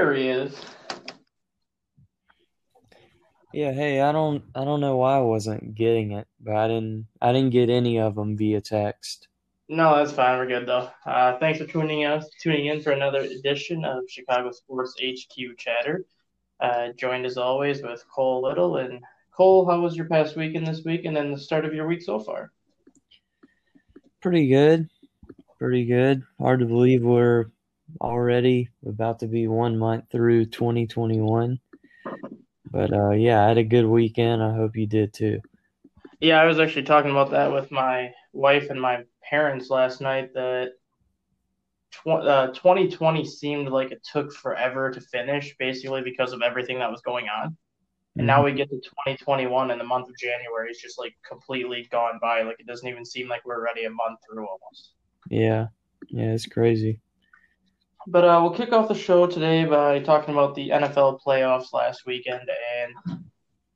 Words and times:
There 0.00 0.14
he 0.14 0.28
is. 0.28 0.58
Yeah, 3.52 3.72
hey, 3.72 4.00
I 4.00 4.12
don't 4.12 4.42
I 4.54 4.64
don't 4.64 4.80
know 4.80 4.96
why 4.96 5.18
I 5.18 5.20
wasn't 5.20 5.74
getting 5.74 6.12
it, 6.12 6.26
but 6.40 6.56
I 6.56 6.68
didn't 6.68 7.06
I 7.20 7.34
didn't 7.34 7.50
get 7.50 7.68
any 7.68 8.00
of 8.00 8.14
them 8.14 8.34
via 8.34 8.62
text. 8.62 9.28
No, 9.68 9.94
that's 9.96 10.12
fine. 10.12 10.38
We're 10.38 10.46
good 10.46 10.66
though. 10.66 10.88
Uh, 11.04 11.36
thanks 11.36 11.58
for 11.58 11.66
tuning 11.66 12.06
us 12.06 12.30
tuning 12.40 12.64
in 12.64 12.80
for 12.80 12.92
another 12.92 13.20
edition 13.20 13.84
of 13.84 14.04
Chicago 14.08 14.52
Sports 14.52 14.94
HQ 14.98 15.58
Chatter. 15.58 16.06
Uh, 16.60 16.92
joined 16.96 17.26
as 17.26 17.36
always 17.36 17.82
with 17.82 18.02
Cole 18.08 18.40
Little 18.40 18.78
and 18.78 19.02
Cole. 19.36 19.66
How 19.66 19.80
was 19.80 19.96
your 19.96 20.06
past 20.06 20.34
week 20.34 20.54
and 20.54 20.66
this 20.66 20.82
week, 20.82 21.04
and 21.04 21.14
then 21.14 21.30
the 21.30 21.38
start 21.38 21.66
of 21.66 21.74
your 21.74 21.86
week 21.86 22.00
so 22.00 22.18
far? 22.18 22.52
Pretty 24.22 24.48
good, 24.48 24.88
pretty 25.58 25.84
good. 25.84 26.22
Hard 26.38 26.60
to 26.60 26.66
believe 26.66 27.02
we're 27.02 27.50
already 28.00 28.68
about 28.86 29.20
to 29.20 29.26
be 29.26 29.46
one 29.46 29.78
month 29.78 30.04
through 30.10 30.46
2021. 30.46 31.58
But 32.70 32.92
uh, 32.92 33.10
yeah, 33.10 33.44
I 33.44 33.48
had 33.48 33.58
a 33.58 33.64
good 33.64 33.86
weekend. 33.86 34.42
I 34.42 34.54
hope 34.54 34.76
you 34.76 34.86
did 34.86 35.12
too. 35.12 35.40
Yeah, 36.20 36.40
I 36.40 36.44
was 36.44 36.58
actually 36.58 36.84
talking 36.84 37.10
about 37.10 37.30
that 37.30 37.52
with 37.52 37.70
my 37.70 38.12
wife 38.32 38.70
and 38.70 38.80
my 38.80 39.04
parents 39.22 39.70
last 39.70 40.00
night. 40.00 40.32
That 40.34 40.72
tw- 41.90 42.08
uh, 42.08 42.48
2020 42.48 43.24
seemed 43.24 43.68
like 43.68 43.90
it 43.90 44.04
took 44.04 44.32
forever 44.32 44.90
to 44.90 45.00
finish, 45.00 45.56
basically 45.58 46.02
because 46.02 46.32
of 46.32 46.42
everything 46.42 46.78
that 46.78 46.90
was 46.90 47.00
going 47.00 47.26
on. 47.28 47.56
And 48.16 48.26
now 48.26 48.44
we 48.44 48.52
get 48.52 48.68
to 48.68 48.76
2021, 48.76 49.70
and 49.70 49.80
the 49.80 49.84
month 49.84 50.08
of 50.08 50.16
January 50.16 50.70
is 50.70 50.78
just 50.78 50.98
like 50.98 51.14
completely 51.26 51.88
gone 51.90 52.18
by. 52.20 52.42
Like 52.42 52.58
it 52.58 52.66
doesn't 52.66 52.88
even 52.88 53.04
seem 53.04 53.28
like 53.28 53.44
we're 53.44 53.58
already 53.58 53.84
a 53.84 53.90
month 53.90 54.18
through 54.26 54.46
almost. 54.46 54.92
Yeah, 55.28 55.68
yeah, 56.08 56.32
it's 56.32 56.46
crazy. 56.46 57.00
But 58.06 58.24
uh, 58.24 58.40
we'll 58.42 58.54
kick 58.54 58.72
off 58.72 58.88
the 58.88 58.94
show 58.94 59.26
today 59.26 59.64
by 59.64 60.00
talking 60.00 60.34
about 60.34 60.54
the 60.54 60.70
NFL 60.70 61.20
playoffs 61.22 61.72
last 61.72 62.06
weekend, 62.06 62.48
and 62.80 63.20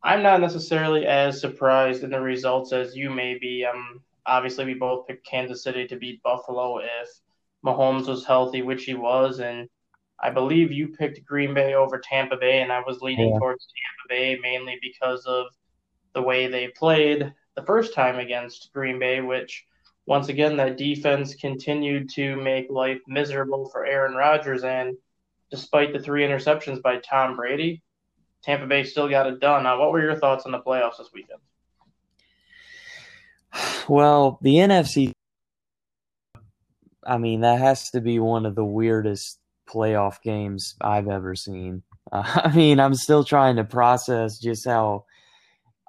I'm 0.03 0.23
not 0.23 0.41
necessarily 0.41 1.07
as 1.07 1.41
surprised 1.41 2.05
in 2.05 2.11
the 2.11 2.21
results 2.21 2.73
as 2.73 2.97
you 2.97 3.11
may 3.11 3.39
be. 3.39 3.65
Um, 3.65 4.01
obviously, 4.27 4.65
we 4.65 4.75
both 4.75 5.07
picked 5.07 5.27
Kansas 5.27 5.63
City 5.63 5.87
to 5.89 5.97
beat 5.97 6.23
Buffalo 6.23 6.79
if 6.79 7.09
Mahomes 7.65 8.07
was 8.09 8.25
healthy, 8.25 8.63
which 8.63 8.85
he 8.85 8.95
was, 8.95 9.41
and 9.41 9.69
I 10.21 10.31
believe 10.31 10.73
you 10.73 10.89
picked 10.89 11.25
Green 11.27 11.53
Bay 11.53 11.75
over 11.75 11.99
Tampa 11.99 12.37
Bay, 12.37 12.63
and 12.63 12.73
I 12.73 12.81
was 12.81 13.03
leaning 13.03 13.33
Yeah. 13.33 13.39
towards 13.39 13.67
Tampa 13.67 14.09
Bay 14.09 14.39
mainly 14.43 14.79
because 14.81 15.27
of 15.27 15.47
the 16.15 16.23
way 16.23 16.47
they 16.47 16.69
played 16.69 17.33
the 17.57 17.63
first 17.63 17.93
time 17.95 18.19
against 18.19 18.73
Green 18.73 18.99
Bay, 18.99 19.21
which 19.21 19.67
once 20.07 20.29
again 20.29 20.57
that 20.57 20.77
defense 20.77 21.35
continued 21.35 22.11
to 22.11 22.37
make 22.37 22.71
life 22.71 23.01
miserable 23.07 23.69
for 23.71 23.87
Aaron 23.87 24.15
Rodgers, 24.15 24.65
and 24.65 24.97
despite 25.51 25.93
the 25.93 25.99
three 25.99 26.23
interceptions 26.23 26.83
by 26.83 26.99
Tom 26.99 27.37
Brady, 27.37 27.83
Tampa 28.43 28.67
Bay 28.67 28.85
still 28.85 29.09
got 29.09 29.27
it 29.27 29.41
done. 29.41 29.63
Now, 29.63 29.81
what 29.81 29.93
were 29.93 30.03
your 30.03 30.17
thoughts 30.17 30.45
on 30.45 30.53
the 30.53 30.61
playoffs 30.61 30.99
this 30.99 31.11
weekend? 31.13 31.41
Well, 33.87 34.39
the 34.41 34.55
NFC, 34.55 35.13
I 37.07 37.19
mean, 37.19 37.43
that 37.43 37.59
has 37.59 37.91
to 37.91 38.01
be 38.01 38.19
one 38.19 38.47
of 38.47 38.55
the 38.55 38.65
weirdest 38.65 39.39
playoff 39.69 40.23
games 40.23 40.75
I've 40.81 41.09
ever 41.09 41.35
seen. 41.35 41.83
Uh, 42.11 42.23
I 42.45 42.55
mean, 42.55 42.81
I'm 42.81 42.95
still 42.95 43.25
trying 43.25 43.57
to 43.57 43.65
process 43.65 44.39
just 44.39 44.65
how 44.65 45.05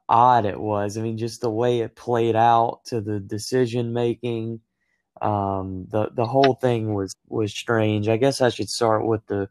odd 0.09 0.45
it 0.45 0.59
was. 0.59 0.97
I 0.97 1.01
mean, 1.01 1.17
just 1.17 1.41
the 1.41 1.49
way 1.49 1.79
it 1.79 1.95
played 1.95 2.35
out 2.35 2.81
to 2.85 3.01
the 3.01 3.19
decision 3.19 3.93
making. 3.93 4.61
Um, 5.21 5.87
the 5.89 6.09
the 6.13 6.25
whole 6.25 6.55
thing 6.55 6.93
was 6.93 7.15
was 7.29 7.53
strange. 7.53 8.09
I 8.09 8.17
guess 8.17 8.41
I 8.41 8.49
should 8.49 8.69
start 8.69 9.05
with 9.05 9.25
the 9.27 9.49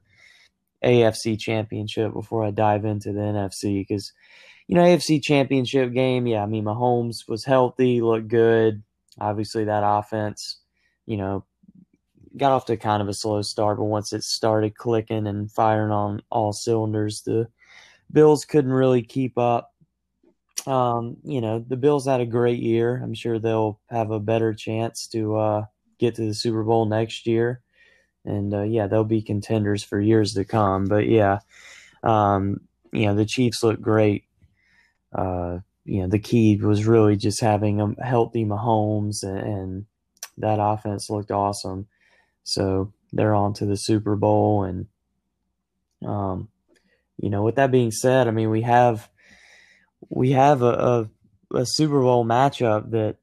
AFC 0.84 1.38
Championship 1.38 2.12
before 2.12 2.44
I 2.44 2.50
dive 2.50 2.84
into 2.84 3.12
the 3.12 3.20
NFC 3.20 3.80
because 3.80 4.12
you 4.68 4.76
know 4.76 4.82
AFC 4.82 5.22
Championship 5.22 5.92
game. 5.92 6.26
Yeah, 6.26 6.42
I 6.42 6.46
mean 6.46 6.64
Mahomes 6.64 7.28
was 7.28 7.44
healthy, 7.44 8.02
looked 8.02 8.28
good. 8.28 8.82
Obviously, 9.20 9.64
that 9.64 9.84
offense, 9.84 10.58
you 11.06 11.16
know, 11.16 11.44
got 12.36 12.52
off 12.52 12.66
to 12.66 12.76
kind 12.76 13.00
of 13.00 13.08
a 13.08 13.14
slow 13.14 13.42
start, 13.42 13.78
but 13.78 13.84
once 13.84 14.12
it 14.12 14.24
started 14.24 14.76
clicking 14.76 15.26
and 15.26 15.50
firing 15.50 15.92
on 15.92 16.20
all 16.30 16.52
cylinders, 16.52 17.22
the 17.22 17.48
Bills 18.12 18.44
couldn't 18.44 18.72
really 18.72 19.02
keep 19.02 19.38
up. 19.38 19.73
Um, 20.66 21.18
you 21.24 21.40
know, 21.40 21.58
the 21.58 21.76
Bills 21.76 22.06
had 22.06 22.20
a 22.20 22.26
great 22.26 22.60
year. 22.60 23.00
I'm 23.02 23.14
sure 23.14 23.38
they'll 23.38 23.80
have 23.90 24.10
a 24.10 24.20
better 24.20 24.54
chance 24.54 25.06
to 25.08 25.36
uh, 25.36 25.64
get 25.98 26.14
to 26.16 26.26
the 26.26 26.34
Super 26.34 26.64
Bowl 26.64 26.86
next 26.86 27.26
year. 27.26 27.60
And 28.24 28.54
uh, 28.54 28.62
yeah, 28.62 28.86
they'll 28.86 29.04
be 29.04 29.20
contenders 29.20 29.84
for 29.84 30.00
years 30.00 30.32
to 30.34 30.44
come. 30.44 30.86
But 30.86 31.06
yeah, 31.06 31.40
um, 32.02 32.60
you 32.92 33.06
know, 33.06 33.14
the 33.14 33.26
Chiefs 33.26 33.62
look 33.62 33.80
great. 33.80 34.24
Uh, 35.12 35.58
you 35.84 36.00
know, 36.00 36.08
the 36.08 36.18
key 36.18 36.56
was 36.56 36.86
really 36.86 37.16
just 37.16 37.40
having 37.40 37.80
a 37.80 38.02
healthy 38.02 38.44
Mahomes, 38.46 39.22
and, 39.22 39.38
and 39.38 39.86
that 40.38 40.58
offense 40.58 41.10
looked 41.10 41.30
awesome. 41.30 41.86
So 42.42 42.92
they're 43.12 43.34
on 43.34 43.52
to 43.54 43.66
the 43.66 43.76
Super 43.76 44.16
Bowl. 44.16 44.64
And, 44.64 44.86
um, 46.06 46.48
you 47.18 47.28
know, 47.28 47.42
with 47.42 47.56
that 47.56 47.70
being 47.70 47.90
said, 47.90 48.28
I 48.28 48.30
mean, 48.30 48.50
we 48.50 48.62
have 48.62 49.08
we 50.08 50.32
have 50.32 50.62
a, 50.62 51.08
a, 51.52 51.58
a 51.58 51.66
Super 51.66 52.00
Bowl 52.00 52.24
matchup 52.24 52.90
that 52.90 53.16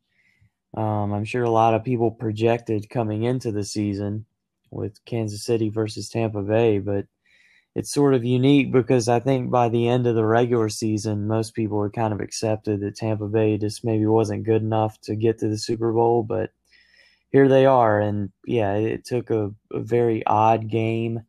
um, 0.76 1.14
I'm 1.14 1.26
sure 1.26 1.44
a 1.44 1.50
lot 1.50 1.74
of 1.74 1.84
people 1.84 2.12
projected 2.12 2.90
coming 2.90 3.24
into 3.24 3.52
the 3.52 3.66
season 3.66 4.26
with 4.70 5.04
Kansas 5.06 5.44
City 5.44 5.70
versus 5.70 6.10
Tampa 6.10 6.42
Bay, 6.42 6.80
but 6.80 7.06
it's 7.76 7.94
sort 7.94 8.14
of 8.14 8.26
unique 8.26 8.72
because 8.72 9.08
I 9.08 9.20
think 9.20 9.50
by 9.50 9.70
the 9.70 9.88
end 9.88 10.08
of 10.08 10.16
the 10.16 10.26
regular 10.26 10.70
season, 10.70 11.28
most 11.28 11.54
people 11.54 11.84
had 11.84 11.94
kind 11.94 12.14
of 12.14 12.20
accepted 12.20 12.82
that 12.82 12.96
Tampa 12.96 13.28
Bay 13.28 13.58
just 13.58 13.86
maybe 13.86 14.06
wasn't 14.06 14.46
good 14.46 14.62
enough 14.62 15.00
to 15.02 15.16
get 15.16 15.40
to 15.40 15.48
the 15.48 15.58
Super 15.58 15.92
Bowl, 15.94 16.24
but 16.24 16.52
here 17.32 17.48
they 17.48 17.66
are. 17.66 18.00
And 18.00 18.32
yeah, 18.46 18.74
it 18.74 19.06
took 19.06 19.30
a, 19.30 19.52
a 19.72 19.80
very 19.80 20.26
odd 20.26 20.70
game 20.70 21.22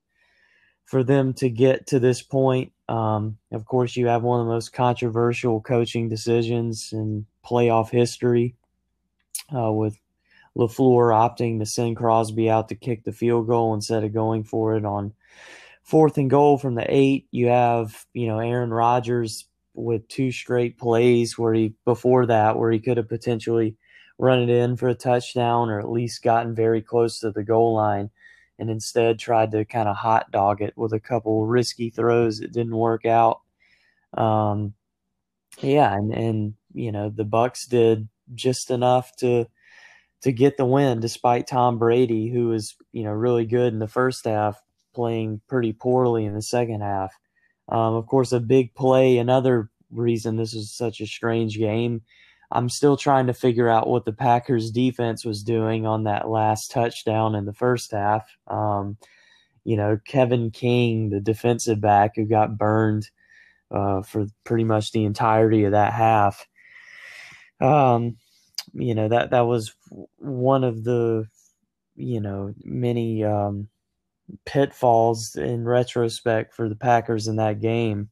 for 0.92 1.03
them 1.03 1.32
to 1.32 1.48
get 1.48 1.86
to 1.86 1.98
this 1.98 2.20
point. 2.20 2.70
Um, 2.86 3.38
of 3.50 3.64
course, 3.64 3.97
you 3.97 4.08
have 4.08 4.22
one 4.22 4.41
of 4.41 4.47
the 4.47 4.53
most 4.53 4.75
controversial 4.75 5.58
coaching 5.58 6.10
decisions 6.10 6.92
in 6.92 7.25
playoff 7.42 7.88
history 7.88 8.56
uh, 9.56 9.72
with 9.72 9.98
LaFleur 10.54 11.10
opting 11.10 11.60
to 11.60 11.64
send 11.64 11.97
Crosby 11.97 12.50
out 12.50 12.69
to 12.69 12.75
kick 12.75 13.04
the 13.04 13.12
field 13.12 13.47
goal 13.47 13.72
instead 13.72 14.04
of 14.04 14.12
going 14.12 14.44
for 14.44 14.76
it 14.76 14.84
on 14.84 15.14
fourth 15.82 16.19
and 16.19 16.28
goal 16.28 16.58
from 16.58 16.75
the 16.75 16.84
eight. 16.86 17.26
You 17.30 17.48
have, 17.48 18.04
you 18.12 18.26
know, 18.26 18.41
Aaron 18.41 18.70
Rodgers 18.70 19.47
with 19.72 20.06
two 20.09 20.30
straight 20.30 20.76
plays 20.76 21.38
where 21.38 21.54
he, 21.54 21.72
before 21.86 22.26
that, 22.26 22.59
where 22.59 22.70
he 22.70 22.80
could 22.80 22.98
have 22.98 23.09
potentially 23.09 23.76
run 24.19 24.42
it 24.42 24.50
in 24.50 24.76
for 24.76 24.91
a 24.91 24.94
touchdown 24.94 25.70
or 25.70 25.80
at 25.80 25.91
least 25.91 26.22
gotten 26.22 26.54
very 26.54 26.82
close 26.82 27.19
to 27.20 27.30
the 27.30 27.42
goal 27.42 27.72
line 27.72 28.10
and 28.58 28.70
instead 28.70 29.18
tried 29.18 29.52
to 29.52 29.64
kind 29.64 29.88
of 29.88 29.96
hot 29.96 30.30
dog 30.30 30.60
it 30.62 30.76
with 30.76 30.92
a 30.92 31.00
couple 31.00 31.46
risky 31.46 31.90
throws 31.90 32.38
that 32.38 32.52
didn't 32.52 32.76
work 32.76 33.04
out. 33.04 33.40
Um, 34.14 34.74
yeah, 35.60 35.92
and, 35.94 36.12
and 36.12 36.54
you 36.72 36.92
know 36.92 37.10
the 37.10 37.24
Bucs 37.24 37.68
did 37.68 38.08
just 38.34 38.70
enough 38.70 39.14
to 39.16 39.46
to 40.22 40.32
get 40.32 40.56
the 40.56 40.64
win, 40.64 41.00
despite 41.00 41.46
Tom 41.46 41.78
Brady, 41.78 42.28
who 42.30 42.48
was 42.48 42.76
you 42.92 43.04
know 43.04 43.12
really 43.12 43.46
good 43.46 43.72
in 43.72 43.78
the 43.78 43.88
first 43.88 44.24
half, 44.24 44.60
playing 44.94 45.41
pretty 45.48 45.72
poorly 45.72 46.24
in 46.24 46.34
the 46.34 46.42
second 46.42 46.80
half. 46.80 47.12
Um, 47.68 47.94
of 47.94 48.06
course, 48.06 48.32
a 48.32 48.41
big 48.41 48.74
play. 48.74 49.18
Another 49.18 49.70
reason 49.91 50.36
this 50.36 50.54
was 50.54 50.70
such 50.72 51.00
a 51.00 51.06
strange 51.06 51.58
game. 51.58 52.02
I'm 52.52 52.68
still 52.68 52.98
trying 52.98 53.26
to 53.28 53.34
figure 53.34 53.68
out 53.68 53.88
what 53.88 54.04
the 54.04 54.12
Packers 54.12 54.71
defense 54.71 55.24
was 55.24 55.42
doing 55.42 55.86
on 55.86 56.04
that 56.04 56.28
last 56.28 56.71
touchdown 56.71 57.34
in 57.34 57.47
the 57.47 57.54
first 57.54 57.92
half. 57.92 58.28
Um, 58.47 58.98
you 59.65 59.77
know, 59.77 59.98
Kevin 60.06 60.50
King, 60.50 61.09
the 61.09 61.21
defensive 61.21 61.80
back 61.80 62.12
who 62.15 62.27
got 62.27 62.59
burned 62.59 63.09
uh, 63.71 64.03
for 64.03 64.27
pretty 64.44 64.65
much 64.65 64.92
the 64.92 65.04
entirety 65.04 65.65
of 65.65 65.72
that 65.72 65.94
half. 65.94 66.47
Um, 67.60 68.18
you 68.74 68.94
know 68.94 69.09
that 69.09 69.30
that 69.30 69.47
was 69.47 69.74
one 70.16 70.65
of 70.65 70.84
the 70.84 71.27
you 71.97 72.21
know 72.21 72.54
many 72.65 73.24
um, 73.24 73.68
pitfalls 74.44 75.36
in 75.36 75.65
retrospect 75.65 76.54
for 76.54 76.68
the 76.68 76.77
Packers 76.77 77.28
in 77.28 77.36
that 77.36 77.60
game. 77.60 78.10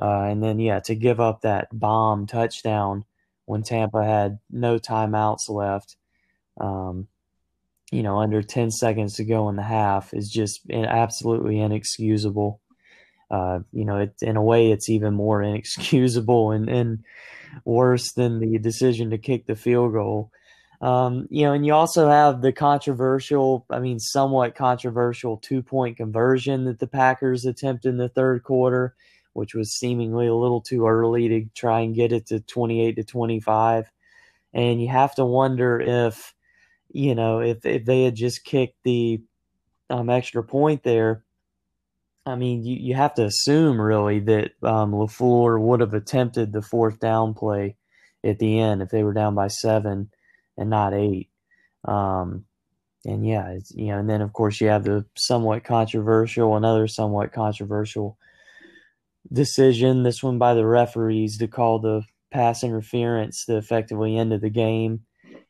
Uh, 0.00 0.22
and 0.22 0.42
then 0.42 0.58
yeah, 0.58 0.80
to 0.80 0.94
give 0.94 1.20
up 1.20 1.42
that 1.42 1.68
bomb 1.72 2.26
touchdown 2.26 3.04
when 3.44 3.62
Tampa 3.62 4.04
had 4.04 4.38
no 4.50 4.78
timeouts 4.78 5.48
left, 5.48 5.96
um, 6.60 7.08
you 7.90 8.02
know, 8.02 8.18
under 8.18 8.42
10 8.42 8.70
seconds 8.70 9.14
to 9.14 9.24
go 9.24 9.48
in 9.48 9.56
the 9.56 9.62
half 9.62 10.14
is 10.14 10.30
just 10.30 10.62
absolutely 10.72 11.60
inexcusable. 11.60 12.60
Uh, 13.30 13.60
you 13.72 13.84
know, 13.84 13.98
it, 13.98 14.14
in 14.22 14.36
a 14.36 14.42
way, 14.42 14.70
it's 14.70 14.88
even 14.88 15.14
more 15.14 15.42
inexcusable 15.42 16.52
and, 16.52 16.68
and 16.68 17.04
worse 17.64 18.12
than 18.12 18.40
the 18.40 18.58
decision 18.58 19.10
to 19.10 19.18
kick 19.18 19.46
the 19.46 19.56
field 19.56 19.92
goal. 19.92 20.30
Um, 20.80 21.28
you 21.30 21.44
know, 21.44 21.52
and 21.52 21.64
you 21.64 21.74
also 21.74 22.08
have 22.08 22.42
the 22.42 22.52
controversial, 22.52 23.64
I 23.70 23.78
mean, 23.78 24.00
somewhat 24.00 24.56
controversial 24.56 25.36
two 25.36 25.62
point 25.62 25.96
conversion 25.96 26.64
that 26.64 26.80
the 26.80 26.88
Packers 26.88 27.44
attempted 27.44 27.90
in 27.90 27.98
the 27.98 28.08
third 28.08 28.42
quarter, 28.42 28.96
which 29.32 29.54
was 29.54 29.72
seemingly 29.72 30.26
a 30.26 30.34
little 30.34 30.60
too 30.60 30.86
early 30.86 31.28
to 31.28 31.44
try 31.54 31.80
and 31.80 31.94
get 31.94 32.12
it 32.12 32.26
to 32.26 32.40
28 32.40 32.96
to 32.96 33.04
25. 33.04 33.90
And 34.54 34.82
you 34.82 34.88
have 34.88 35.14
to 35.16 35.24
wonder 35.24 35.80
if, 35.80 36.34
you 36.90 37.14
know, 37.14 37.40
if, 37.40 37.64
if 37.64 37.84
they 37.84 38.04
had 38.04 38.14
just 38.14 38.44
kicked 38.44 38.82
the 38.84 39.22
um, 39.88 40.10
extra 40.10 40.42
point 40.42 40.82
there, 40.82 41.24
I 42.24 42.36
mean, 42.36 42.64
you, 42.64 42.76
you 42.76 42.94
have 42.94 43.14
to 43.14 43.24
assume 43.24 43.80
really 43.80 44.20
that 44.20 44.52
um, 44.62 44.92
LaFleur 44.92 45.60
would 45.60 45.80
have 45.80 45.94
attempted 45.94 46.52
the 46.52 46.62
fourth 46.62 47.00
down 47.00 47.34
play 47.34 47.76
at 48.22 48.38
the 48.38 48.60
end 48.60 48.82
if 48.82 48.90
they 48.90 49.02
were 49.02 49.12
down 49.12 49.34
by 49.34 49.48
seven 49.48 50.10
and 50.56 50.70
not 50.70 50.94
eight. 50.94 51.30
Um, 51.84 52.44
and 53.04 53.26
yeah, 53.26 53.58
you 53.70 53.86
know, 53.86 53.98
and 53.98 54.08
then 54.08 54.20
of 54.20 54.32
course 54.32 54.60
you 54.60 54.68
have 54.68 54.84
the 54.84 55.04
somewhat 55.16 55.64
controversial, 55.64 56.56
another 56.56 56.86
somewhat 56.86 57.32
controversial 57.32 58.16
decision. 59.30 60.02
This 60.02 60.22
one 60.22 60.38
by 60.38 60.54
the 60.54 60.66
referees 60.66 61.38
to 61.38 61.48
call 61.48 61.78
the 61.78 62.02
pass 62.30 62.64
interference 62.64 63.44
that 63.44 63.56
effectively 63.56 64.16
ended 64.16 64.40
the 64.40 64.50
game. 64.50 65.04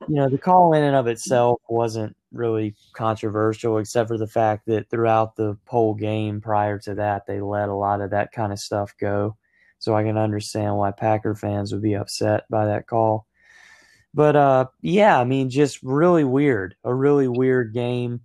You 0.09 0.17
know, 0.17 0.29
the 0.29 0.39
call 0.39 0.73
in 0.75 0.83
and 0.83 0.97
of 0.97 1.07
itself 1.07 1.61
wasn't 1.69 2.17
really 2.33 2.75
controversial, 2.93 3.79
except 3.79 4.09
for 4.09 4.19
the 4.19 4.27
fact 4.27 4.67
that 4.67 4.91
throughout 4.91 5.37
the 5.37 5.57
whole 5.67 5.95
game 5.95 6.41
prior 6.41 6.79
to 6.81 6.95
that, 6.97 7.27
they 7.27 7.41
let 7.41 7.69
a 7.69 7.75
lot 7.75 8.01
of 8.01 8.11
that 8.11 8.33
kind 8.33 8.53
of 8.53 8.59
stuff 8.59 8.95
go. 8.99 9.37
So 9.79 9.95
I 9.95 10.03
can 10.03 10.17
understand 10.17 10.77
why 10.77 10.91
Packer 10.93 11.35
fans 11.35 11.73
would 11.73 11.83
be 11.83 11.95
upset 11.95 12.45
by 12.51 12.67
that 12.67 12.87
call. 12.87 13.27
But 14.15 14.37
uh, 14.37 14.67
yeah, 14.81 15.19
I 15.19 15.25
mean, 15.25 15.51
just 15.51 15.83
really 15.83 16.25
weird, 16.25 16.75
a 16.85 16.95
really 16.95 17.29
weird 17.29 17.73
game, 17.73 18.21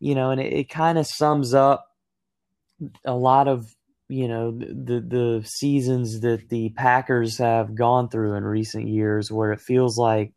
you 0.00 0.14
know, 0.14 0.30
and 0.30 0.40
it, 0.40 0.52
it 0.52 0.70
kind 0.70 0.98
of 0.98 1.06
sums 1.06 1.52
up 1.54 1.86
a 3.04 3.14
lot 3.14 3.48
of 3.48 3.74
you 4.08 4.28
know 4.28 4.52
the 4.52 5.00
the 5.00 5.42
seasons 5.46 6.20
that 6.20 6.48
the 6.48 6.70
Packers 6.70 7.38
have 7.38 7.74
gone 7.74 8.08
through 8.08 8.34
in 8.34 8.44
recent 8.44 8.88
years, 8.88 9.30
where 9.32 9.52
it 9.52 9.60
feels 9.60 9.98
like 9.98 10.32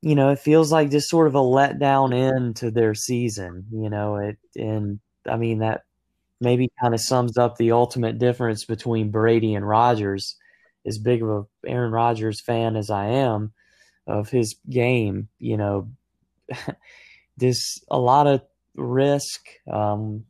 you 0.00 0.14
know, 0.14 0.30
it 0.30 0.38
feels 0.38 0.72
like 0.72 0.90
just 0.90 1.08
sort 1.08 1.28
of 1.28 1.34
a 1.34 1.38
letdown 1.38 2.12
end 2.14 2.56
to 2.56 2.70
their 2.70 2.94
season, 2.94 3.66
you 3.72 3.88
know, 3.88 4.16
it 4.16 4.38
and 4.56 5.00
I 5.28 5.36
mean 5.36 5.58
that 5.60 5.82
maybe 6.40 6.70
kind 6.80 6.94
of 6.94 7.00
sums 7.00 7.38
up 7.38 7.56
the 7.56 7.72
ultimate 7.72 8.18
difference 8.18 8.64
between 8.64 9.10
Brady 9.12 9.54
and 9.54 9.66
Rodgers. 9.68 10.36
As 10.86 10.98
big 10.98 11.22
of 11.22 11.28
a 11.30 11.68
Aaron 11.68 11.92
Rodgers 11.92 12.40
fan 12.40 12.76
as 12.76 12.90
I 12.90 13.06
am 13.08 13.52
of 14.06 14.30
his 14.30 14.56
game, 14.70 15.28
you 15.38 15.56
know, 15.56 15.90
there's 17.38 17.80
a 17.90 17.98
lot 17.98 18.26
of 18.26 18.42
risk 18.76 19.46
um, 19.72 20.24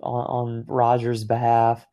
on, 0.00 0.24
on 0.24 0.64
Rodgers' 0.66 1.24
behalf, 1.24 1.86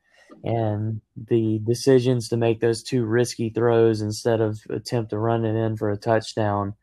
and 0.44 1.02
the 1.16 1.60
decisions 1.66 2.30
to 2.30 2.38
make 2.38 2.60
those 2.60 2.84
two 2.84 3.06
risky 3.06 3.50
throws 3.50 4.02
instead 4.02 4.42
of 4.42 4.60
attempt 4.70 5.10
to 5.10 5.20
run 5.20 5.46
it 5.46 5.56
in 5.56 5.76
for 5.78 5.90
a 5.90 5.98
touchdown 5.98 6.74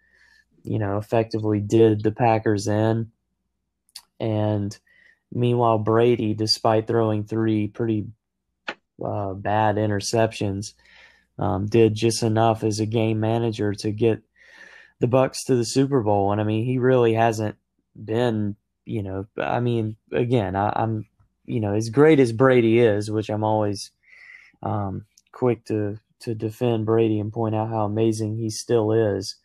you 0.67 0.79
know, 0.79 0.99
effectively 0.99 1.61
did 1.61 2.03
the 2.03 2.11
Packers 2.11 2.67
in. 2.67 3.11
And 4.19 4.77
meanwhile, 5.33 5.79
Brady, 5.79 6.35
despite 6.35 6.87
throwing 6.87 7.25
three 7.25 7.69
pretty 7.69 8.07
uh, 9.03 9.35
bad 9.35 9.77
interceptions, 9.77 10.75
um, 11.39 11.67
did 11.67 11.95
just 11.95 12.23
enough 12.23 12.65
as 12.65 12.81
a 12.81 12.87
game 12.87 13.21
manager 13.21 13.75
to 13.75 13.93
get 13.93 14.23
the 14.99 15.07
Bucs 15.07 15.45
to 15.47 15.55
the 15.55 15.65
Super 15.65 16.03
Bowl. 16.03 16.33
And 16.33 16.41
I 16.41 16.45
mean, 16.45 16.65
he 16.65 16.79
really 16.79 17.15
hasn't 17.15 17.57
been, 18.03 18.57
you 18.87 19.03
know, 19.03 19.27
I 19.37 19.61
mean, 19.61 19.97
again, 20.13 20.57
I, 20.57 20.73
am 20.83 21.07
you 21.45 21.61
know, 21.61 21.75
as 21.75 21.91
great 21.91 22.21
as 22.21 22.33
Brady 22.33 22.79
is, 22.79 23.11
which 23.11 23.29
I'm 23.29 23.45
always 23.45 23.91
um, 24.63 25.05
quick 25.33 25.65
to 25.67 25.99
to 26.21 26.35
defend 26.35 26.87
Brady 26.87 27.21
and 27.21 27.33
point 27.33 27.55
out 27.55 27.69
how 27.69 27.85
amazing 27.85 28.37
he 28.37 28.49
still 28.49 28.93
is. 28.93 29.37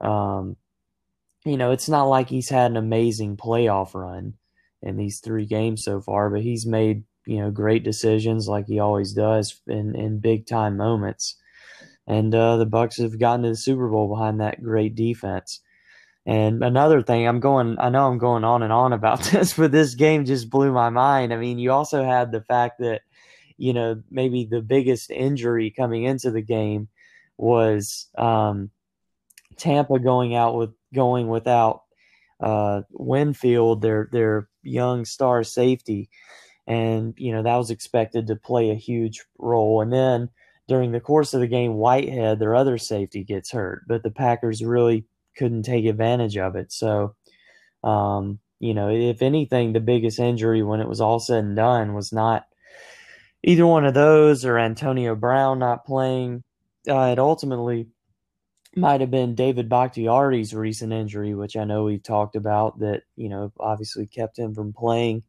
Um, 0.00 0.56
you 1.44 1.56
know, 1.56 1.72
it's 1.72 1.88
not 1.88 2.04
like 2.04 2.28
he's 2.28 2.48
had 2.48 2.70
an 2.70 2.76
amazing 2.76 3.36
playoff 3.36 3.94
run 3.94 4.34
in 4.82 4.96
these 4.96 5.20
three 5.20 5.46
games 5.46 5.82
so 5.82 6.00
far, 6.00 6.30
but 6.30 6.42
he's 6.42 6.66
made, 6.66 7.02
you 7.26 7.38
know, 7.38 7.50
great 7.50 7.82
decisions 7.82 8.46
like 8.46 8.66
he 8.66 8.78
always 8.78 9.12
does 9.12 9.60
in, 9.66 9.96
in 9.96 10.20
big 10.20 10.46
time 10.46 10.76
moments. 10.76 11.36
And 12.06 12.34
uh, 12.34 12.56
the 12.56 12.66
Bucs 12.66 13.00
have 13.00 13.18
gotten 13.18 13.42
to 13.42 13.50
the 13.50 13.56
Super 13.56 13.88
Bowl 13.88 14.08
behind 14.08 14.40
that 14.40 14.62
great 14.62 14.94
defense. 14.94 15.60
And 16.26 16.62
another 16.62 17.02
thing, 17.02 17.26
I'm 17.26 17.40
going, 17.40 17.76
I 17.78 17.88
know 17.88 18.06
I'm 18.06 18.18
going 18.18 18.44
on 18.44 18.62
and 18.62 18.72
on 18.72 18.92
about 18.92 19.22
this, 19.32 19.54
but 19.54 19.72
this 19.72 19.94
game 19.94 20.24
just 20.24 20.50
blew 20.50 20.72
my 20.72 20.90
mind. 20.90 21.32
I 21.32 21.36
mean, 21.36 21.58
you 21.58 21.72
also 21.72 22.04
had 22.04 22.30
the 22.30 22.42
fact 22.42 22.80
that, 22.80 23.02
you 23.56 23.72
know, 23.72 24.02
maybe 24.10 24.44
the 24.44 24.62
biggest 24.62 25.10
injury 25.10 25.70
coming 25.70 26.04
into 26.04 26.30
the 26.30 26.42
game 26.42 26.88
was 27.36 28.08
um, 28.18 28.70
Tampa 29.56 29.98
going 29.98 30.34
out 30.34 30.56
with 30.56 30.70
going 30.94 31.28
without 31.28 31.82
uh, 32.40 32.82
Winfield, 32.90 33.82
their 33.82 34.08
their 34.12 34.48
young 34.62 35.04
star 35.04 35.44
safety, 35.44 36.08
and 36.66 37.14
you 37.16 37.32
know 37.32 37.42
that 37.42 37.56
was 37.56 37.70
expected 37.70 38.26
to 38.26 38.36
play 38.36 38.70
a 38.70 38.74
huge 38.74 39.24
role. 39.38 39.80
And 39.80 39.92
then 39.92 40.30
during 40.68 40.92
the 40.92 41.00
course 41.00 41.34
of 41.34 41.40
the 41.40 41.46
game, 41.46 41.74
Whitehead, 41.74 42.38
their 42.38 42.54
other 42.54 42.78
safety, 42.78 43.24
gets 43.24 43.50
hurt, 43.50 43.84
but 43.86 44.02
the 44.02 44.10
Packers 44.10 44.62
really 44.62 45.04
couldn't 45.36 45.62
take 45.62 45.84
advantage 45.84 46.36
of 46.36 46.56
it. 46.56 46.72
So, 46.72 47.14
um, 47.82 48.38
you 48.58 48.74
know, 48.74 48.90
if 48.90 49.22
anything, 49.22 49.72
the 49.72 49.80
biggest 49.80 50.18
injury 50.18 50.62
when 50.62 50.80
it 50.80 50.88
was 50.88 51.00
all 51.00 51.18
said 51.18 51.44
and 51.44 51.56
done 51.56 51.94
was 51.94 52.12
not 52.12 52.46
either 53.42 53.66
one 53.66 53.86
of 53.86 53.94
those 53.94 54.44
or 54.44 54.58
Antonio 54.58 55.14
Brown 55.14 55.58
not 55.58 55.86
playing. 55.86 56.42
Uh, 56.88 57.10
it 57.12 57.18
ultimately 57.18 57.88
might 58.76 59.00
have 59.00 59.10
been 59.10 59.34
David 59.34 59.68
Bakhtiari's 59.68 60.54
recent 60.54 60.92
injury, 60.92 61.34
which 61.34 61.56
I 61.56 61.64
know 61.64 61.84
we've 61.84 62.02
talked 62.02 62.36
about 62.36 62.78
that, 62.80 63.02
you 63.16 63.28
know, 63.28 63.52
obviously 63.58 64.06
kept 64.06 64.38
him 64.38 64.54
from 64.54 64.72
playing 64.72 65.22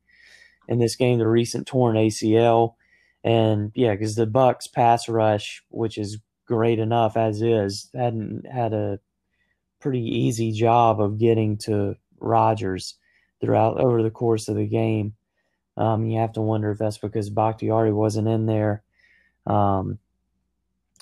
in 0.68 0.80
this 0.80 0.96
game, 0.96 1.20
the 1.20 1.28
recent 1.28 1.68
torn 1.68 1.96
ACL. 1.96 2.76
And 3.24 3.72
yeah, 3.76 3.92
because 3.92 4.16
the 4.16 4.28
Bucs 4.28 4.72
pass 4.72 5.10
rush, 5.10 5.64
which 5.70 5.98
is 5.98 6.20
great 6.46 6.80
enough 6.80 7.18
as 7.18 7.42
is, 7.42 7.90
hadn't 7.96 8.46
had 8.48 8.74
a 8.74 9.00
pretty 9.82 10.02
easy 10.02 10.52
job 10.52 11.02
of 11.02 11.18
getting 11.18 11.58
to 11.58 11.96
Rodgers 12.20 12.96
throughout 13.42 13.80
over 13.80 14.04
the 14.04 14.12
course 14.12 14.48
of 14.48 14.56
the 14.56 14.68
game. 14.68 15.16
Um, 15.76 16.06
you 16.06 16.20
have 16.20 16.34
to 16.34 16.42
wonder 16.42 16.72
if 16.72 16.78
that's 16.78 17.00
because 17.00 17.30
Bakhtiari 17.30 17.92
wasn't 17.92 18.28
in 18.28 18.46
there. 18.46 18.84
Um, 19.48 19.98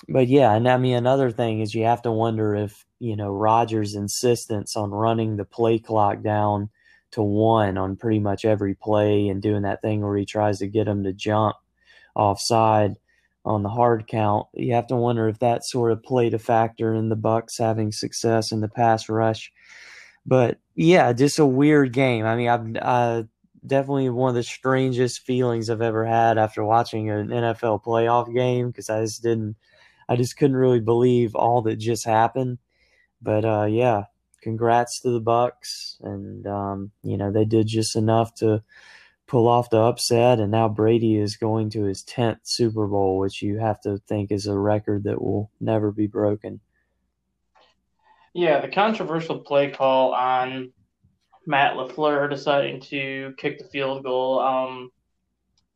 but 0.08 0.28
yeah, 0.28 0.54
and 0.54 0.66
I 0.68 0.78
mean 0.78 0.96
another 0.96 1.30
thing 1.30 1.60
is 1.60 1.74
you 1.74 1.84
have 1.84 2.02
to 2.02 2.12
wonder 2.12 2.54
if 2.54 2.86
you 2.98 3.16
know 3.16 3.30
Rodgers' 3.30 3.94
insistence 3.94 4.76
on 4.76 4.90
running 4.90 5.36
the 5.36 5.44
play 5.44 5.78
clock 5.78 6.22
down 6.22 6.70
to 7.12 7.22
one 7.22 7.76
on 7.76 7.96
pretty 7.96 8.20
much 8.20 8.44
every 8.44 8.74
play 8.74 9.28
and 9.28 9.42
doing 9.42 9.62
that 9.62 9.82
thing 9.82 10.00
where 10.00 10.16
he 10.16 10.24
tries 10.24 10.60
to 10.60 10.68
get 10.68 10.88
him 10.88 11.04
to 11.04 11.12
jump 11.12 11.56
offside 12.14 12.96
on 13.44 13.62
the 13.62 13.68
hard 13.68 14.06
count. 14.06 14.46
You 14.54 14.74
have 14.74 14.86
to 14.88 14.96
wonder 14.96 15.28
if 15.28 15.38
that 15.38 15.64
sort 15.64 15.92
of 15.92 16.02
played 16.02 16.34
a 16.34 16.38
factor 16.38 16.94
in 16.94 17.08
the 17.08 17.16
Bucs 17.16 17.58
having 17.58 17.92
success 17.92 18.52
in 18.52 18.60
the 18.60 18.68
pass 18.68 19.08
rush. 19.08 19.52
But 20.26 20.58
yeah, 20.74 21.12
just 21.12 21.38
a 21.38 21.46
weird 21.46 21.92
game. 21.92 22.26
I 22.26 22.36
mean, 22.36 22.48
I've 22.48 22.76
uh, 22.76 23.22
definitely 23.66 24.10
one 24.10 24.28
of 24.28 24.34
the 24.34 24.42
strangest 24.42 25.20
feelings 25.20 25.70
I've 25.70 25.82
ever 25.82 26.04
had 26.04 26.38
after 26.38 26.64
watching 26.64 27.10
an 27.10 27.28
NFL 27.28 27.82
playoff 27.82 28.32
game 28.34 28.68
because 28.68 28.90
I 28.90 29.02
just 29.02 29.22
didn't 29.22 29.56
I 30.10 30.16
just 30.16 30.36
couldn't 30.36 30.56
really 30.56 30.80
believe 30.80 31.36
all 31.36 31.62
that 31.62 31.76
just 31.76 32.04
happened. 32.04 32.58
But 33.22 33.44
uh, 33.44 33.66
yeah, 33.70 34.04
congrats 34.42 35.00
to 35.00 35.10
the 35.10 35.20
Bucs, 35.20 35.96
and 36.00 36.46
um, 36.46 36.90
you 37.02 37.16
know 37.16 37.30
they 37.30 37.44
did 37.44 37.68
just 37.68 37.94
enough 37.94 38.34
to 38.36 38.62
pull 39.30 39.46
off 39.46 39.70
the 39.70 39.78
upset, 39.78 40.40
and 40.40 40.50
now 40.50 40.68
Brady 40.68 41.16
is 41.16 41.36
going 41.36 41.70
to 41.70 41.84
his 41.84 42.02
tenth 42.02 42.40
Super 42.42 42.88
Bowl, 42.88 43.16
which 43.16 43.40
you 43.40 43.58
have 43.58 43.80
to 43.82 43.98
think 44.08 44.32
is 44.32 44.48
a 44.48 44.58
record 44.58 45.04
that 45.04 45.22
will 45.22 45.52
never 45.60 45.92
be 45.92 46.08
broken. 46.08 46.58
Yeah, 48.34 48.60
the 48.60 48.68
controversial 48.68 49.38
play 49.38 49.70
call 49.70 50.12
on 50.14 50.72
Matt 51.46 51.74
LaFleur 51.74 52.28
deciding 52.28 52.80
to 52.82 53.32
kick 53.38 53.58
the 53.58 53.64
field 53.66 54.02
goal. 54.02 54.40
Um, 54.40 54.90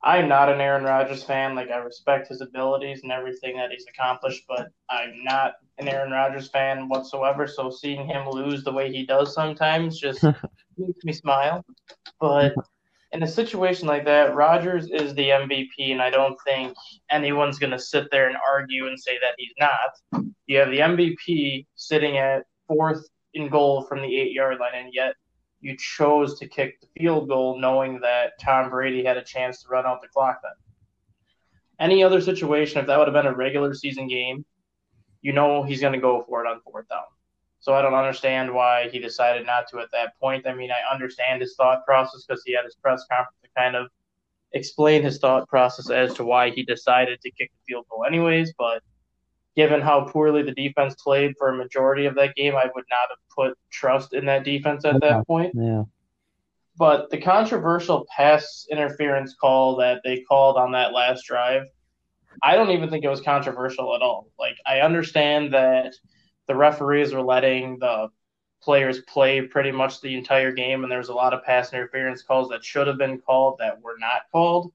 I'm 0.03 0.29
not 0.29 0.49
an 0.49 0.61
Aaron 0.61 0.83
Rodgers 0.83 1.23
fan. 1.23 1.55
Like 1.55 1.71
I 1.71 1.77
respect 1.77 2.29
his 2.29 2.41
abilities 2.41 3.05
and 3.05 3.13
everything 3.13 3.57
that 3.57 3.71
he's 3.71 3.87
accomplished, 3.89 4.45
but 4.49 4.69
I'm 4.91 5.23
not 5.23 5.53
an 5.79 5.87
Aaron 5.87 6.11
Rodgers 6.11 6.49
fan 6.49 6.89
whatsoever. 6.89 7.47
So 7.47 7.71
seeing 7.71 8.05
him 8.05 8.29
lose 8.29 8.65
the 8.65 8.73
way 8.73 8.91
he 8.91 9.07
does 9.07 9.33
sometimes 9.33 10.01
just 10.01 10.23
makes 10.77 11.05
me 11.05 11.13
smile. 11.13 11.65
But 12.21 12.55
in 13.15 13.23
a 13.23 13.29
situation 13.29 13.87
like 13.87 14.05
that, 14.05 14.35
Rodgers 14.35 14.91
is 14.91 15.15
the 15.15 15.29
MVP, 15.29 15.93
and 15.93 16.03
I 16.03 16.11
don't 16.11 16.37
think 16.45 16.77
anyone's 17.11 17.61
going 17.61 17.71
to 17.71 17.79
sit 17.79 18.11
there 18.11 18.27
and 18.27 18.37
argue 18.47 18.89
and 18.89 18.99
say 18.99 19.17
that 19.21 19.35
he's 19.39 19.55
not. 19.59 20.25
You 20.47 20.59
have 20.59 20.71
the 20.71 20.81
MVP 20.81 21.67
sitting 21.77 22.19
at 22.19 22.43
fourth 22.67 23.09
in 23.33 23.49
goal 23.49 23.85
from 23.85 24.03
the 24.03 24.17
eight 24.17 24.33
yard 24.33 24.59
line, 24.59 24.73
and 24.75 24.93
yet 24.93 25.15
you 25.61 25.77
chose 25.79 26.39
to 26.41 26.49
kick 26.49 26.81
the 26.81 26.89
field 26.99 27.29
goal 27.29 27.59
knowing 27.59 28.01
that 28.01 28.33
Tom 28.41 28.69
Brady 28.69 29.05
had 29.05 29.17
a 29.17 29.23
chance 29.23 29.63
to 29.63 29.69
run 29.69 29.87
out 29.87 30.03
the 30.03 30.09
clock 30.09 30.41
then. 30.43 30.53
Any 31.79 32.03
other 32.03 32.21
situation, 32.21 32.81
if 32.81 32.89
that 32.89 32.99
would 32.99 33.07
have 33.07 33.15
been 33.15 33.33
a 33.33 33.37
regular 33.37 33.75
season 33.75 34.09
game, 34.09 34.45
you 35.23 35.33
know 35.33 35.63
he's 35.63 35.81
going 35.81 35.93
to 35.93 36.01
go 36.01 36.25
for 36.29 36.45
it 36.45 36.49
on 36.49 36.61
fourth 36.63 36.89
down. 36.89 37.03
So 37.65 37.73
I 37.73 37.81
don't 37.81 37.95
understand 37.95 38.53
why 38.53 38.91
he 38.93 38.99
decided 38.99 39.47
not 39.47 39.69
to 39.71 39.79
at 39.79 39.91
that 39.93 40.21
point. 40.21 40.47
I 40.47 40.53
mean, 40.53 40.69
I 40.71 40.93
understand 40.93 41.41
his 41.41 41.55
thought 41.55 41.83
process 41.87 42.23
because 42.29 42.43
he 42.45 42.53
had 42.53 42.67
his 42.67 42.75
press 42.75 43.07
conference 43.11 43.39
to 43.43 43.49
kind 43.57 43.75
of 43.75 43.87
explain 44.53 45.03
his 45.03 45.19
thought 45.19 45.49
process 45.49 45.89
as 45.89 46.13
to 46.17 46.27
why 46.27 46.51
he 46.51 46.63
decided 46.63 47.23
to 47.23 47.31
kick 47.31 47.51
the 47.51 47.73
field 47.73 47.87
goal 47.89 48.05
anyways, 48.07 48.53
but 48.59 48.83
given 49.57 49.81
how 49.81 50.03
poorly 50.05 50.43
the 50.43 50.53
defense 50.53 50.95
played 51.03 51.33
for 51.39 51.49
a 51.49 51.57
majority 51.57 52.05
of 52.05 52.15
that 52.17 52.35
game, 52.35 52.55
I 52.55 52.67
would 52.75 52.85
not 52.91 53.09
have 53.09 53.19
put 53.35 53.59
trust 53.71 54.13
in 54.13 54.27
that 54.27 54.45
defense 54.45 54.85
at 54.85 55.01
that 55.01 55.27
point. 55.27 55.55
Yeah. 55.57 55.85
But 56.77 57.09
the 57.09 57.19
controversial 57.19 58.07
pass 58.15 58.67
interference 58.71 59.35
call 59.41 59.77
that 59.77 60.03
they 60.05 60.21
called 60.21 60.59
on 60.59 60.73
that 60.73 60.93
last 60.93 61.25
drive, 61.25 61.63
I 62.43 62.57
don't 62.57 62.73
even 62.73 62.91
think 62.91 63.07
it 63.07 63.09
was 63.09 63.23
controversial 63.23 63.95
at 63.95 64.03
all. 64.03 64.29
Like, 64.39 64.57
I 64.67 64.81
understand 64.81 65.55
that 65.55 65.95
the 66.47 66.55
referees 66.55 67.13
were 67.13 67.23
letting 67.23 67.79
the 67.79 68.09
players 68.63 69.01
play 69.01 69.43
pretty 69.43 69.71
much 69.71 70.01
the 70.01 70.17
entire 70.17 70.53
game, 70.53 70.83
and 70.83 70.91
there 70.91 70.99
was 70.99 71.11
a 71.11 71.15
lot 71.15 71.35
of 71.35 71.45
pass 71.45 71.73
interference 71.73 72.23
calls 72.23 72.49
that 72.49 72.65
should 72.65 72.87
have 72.87 72.99
been 72.99 73.21
called 73.21 73.57
that 73.59 73.81
were 73.83 73.97
not 73.99 74.23
called. 74.33 74.73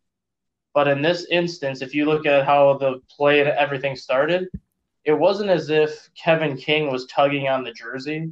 But 0.73 0.87
in 0.87 1.01
this 1.01 1.25
instance, 1.31 1.81
if 1.81 1.95
you 1.95 2.05
look 2.05 2.25
at 2.25 2.45
how 2.45 2.77
the 2.77 3.01
play 3.09 3.39
and 3.39 3.49
everything 3.49 3.95
started, 3.95 4.47
it 5.03 5.13
wasn't 5.13 5.49
as 5.49 5.69
if 5.69 6.09
Kevin 6.15 6.55
King 6.55 6.91
was 6.91 7.07
tugging 7.07 7.47
on 7.47 7.63
the 7.63 7.71
jersey. 7.71 8.31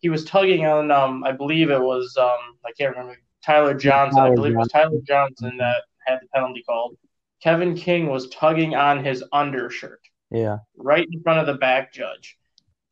He 0.00 0.08
was 0.08 0.24
tugging 0.24 0.66
on, 0.66 0.90
um, 0.90 1.22
I 1.24 1.32
believe 1.32 1.70
it 1.70 1.80
was, 1.80 2.16
um, 2.18 2.58
I 2.64 2.72
can't 2.76 2.96
remember, 2.96 3.16
Tyler 3.44 3.74
Johnson. 3.74 4.18
Tyler 4.18 4.32
I 4.32 4.34
believe 4.34 4.54
Johnson. 4.54 4.80
it 4.80 4.90
was 4.90 4.90
Tyler 4.90 5.00
Johnson 5.06 5.56
that 5.58 5.82
had 6.04 6.18
the 6.20 6.28
penalty 6.34 6.62
called. 6.62 6.96
Kevin 7.42 7.74
King 7.76 8.08
was 8.08 8.28
tugging 8.30 8.74
on 8.74 9.04
his 9.04 9.22
undershirt. 9.32 10.00
Yeah. 10.30 10.58
Right 10.76 11.06
in 11.10 11.22
front 11.22 11.38
of 11.38 11.46
the 11.46 11.54
back 11.54 11.92
judge. 11.92 12.36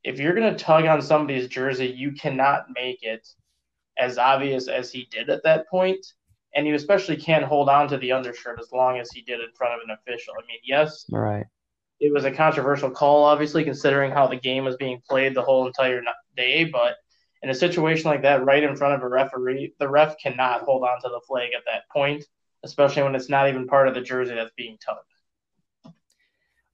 If 0.04 0.20
you're 0.20 0.34
going 0.34 0.54
to 0.54 0.64
tug 0.64 0.84
on 0.84 1.02
somebody's 1.02 1.48
jersey, 1.48 1.86
you 1.86 2.12
cannot 2.12 2.66
make 2.74 3.02
it 3.02 3.26
as 3.98 4.18
obvious 4.18 4.68
as 4.68 4.92
he 4.92 5.08
did 5.10 5.30
at 5.30 5.42
that 5.44 5.68
point. 5.68 6.04
And 6.54 6.66
you 6.66 6.74
especially 6.74 7.16
can't 7.16 7.44
hold 7.44 7.68
on 7.68 7.88
to 7.88 7.96
the 7.96 8.12
undershirt 8.12 8.60
as 8.60 8.70
long 8.70 8.98
as 8.98 9.10
he 9.10 9.22
did 9.22 9.40
in 9.40 9.50
front 9.56 9.74
of 9.74 9.80
an 9.88 9.96
official. 9.98 10.34
I 10.34 10.46
mean, 10.46 10.60
yes, 10.64 11.04
right 11.10 11.46
it 12.00 12.12
was 12.12 12.24
a 12.24 12.30
controversial 12.30 12.90
call, 12.90 13.24
obviously, 13.24 13.64
considering 13.64 14.10
how 14.10 14.26
the 14.26 14.36
game 14.36 14.64
was 14.64 14.76
being 14.76 15.00
played 15.08 15.34
the 15.34 15.42
whole 15.42 15.66
entire 15.66 16.02
day. 16.36 16.64
But 16.64 16.96
in 17.42 17.50
a 17.50 17.54
situation 17.54 18.10
like 18.10 18.22
that, 18.22 18.44
right 18.44 18.62
in 18.62 18.76
front 18.76 18.94
of 18.94 19.02
a 19.02 19.08
referee, 19.08 19.74
the 19.78 19.88
ref 19.88 20.18
cannot 20.18 20.62
hold 20.62 20.82
on 20.82 21.00
to 21.00 21.08
the 21.08 21.20
flag 21.26 21.50
at 21.56 21.64
that 21.66 21.88
point, 21.90 22.24
especially 22.62 23.04
when 23.04 23.14
it's 23.14 23.28
not 23.28 23.48
even 23.48 23.66
part 23.66 23.88
of 23.88 23.94
the 23.94 24.00
jersey 24.00 24.34
that's 24.34 24.52
being 24.56 24.76
tugged. 24.84 25.00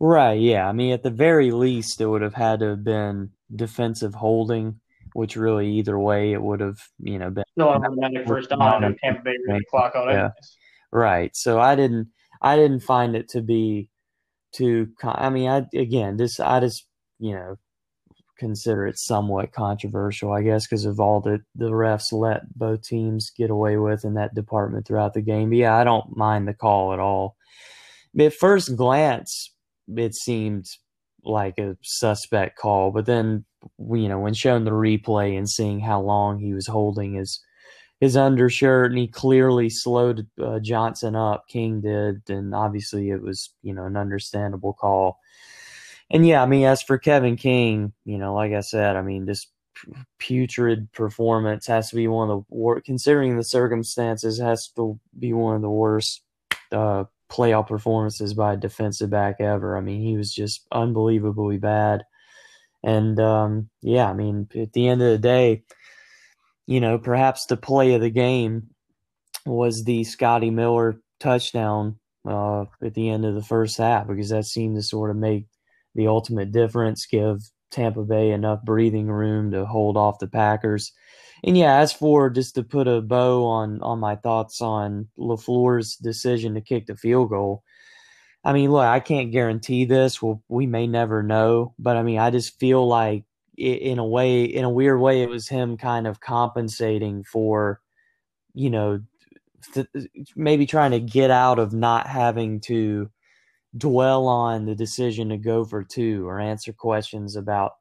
Right. 0.00 0.40
Yeah. 0.40 0.66
I 0.66 0.72
mean, 0.72 0.92
at 0.92 1.02
the 1.02 1.10
very 1.10 1.50
least, 1.50 2.00
it 2.00 2.06
would 2.06 2.22
have 2.22 2.34
had 2.34 2.60
to 2.60 2.70
have 2.70 2.84
been 2.84 3.30
defensive 3.54 4.14
holding, 4.14 4.80
which 5.12 5.36
really 5.36 5.70
either 5.72 5.98
way 5.98 6.32
it 6.32 6.40
would 6.40 6.60
have, 6.60 6.80
you 6.98 7.18
know, 7.18 7.28
been 7.30 7.44
still 7.52 7.68
automatic 7.68 8.26
first 8.26 8.48
down 8.48 8.82
and 8.82 8.98
Tampa 8.98 9.22
Bay 9.22 9.36
really 9.46 9.64
clock 9.70 9.94
out. 9.94 10.08
Yeah. 10.08 10.14
Anyways. 10.14 10.56
Right. 10.90 11.36
So 11.36 11.60
I 11.60 11.74
didn't, 11.74 12.08
I 12.40 12.56
didn't 12.56 12.80
find 12.80 13.14
it 13.14 13.28
to 13.30 13.42
be 13.42 13.90
too. 14.52 14.88
I 15.04 15.30
mean 15.30 15.48
I 15.48 15.66
again 15.78 16.16
this 16.16 16.40
I 16.40 16.60
just 16.60 16.86
you 17.18 17.34
know 17.34 17.56
consider 18.38 18.86
it 18.86 18.98
somewhat 18.98 19.52
controversial 19.52 20.32
I 20.32 20.42
guess 20.42 20.66
because 20.66 20.86
of 20.86 20.98
all 20.98 21.20
the 21.20 21.40
the 21.54 21.70
refs 21.70 22.12
let 22.12 22.52
both 22.58 22.82
teams 22.82 23.30
get 23.30 23.50
away 23.50 23.76
with 23.76 24.04
in 24.04 24.14
that 24.14 24.34
department 24.34 24.86
throughout 24.86 25.14
the 25.14 25.20
game. 25.20 25.50
But 25.50 25.58
yeah, 25.58 25.76
I 25.76 25.84
don't 25.84 26.16
mind 26.16 26.48
the 26.48 26.54
call 26.54 26.92
at 26.92 26.98
all. 26.98 27.36
At 28.18 28.34
first 28.34 28.74
glance, 28.74 29.52
it 29.96 30.14
seemed 30.14 30.66
like 31.24 31.58
a 31.58 31.76
suspect 31.82 32.58
call, 32.58 32.90
but 32.90 33.06
then 33.06 33.44
you 33.78 34.08
know 34.08 34.18
when 34.18 34.34
shown 34.34 34.64
the 34.64 34.70
replay 34.70 35.36
and 35.36 35.48
seeing 35.48 35.80
how 35.80 36.00
long 36.00 36.38
he 36.38 36.54
was 36.54 36.66
holding 36.66 37.14
his 37.14 37.40
his 38.00 38.16
undershirt 38.16 38.90
and 38.90 38.98
he 38.98 39.06
clearly 39.06 39.68
slowed 39.68 40.26
uh, 40.42 40.58
Johnson 40.58 41.14
up. 41.14 41.46
King 41.48 41.82
did, 41.82 42.28
and 42.30 42.54
obviously 42.54 43.10
it 43.10 43.22
was 43.22 43.50
you 43.62 43.74
know 43.74 43.84
an 43.84 43.96
understandable 43.96 44.72
call. 44.72 45.18
And 46.10 46.26
yeah, 46.26 46.42
I 46.42 46.46
mean, 46.46 46.64
as 46.64 46.82
for 46.82 46.98
Kevin 46.98 47.36
King, 47.36 47.92
you 48.04 48.18
know, 48.18 48.34
like 48.34 48.52
I 48.52 48.60
said, 48.60 48.96
I 48.96 49.02
mean, 49.02 49.26
this 49.26 49.46
putrid 50.18 50.90
performance 50.92 51.66
has 51.66 51.90
to 51.90 51.96
be 51.96 52.08
one 52.08 52.28
of 52.28 52.38
the 52.38 52.54
worst, 52.54 52.84
considering 52.84 53.36
the 53.36 53.44
circumstances, 53.44 54.40
has 54.40 54.68
to 54.76 54.98
be 55.18 55.32
one 55.32 55.56
of 55.56 55.62
the 55.62 55.70
worst 55.70 56.22
uh, 56.72 57.04
playoff 57.30 57.68
performances 57.68 58.34
by 58.34 58.54
a 58.54 58.56
defensive 58.56 59.10
back 59.10 59.36
ever. 59.40 59.76
I 59.76 59.80
mean, 59.80 60.02
he 60.02 60.16
was 60.16 60.32
just 60.32 60.66
unbelievably 60.72 61.58
bad. 61.58 62.04
And 62.82 63.18
um, 63.20 63.70
yeah, 63.82 64.08
I 64.08 64.12
mean, 64.12 64.48
at 64.54 64.72
the 64.72 64.88
end 64.88 65.02
of 65.02 65.10
the 65.10 65.18
day, 65.18 65.64
you 66.66 66.80
know, 66.80 66.98
perhaps 66.98 67.46
the 67.46 67.56
play 67.56 67.94
of 67.94 68.00
the 68.00 68.10
game 68.10 68.70
was 69.46 69.84
the 69.84 70.04
Scotty 70.04 70.50
Miller 70.50 71.00
touchdown 71.18 71.98
uh, 72.26 72.64
at 72.82 72.94
the 72.94 73.10
end 73.10 73.24
of 73.24 73.34
the 73.34 73.42
first 73.42 73.78
half 73.78 74.06
because 74.06 74.30
that 74.30 74.46
seemed 74.46 74.76
to 74.76 74.82
sort 74.82 75.10
of 75.10 75.16
make 75.16 75.46
the 75.94 76.06
ultimate 76.06 76.52
difference, 76.52 77.06
give 77.06 77.38
Tampa 77.70 78.02
Bay 78.02 78.30
enough 78.30 78.62
breathing 78.62 79.08
room 79.08 79.50
to 79.52 79.64
hold 79.64 79.96
off 79.96 80.18
the 80.18 80.28
Packers. 80.28 80.92
And 81.44 81.56
yeah, 81.56 81.78
as 81.78 81.92
for 81.92 82.30
just 82.30 82.54
to 82.56 82.62
put 82.62 82.88
a 82.88 83.00
bow 83.00 83.44
on 83.46 83.80
on 83.82 83.98
my 83.98 84.16
thoughts 84.16 84.60
on 84.60 85.08
LaFleur's 85.18 85.96
decision 85.96 86.54
to 86.54 86.60
kick 86.60 86.86
the 86.86 86.96
field 86.96 87.30
goal, 87.30 87.62
I 88.44 88.52
mean, 88.52 88.70
look, 88.70 88.84
I 88.84 89.00
can't 89.00 89.32
guarantee 89.32 89.84
this. 89.84 90.22
Well, 90.22 90.42
we 90.48 90.66
may 90.66 90.86
never 90.86 91.22
know, 91.22 91.74
but 91.78 91.96
I 91.96 92.02
mean, 92.02 92.18
I 92.18 92.30
just 92.30 92.58
feel 92.58 92.86
like 92.86 93.24
in 93.56 93.98
a 93.98 94.06
way, 94.06 94.44
in 94.44 94.64
a 94.64 94.70
weird 94.70 95.00
way, 95.00 95.22
it 95.22 95.28
was 95.28 95.48
him 95.48 95.76
kind 95.76 96.06
of 96.06 96.20
compensating 96.20 97.24
for, 97.24 97.80
you 98.54 98.70
know, 98.70 99.00
th- 99.74 99.88
maybe 100.36 100.66
trying 100.66 100.92
to 100.92 101.00
get 101.00 101.30
out 101.30 101.58
of 101.58 101.72
not 101.74 102.06
having 102.06 102.60
to 102.60 103.10
dwell 103.76 104.26
on 104.26 104.66
the 104.66 104.74
decision 104.74 105.28
to 105.28 105.36
go 105.36 105.64
for 105.64 105.84
two 105.84 106.26
or 106.26 106.40
answer 106.40 106.72
questions 106.72 107.36
about 107.36 107.72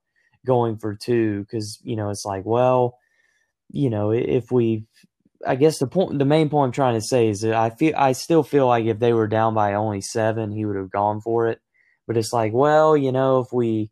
going 0.46 0.78
for 0.78 0.96
two 0.96 1.42
because 1.42 1.80
you 1.84 1.96
know 1.96 2.10
it's 2.10 2.25
like 2.25 2.46
well 2.46 2.98
you 3.72 3.90
know 3.90 4.12
if 4.12 4.52
we 4.52 4.84
i 5.46 5.56
guess 5.56 5.80
the 5.80 5.88
point 5.88 6.18
the 6.18 6.26
main 6.26 6.50
point 6.50 6.68
i'm 6.68 6.72
trying 6.72 6.96
to 6.96 7.02
say 7.02 7.30
is 7.30 7.42
that 7.42 7.54
i 7.54 7.70
feel 7.70 7.94
i 7.98 8.12
still 8.12 8.44
feel 8.44 8.68
like 8.68 8.86
if 8.86 9.00
they 9.00 9.14
were 9.14 9.28
down 9.28 9.54
by 9.54 9.74
only 9.74 10.02
seven 10.02 10.52
he 10.52 10.66
would 10.66 10.76
have 10.76 10.92
gone 10.92 11.22
for 11.22 11.48
it. 11.48 11.60
But 12.08 12.18
it's 12.18 12.34
like 12.34 12.54
well 12.54 12.98
you 12.98 13.12
know 13.12 13.40
if 13.40 13.54
we 13.54 13.92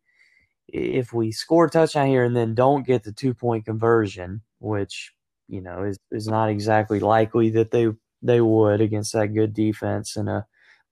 if 0.68 1.14
we 1.14 1.32
score 1.32 1.66
a 1.66 1.70
touchdown 1.70 2.08
here 2.08 2.24
and 2.24 2.36
then 2.36 2.56
don't 2.56 2.86
get 2.86 3.04
the 3.04 3.12
two 3.12 3.34
point 3.34 3.66
conversion, 3.66 4.42
which 4.60 5.14
you 5.48 5.62
know 5.62 5.84
is 5.84 5.98
is 6.12 6.28
not 6.28 6.50
exactly 6.50 7.00
likely 7.00 7.50
that 7.52 7.72
they 7.72 7.88
they 8.22 8.42
would 8.42 8.82
against 8.82 9.14
that 9.14 9.34
good 9.34 9.54
defense 9.54 10.18
in 10.18 10.28
a 10.28 10.46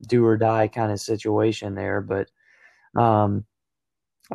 do 0.07 0.25
or 0.25 0.37
die 0.37 0.67
kind 0.67 0.91
of 0.91 0.99
situation 0.99 1.75
there, 1.75 2.01
but 2.01 2.29
um, 2.99 3.45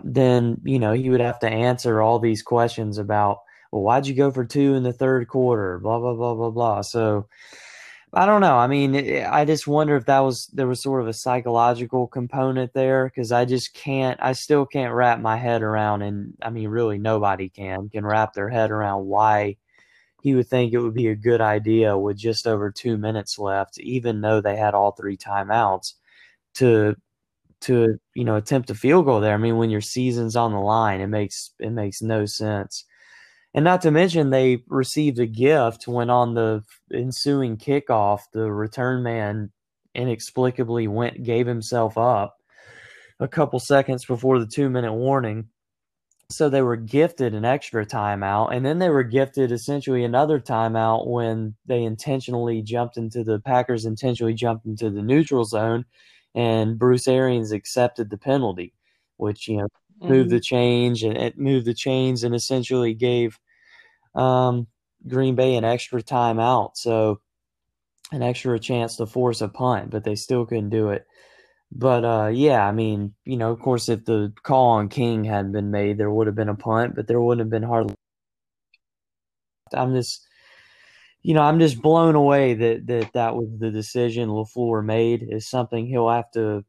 then 0.04 0.60
you 0.64 0.78
know 0.78 0.92
he 0.92 1.10
would 1.10 1.20
have 1.20 1.38
to 1.40 1.48
answer 1.48 2.00
all 2.00 2.18
these 2.18 2.42
questions 2.42 2.98
about 2.98 3.38
well 3.70 3.82
why'd 3.82 4.06
you 4.06 4.14
go 4.14 4.30
for 4.30 4.44
two 4.44 4.74
in 4.74 4.82
the 4.82 4.92
third 4.92 5.28
quarter 5.28 5.78
blah 5.78 5.98
blah 5.98 6.14
blah 6.14 6.34
blah 6.34 6.50
blah 6.50 6.80
so 6.80 7.26
I 8.12 8.26
don't 8.26 8.40
know. 8.40 8.56
I 8.56 8.66
mean, 8.66 8.96
I 9.24 9.44
just 9.44 9.68
wonder 9.68 9.94
if 9.96 10.06
that 10.06 10.18
was 10.20 10.46
there 10.48 10.66
was 10.66 10.82
sort 10.82 11.00
of 11.00 11.06
a 11.06 11.12
psychological 11.12 12.08
component 12.08 12.72
there 12.72 13.04
because 13.06 13.30
I 13.30 13.44
just 13.44 13.72
can't. 13.72 14.18
I 14.20 14.32
still 14.32 14.66
can't 14.66 14.92
wrap 14.94 15.20
my 15.20 15.36
head 15.36 15.62
around, 15.62 16.02
and 16.02 16.34
I 16.42 16.50
mean, 16.50 16.68
really, 16.68 16.98
nobody 16.98 17.48
can 17.48 17.88
can 17.88 18.04
wrap 18.04 18.32
their 18.34 18.48
head 18.48 18.72
around 18.72 19.06
why 19.06 19.56
he 20.22 20.34
would 20.34 20.48
think 20.48 20.72
it 20.72 20.80
would 20.80 20.94
be 20.94 21.08
a 21.08 21.16
good 21.16 21.40
idea 21.40 21.96
with 21.98 22.16
just 22.18 22.46
over 22.48 22.70
two 22.72 22.96
minutes 22.98 23.38
left, 23.38 23.78
even 23.80 24.20
though 24.22 24.40
they 24.40 24.56
had 24.56 24.74
all 24.74 24.92
three 24.92 25.16
timeouts, 25.16 25.94
to 26.54 26.96
to 27.62 27.98
you 28.14 28.24
know 28.24 28.36
attempt 28.36 28.70
a 28.70 28.74
field 28.74 29.06
goal 29.06 29.20
there. 29.20 29.34
I 29.34 29.38
mean, 29.38 29.58
when 29.58 29.70
your 29.70 29.80
season's 29.82 30.36
on 30.36 30.52
the 30.52 30.58
line, 30.60 31.00
it 31.00 31.08
makes 31.08 31.52
it 31.60 31.70
makes 31.70 32.02
no 32.02 32.26
sense. 32.26 32.84
And 33.52 33.64
not 33.64 33.82
to 33.82 33.90
mention, 33.90 34.30
they 34.30 34.62
received 34.68 35.18
a 35.18 35.26
gift 35.26 35.88
when 35.88 36.08
on 36.08 36.34
the 36.34 36.62
ensuing 36.92 37.56
kickoff, 37.56 38.20
the 38.32 38.50
return 38.52 39.02
man 39.02 39.50
inexplicably 39.94 40.86
went 40.86 41.22
gave 41.24 41.46
himself 41.48 41.98
up 41.98 42.36
a 43.18 43.26
couple 43.28 43.58
seconds 43.58 44.04
before 44.04 44.38
the 44.38 44.46
two 44.46 44.70
minute 44.70 44.92
warning. 44.92 45.48
So 46.30 46.48
they 46.48 46.62
were 46.62 46.76
gifted 46.76 47.34
an 47.34 47.44
extra 47.44 47.84
timeout, 47.84 48.54
and 48.54 48.64
then 48.64 48.78
they 48.78 48.88
were 48.88 49.02
gifted 49.02 49.50
essentially 49.50 50.04
another 50.04 50.38
timeout 50.38 51.08
when 51.08 51.56
they 51.66 51.82
intentionally 51.82 52.62
jumped 52.62 52.96
into 52.96 53.24
the 53.24 53.40
Packers 53.40 53.84
intentionally 53.84 54.34
jumped 54.34 54.64
into 54.64 54.90
the 54.90 55.02
neutral 55.02 55.44
zone, 55.44 55.86
and 56.36 56.78
Bruce 56.78 57.08
Arians 57.08 57.50
accepted 57.50 58.10
the 58.10 58.16
penalty, 58.16 58.74
which 59.16 59.48
you 59.48 59.56
know 59.56 59.66
moved 60.00 60.28
mm-hmm. 60.28 60.36
the 60.36 60.40
change 60.40 61.02
and 61.02 61.16
it 61.16 61.38
moved 61.38 61.66
the 61.66 61.74
chains 61.74 62.24
and 62.24 62.34
essentially 62.34 62.94
gave 62.94 63.38
um, 64.14 64.66
Green 65.06 65.34
Bay 65.34 65.56
an 65.56 65.64
extra 65.64 66.02
timeout, 66.02 66.72
so 66.74 67.20
an 68.12 68.22
extra 68.22 68.58
chance 68.58 68.96
to 68.96 69.06
force 69.06 69.40
a 69.40 69.48
punt, 69.48 69.90
but 69.90 70.04
they 70.04 70.14
still 70.14 70.46
couldn't 70.46 70.70
do 70.70 70.90
it. 70.90 71.06
But 71.72 72.04
uh, 72.04 72.30
yeah, 72.32 72.66
I 72.66 72.72
mean, 72.72 73.14
you 73.24 73.36
know, 73.36 73.52
of 73.52 73.60
course, 73.60 73.88
if 73.88 74.04
the 74.04 74.32
call 74.42 74.70
on 74.70 74.88
King 74.88 75.24
hadn't 75.24 75.52
been 75.52 75.70
made, 75.70 75.98
there 75.98 76.10
would 76.10 76.26
have 76.26 76.36
been 76.36 76.48
a 76.48 76.54
punt, 76.56 76.96
but 76.96 77.06
there 77.06 77.20
wouldn't 77.20 77.44
have 77.44 77.50
been 77.50 77.62
hardly. 77.62 77.94
I'm 79.72 79.94
just, 79.94 80.26
you 81.22 81.34
know, 81.34 81.42
I'm 81.42 81.60
just 81.60 81.80
blown 81.80 82.16
away 82.16 82.54
that 82.54 82.86
that 82.88 83.12
that 83.14 83.36
was 83.36 83.48
the 83.58 83.70
decision 83.70 84.28
LaFleur 84.30 84.84
made. 84.84 85.24
Is 85.30 85.48
something 85.48 85.86
he'll 85.86 86.10
have 86.10 86.30
to, 86.32 86.64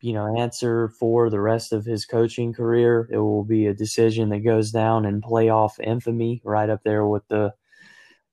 you 0.00 0.12
know, 0.12 0.36
answer 0.38 0.88
for 0.98 1.30
the 1.30 1.40
rest 1.40 1.72
of 1.72 1.84
his 1.84 2.06
coaching 2.06 2.52
career. 2.52 3.08
It 3.10 3.18
will 3.18 3.44
be 3.44 3.66
a 3.66 3.74
decision 3.74 4.30
that 4.30 4.40
goes 4.40 4.70
down 4.70 5.04
in 5.04 5.20
playoff 5.20 5.72
infamy, 5.82 6.40
right 6.44 6.70
up 6.70 6.80
there 6.84 7.06
with 7.06 7.26
the 7.28 7.54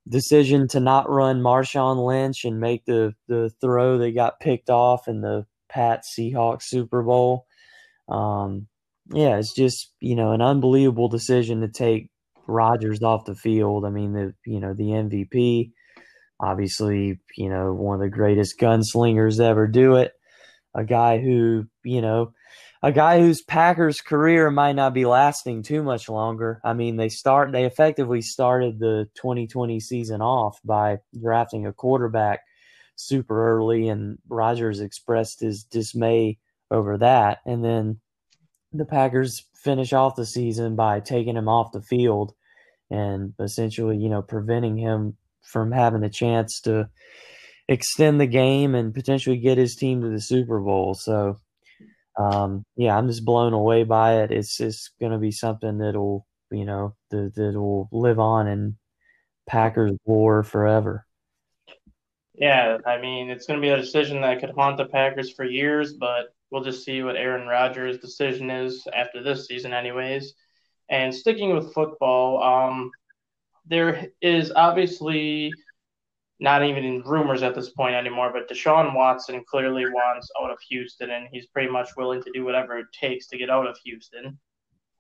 decision 0.09 0.67
to 0.69 0.79
not 0.79 1.09
run 1.09 1.41
Marshawn 1.41 2.05
Lynch 2.05 2.45
and 2.45 2.59
make 2.59 2.86
the 2.86 3.13
the 3.27 3.51
throw 3.62 3.97
that 3.97 4.15
got 4.15 4.39
picked 4.39 4.69
off 4.69 5.07
in 5.07 5.21
the 5.21 5.45
Pat 5.69 6.03
Seahawks 6.05 6.63
Super 6.63 7.03
Bowl. 7.03 7.45
Um, 8.07 8.67
yeah, 9.12 9.38
it's 9.38 9.53
just 9.53 9.91
you 10.00 10.15
know 10.15 10.31
an 10.31 10.41
unbelievable 10.41 11.09
decision 11.09 11.62
to 11.62 11.67
take 11.67 12.09
Rodgers 12.47 13.01
off 13.03 13.25
the 13.25 13.36
field. 13.36 13.86
I 13.86 13.89
mean, 13.89 14.13
the 14.13 14.33
you 14.45 14.59
know 14.59 14.74
the 14.74 14.86
MVP, 14.86 15.71
obviously 16.39 17.19
you 17.36 17.50
know 17.50 17.74
one 17.74 17.95
of 17.95 18.01
the 18.01 18.15
greatest 18.15 18.59
gunslingers 18.59 19.39
ever 19.39 19.67
do 19.67 19.95
it. 19.95 20.13
A 20.77 20.86
guy 20.86 21.17
who 21.17 21.67
you 21.84 22.01
know 22.01 22.34
a 22.84 22.91
guy 22.91 23.19
whose 23.19 23.41
Packers 23.41 24.01
career 24.01 24.51
might 24.51 24.75
not 24.75 24.93
be 24.93 25.05
lasting 25.05 25.63
too 25.63 25.84
much 25.84 26.07
longer. 26.07 26.62
I 26.63 26.74
mean, 26.74 26.96
they 26.96 27.10
start 27.10 27.51
they 27.51 27.65
effectively 27.65 28.22
started 28.22 28.79
the 28.79 29.10
2020 29.15 29.79
season 29.79 30.22
off 30.22 30.60
by 30.63 31.00
drafting 31.19 31.65
a 31.65 31.74
quarterback 31.74 32.41
super 32.96 33.57
early, 33.57 33.89
and 33.89 34.19
Rodgers 34.29 34.79
expressed 34.79 35.39
his 35.39 35.63
dismay 35.63 36.38
over 36.72 36.98
that. 36.98 37.39
And 37.46 37.63
then 37.63 38.00
the 38.74 38.86
Packers 38.86 39.46
finish 39.55 39.93
off 39.93 40.15
the 40.15 40.25
season 40.25 40.75
by 40.75 41.00
taking 41.00 41.36
him 41.36 41.50
off 41.50 41.72
the 41.72 41.81
field 41.81 42.34
and 42.89 43.34
essentially, 43.39 43.98
you 43.98 44.10
know, 44.10 44.22
preventing 44.22 44.77
him 44.77 45.17
from 45.41 45.72
having 45.72 46.03
a 46.03 46.10
chance 46.10 46.62
to 46.62 46.89
extend 47.67 48.19
the 48.19 48.27
game 48.27 48.75
and 48.75 48.93
potentially 48.93 49.38
get 49.38 49.57
his 49.57 49.75
team 49.75 50.01
to 50.01 50.09
the 50.09 50.21
Super 50.21 50.59
Bowl. 50.59 50.93
So 50.93 51.39
um, 52.17 52.65
yeah, 52.75 52.97
I'm 52.97 53.07
just 53.07 53.25
blown 53.25 53.53
away 53.53 53.83
by 53.83 54.24
it. 54.24 54.31
It's 54.31 54.57
just 54.57 54.91
going 55.00 55.12
to 55.12 55.19
be 55.19 55.31
something 55.31 55.77
that'll, 55.77 56.25
you 56.51 56.65
know, 56.65 56.95
that, 57.12 57.33
that'll 57.36 57.89
live 57.91 58.19
on 58.19 58.47
in 58.47 58.77
Packers 59.47 59.93
lore 60.05 60.43
forever. 60.43 61.05
Yeah, 62.33 62.77
I 62.86 63.00
mean, 63.00 63.29
it's 63.29 63.45
going 63.45 63.59
to 63.59 63.65
be 63.65 63.71
a 63.71 63.77
decision 63.77 64.21
that 64.21 64.39
could 64.39 64.51
haunt 64.51 64.77
the 64.77 64.86
Packers 64.86 65.31
for 65.31 65.43
years, 65.43 65.93
but 65.93 66.33
we'll 66.51 66.63
just 66.63 66.86
see 66.86 67.01
what 67.01 67.17
Aaron 67.17 67.47
Rodgers' 67.47 68.00
decision 68.00 68.50
is 68.50 68.86
after 68.95 69.24
this 69.24 69.47
season, 69.47 69.74
anyways. 69.74 70.33
And 70.89 71.13
sticking 71.13 71.53
with 71.53 71.74
football, 71.74 72.41
um, 72.41 72.91
there 73.65 74.07
is 74.21 74.51
obviously 74.55 75.51
not 76.39 76.63
even 76.63 76.84
in 76.84 77.01
rumors 77.01 77.41
at 77.41 77.56
this 77.56 77.70
point 77.70 77.96
anymore, 77.96 78.32
but 78.32 78.50
Deshaun 78.50 78.94
Watson 78.94 79.44
clearly 79.50 79.86
wants 79.86 80.29
out 80.41 80.51
of 80.51 80.60
Houston, 80.70 81.10
and 81.10 81.27
he's 81.32 81.48
pretty 81.48 81.72
much 81.72 81.89
willing 81.98 82.22
to 82.22 82.32
do 82.32 82.46
whatever 82.46 82.77
it 82.77 82.88
takes 82.94 83.27
to 83.27 83.38
get 83.38 83.50
out 83.50 83.67
of 83.67 83.77
Houston. 83.84 84.38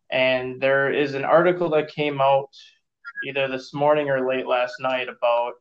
And 0.09 0.59
there 0.59 0.91
is 0.91 1.13
an 1.13 1.25
article 1.25 1.69
that 1.71 1.93
came 1.93 2.21
out 2.21 2.49
either 3.25 3.47
this 3.47 3.73
morning 3.73 4.09
or 4.09 4.27
late 4.27 4.47
last 4.47 4.75
night 4.79 5.09
about 5.09 5.53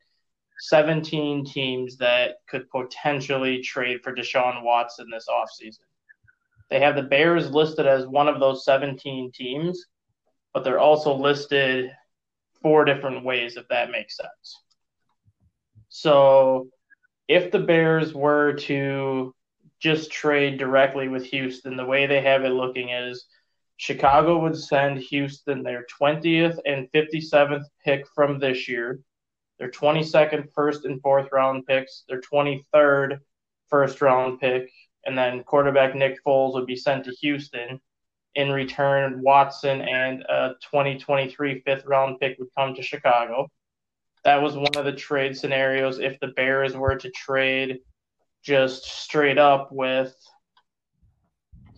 17 0.60 1.44
teams 1.44 1.98
that 1.98 2.36
could 2.48 2.68
potentially 2.70 3.60
trade 3.60 4.00
for 4.02 4.14
Deshaun 4.14 4.62
Watson 4.62 5.08
this 5.10 5.26
offseason. 5.28 5.80
They 6.70 6.80
have 6.80 6.96
the 6.96 7.02
Bears 7.02 7.50
listed 7.50 7.86
as 7.86 8.06
one 8.06 8.28
of 8.28 8.40
those 8.40 8.64
17 8.64 9.30
teams, 9.32 9.84
but 10.54 10.64
they're 10.64 10.78
also 10.78 11.14
listed 11.14 11.90
four 12.62 12.84
different 12.84 13.24
ways, 13.24 13.56
if 13.56 13.68
that 13.68 13.90
makes 13.90 14.16
sense. 14.16 14.62
So 15.98 16.68
if 17.26 17.50
the 17.50 17.58
Bears 17.58 18.12
were 18.12 18.52
to 18.68 19.34
just 19.80 20.12
trade 20.12 20.58
directly 20.58 21.08
with 21.08 21.24
Houston, 21.24 21.74
the 21.74 21.86
way 21.86 22.04
they 22.04 22.20
have 22.20 22.44
it 22.44 22.50
looking 22.50 22.90
is 22.90 23.26
Chicago 23.78 24.38
would 24.40 24.58
send 24.58 24.98
Houston 24.98 25.62
their 25.62 25.86
20th 25.98 26.58
and 26.66 26.92
57th 26.92 27.64
pick 27.82 28.06
from 28.14 28.38
this 28.38 28.68
year, 28.68 29.00
their 29.58 29.70
22nd 29.70 30.52
first 30.54 30.84
and 30.84 31.00
fourth 31.00 31.30
round 31.32 31.64
picks, 31.66 32.04
their 32.10 32.20
23rd 32.20 33.20
first 33.70 34.02
round 34.02 34.38
pick, 34.38 34.70
and 35.06 35.16
then 35.16 35.44
quarterback 35.44 35.94
Nick 35.94 36.22
Foles 36.22 36.52
would 36.52 36.66
be 36.66 36.76
sent 36.76 37.06
to 37.06 37.16
Houston. 37.22 37.80
In 38.34 38.52
return, 38.52 39.22
Watson 39.22 39.80
and 39.80 40.20
a 40.28 40.56
2023 40.60 41.62
fifth 41.62 41.86
round 41.86 42.20
pick 42.20 42.38
would 42.38 42.50
come 42.54 42.74
to 42.74 42.82
Chicago 42.82 43.48
that 44.26 44.42
was 44.42 44.56
one 44.56 44.76
of 44.76 44.84
the 44.84 44.92
trade 44.92 45.36
scenarios 45.36 46.00
if 46.00 46.18
the 46.18 46.26
Bears 46.26 46.76
were 46.76 46.96
to 46.96 47.10
trade 47.10 47.78
just 48.42 48.84
straight 48.84 49.38
up 49.38 49.68
with 49.70 50.16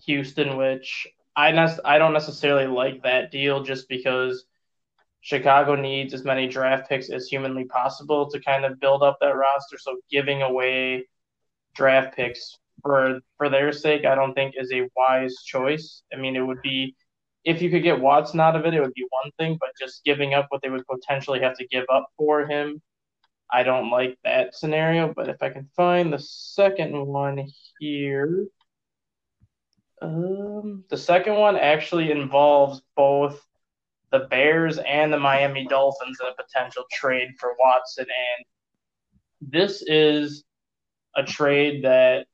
Houston, 0.06 0.56
which 0.56 1.06
I 1.37 1.52
ne- 1.52 1.78
I 1.84 1.98
don't 1.98 2.14
necessarily 2.14 2.66
like 2.66 3.02
that 3.02 3.30
deal 3.30 3.62
just 3.62 3.87
because 3.87 4.46
Chicago 5.20 5.74
needs 5.74 6.14
as 6.14 6.24
many 6.24 6.48
draft 6.48 6.88
picks 6.88 7.11
as 7.11 7.26
humanly 7.26 7.64
possible 7.64 8.30
to 8.30 8.40
kind 8.40 8.64
of 8.64 8.80
build 8.80 9.02
up 9.02 9.18
that 9.20 9.37
roster. 9.37 9.76
So 9.76 9.98
giving 10.11 10.40
away 10.40 11.06
draft 11.74 12.16
picks 12.16 12.56
for 12.80 13.20
for 13.37 13.50
their 13.50 13.72
sake, 13.74 14.06
I 14.06 14.14
don't 14.14 14.32
think 14.32 14.54
is 14.56 14.72
a 14.72 14.88
wise 14.96 15.34
choice. 15.44 16.02
I 16.14 16.16
mean, 16.16 16.34
it 16.34 16.46
would 16.46 16.62
be 16.62 16.96
if 17.44 17.62
you 17.62 17.70
could 17.70 17.83
get 17.83 18.01
Watson 18.01 18.40
out 18.40 18.57
of 18.57 18.66
it, 18.66 18.74
it 18.74 18.81
would 18.81 18.94
be 18.94 19.07
one 19.22 19.31
thing, 19.38 19.57
but 19.61 19.70
just 19.79 20.05
giving 20.05 20.35
up 20.35 20.46
what 20.51 20.62
they 20.62 20.70
would 20.70 20.87
potentially 20.87 21.40
have 21.40 21.57
to 21.59 21.66
give 21.68 21.85
up 21.92 22.09
for 22.16 22.46
him, 22.46 22.83
I 23.51 23.62
don't 23.62 23.90
like 23.90 24.18
that 24.24 24.55
scenario. 24.55 25.12
But 25.14 25.29
if 25.29 25.42
I 25.42 25.51
can 25.51 25.68
find 25.74 26.12
the 26.12 26.18
second 26.18 26.94
one 27.07 27.48
here, 27.79 28.46
um, 30.03 30.85
the 30.90 30.96
second 30.96 31.37
one 31.37 31.57
actually 31.57 32.11
involves 32.11 32.83
both 32.96 33.44
the 34.11 34.20
Bears 34.31 34.79
and 34.79 35.12
the 35.12 35.18
Miami 35.18 35.66
Dolphins 35.66 36.18
in 36.20 36.29
a 36.29 36.42
potential 36.42 36.85
trade 36.92 37.31
for 37.38 37.57
Watson. 37.59 38.07
And 38.07 39.53
this 39.53 39.83
is 39.87 40.44
a 41.16 41.22
trade 41.22 41.85
that 41.85 42.27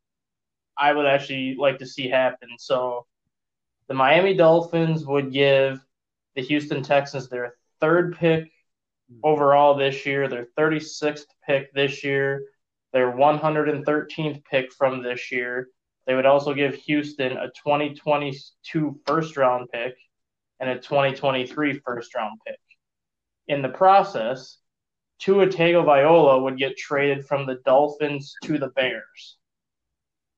I 0.76 0.92
would 0.92 1.06
actually 1.06 1.56
like 1.58 1.78
to 1.78 1.86
see 1.86 2.08
happen. 2.08 2.48
So 2.58 3.06
the 3.88 3.94
Miami 3.94 4.34
Dolphins 4.34 5.04
would 5.04 5.32
give 5.32 5.80
the 6.34 6.42
Houston 6.42 6.82
Texans 6.82 7.28
their 7.28 7.54
third 7.80 8.16
pick 8.16 8.50
overall 9.22 9.74
this 9.76 10.06
year, 10.06 10.28
their 10.28 10.48
36th 10.58 11.26
pick 11.46 11.72
this 11.74 12.02
year, 12.02 12.44
their 12.92 13.12
113th 13.12 14.44
pick 14.44 14.72
from 14.72 15.02
this 15.02 15.30
year. 15.30 15.68
They 16.06 16.14
would 16.14 16.26
also 16.26 16.54
give 16.54 16.74
Houston 16.74 17.36
a 17.36 17.48
2022 17.48 19.00
first 19.06 19.36
round 19.36 19.68
pick 19.72 19.94
and 20.60 20.70
a 20.70 20.76
2023 20.76 21.80
first 21.80 22.14
round 22.14 22.40
pick. 22.46 22.58
In 23.48 23.62
the 23.62 23.68
process, 23.68 24.58
Tua 25.18 25.46
Tagovailoa 25.46 26.42
would 26.42 26.58
get 26.58 26.76
traded 26.76 27.26
from 27.26 27.46
the 27.46 27.60
Dolphins 27.64 28.34
to 28.44 28.58
the 28.58 28.68
Bears. 28.68 29.36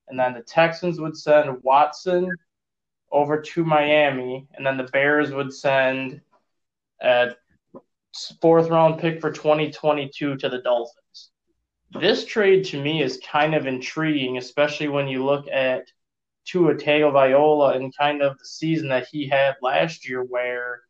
And 0.08 0.18
then 0.18 0.34
the 0.34 0.42
Texans 0.42 1.00
would 1.00 1.16
send 1.16 1.62
Watson 1.62 2.30
over 3.16 3.40
to 3.40 3.64
Miami, 3.64 4.46
and 4.54 4.66
then 4.66 4.76
the 4.76 4.84
Bears 4.84 5.32
would 5.32 5.52
send 5.52 6.20
a 7.00 7.30
fourth 8.42 8.68
round 8.68 9.00
pick 9.00 9.22
for 9.22 9.30
2022 9.30 10.36
to 10.36 10.48
the 10.50 10.58
Dolphins. 10.58 11.30
This 11.98 12.26
trade 12.26 12.66
to 12.66 12.82
me 12.82 13.02
is 13.02 13.18
kind 13.26 13.54
of 13.54 13.66
intriguing, 13.66 14.36
especially 14.36 14.88
when 14.88 15.08
you 15.08 15.24
look 15.24 15.46
at 15.48 15.90
Tua 16.44 16.74
Tagovailoa 16.74 17.76
and 17.76 17.96
kind 17.96 18.20
of 18.20 18.38
the 18.38 18.44
season 18.44 18.88
that 18.88 19.08
he 19.10 19.26
had 19.26 19.54
last 19.62 20.06
year, 20.06 20.22
where 20.22 20.82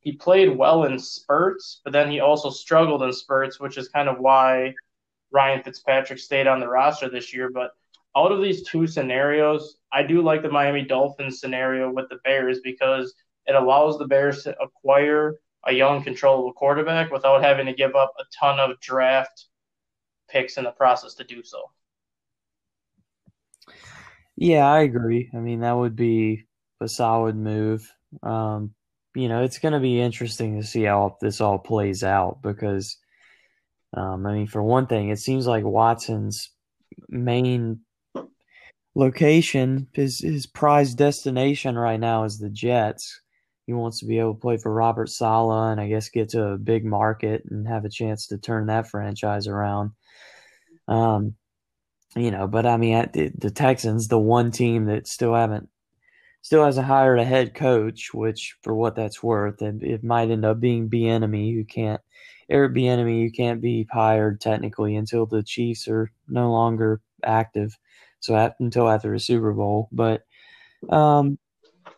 he 0.00 0.12
played 0.12 0.54
well 0.54 0.84
in 0.84 0.98
spurts, 0.98 1.80
but 1.84 1.94
then 1.94 2.10
he 2.10 2.20
also 2.20 2.50
struggled 2.50 3.02
in 3.02 3.14
spurts, 3.14 3.58
which 3.58 3.78
is 3.78 3.88
kind 3.88 4.10
of 4.10 4.18
why 4.18 4.74
Ryan 5.30 5.62
Fitzpatrick 5.62 6.18
stayed 6.18 6.46
on 6.46 6.60
the 6.60 6.68
roster 6.68 7.08
this 7.08 7.32
year. 7.32 7.50
But 7.50 7.70
out 8.16 8.32
of 8.32 8.42
these 8.42 8.62
two 8.62 8.86
scenarios, 8.86 9.76
I 9.92 10.02
do 10.02 10.22
like 10.22 10.42
the 10.42 10.50
Miami 10.50 10.84
Dolphins 10.84 11.40
scenario 11.40 11.90
with 11.92 12.08
the 12.08 12.18
Bears 12.24 12.60
because 12.62 13.14
it 13.46 13.54
allows 13.54 13.98
the 13.98 14.06
Bears 14.06 14.44
to 14.44 14.56
acquire 14.60 15.36
a 15.64 15.72
young, 15.72 16.02
controllable 16.02 16.52
quarterback 16.52 17.10
without 17.10 17.42
having 17.42 17.66
to 17.66 17.72
give 17.72 17.94
up 17.94 18.12
a 18.18 18.24
ton 18.38 18.58
of 18.58 18.78
draft 18.80 19.46
picks 20.28 20.56
in 20.56 20.64
the 20.64 20.70
process 20.72 21.14
to 21.14 21.24
do 21.24 21.42
so. 21.42 21.70
Yeah, 24.36 24.66
I 24.66 24.80
agree. 24.80 25.30
I 25.32 25.38
mean, 25.38 25.60
that 25.60 25.76
would 25.76 25.94
be 25.94 26.46
a 26.80 26.88
solid 26.88 27.36
move. 27.36 27.90
Um, 28.22 28.74
you 29.14 29.28
know, 29.28 29.42
it's 29.42 29.58
going 29.58 29.74
to 29.74 29.80
be 29.80 30.00
interesting 30.00 30.60
to 30.60 30.66
see 30.66 30.82
how 30.84 31.16
this 31.20 31.40
all 31.40 31.58
plays 31.58 32.02
out 32.02 32.40
because, 32.42 32.96
um, 33.94 34.26
I 34.26 34.32
mean, 34.32 34.46
for 34.46 34.62
one 34.62 34.86
thing, 34.86 35.10
it 35.10 35.18
seems 35.18 35.46
like 35.46 35.64
Watson's 35.64 36.50
main 37.08 37.80
location, 38.94 39.88
his 39.92 40.20
his 40.20 40.46
prized 40.46 40.98
destination 40.98 41.76
right 41.76 42.00
now 42.00 42.24
is 42.24 42.38
the 42.38 42.50
Jets. 42.50 43.20
He 43.66 43.72
wants 43.72 44.00
to 44.00 44.06
be 44.06 44.18
able 44.18 44.34
to 44.34 44.40
play 44.40 44.56
for 44.56 44.72
Robert 44.72 45.08
Saleh 45.08 45.72
and 45.72 45.80
I 45.80 45.88
guess 45.88 46.08
get 46.08 46.30
to 46.30 46.48
a 46.48 46.58
big 46.58 46.84
market 46.84 47.44
and 47.48 47.66
have 47.68 47.84
a 47.84 47.90
chance 47.90 48.26
to 48.28 48.38
turn 48.38 48.66
that 48.66 48.90
franchise 48.90 49.46
around. 49.46 49.92
Um, 50.88 51.36
you 52.16 52.30
know, 52.30 52.46
but 52.46 52.66
I 52.66 52.76
mean, 52.76 53.08
the, 53.12 53.32
the 53.38 53.50
Texans, 53.50 54.08
the 54.08 54.18
one 54.18 54.50
team 54.50 54.86
that 54.86 55.06
still 55.06 55.34
haven't, 55.34 55.68
still 56.42 56.64
hasn't 56.64 56.86
hired 56.86 57.20
a 57.20 57.24
head 57.24 57.54
coach, 57.54 58.12
which 58.12 58.56
for 58.62 58.74
what 58.74 58.96
that's 58.96 59.22
worth, 59.22 59.62
it, 59.62 59.82
it 59.82 60.04
might 60.04 60.30
end 60.30 60.44
up 60.44 60.60
being 60.60 60.90
Bieniemy 60.90 61.54
who 61.54 61.64
can't, 61.64 62.00
Eric 62.50 62.74
Bieniemy 62.74 63.24
who 63.24 63.30
can't 63.30 63.62
be 63.62 63.86
hired 63.90 64.40
technically 64.40 64.96
until 64.96 65.24
the 65.24 65.42
Chiefs 65.42 65.88
are 65.88 66.10
no 66.28 66.50
longer 66.50 67.00
active, 67.24 67.78
so 68.22 68.36
at, 68.36 68.54
until 68.60 68.88
after 68.88 69.12
the 69.12 69.20
Super 69.20 69.52
Bowl. 69.52 69.88
But 69.92 70.22
um, 70.88 71.38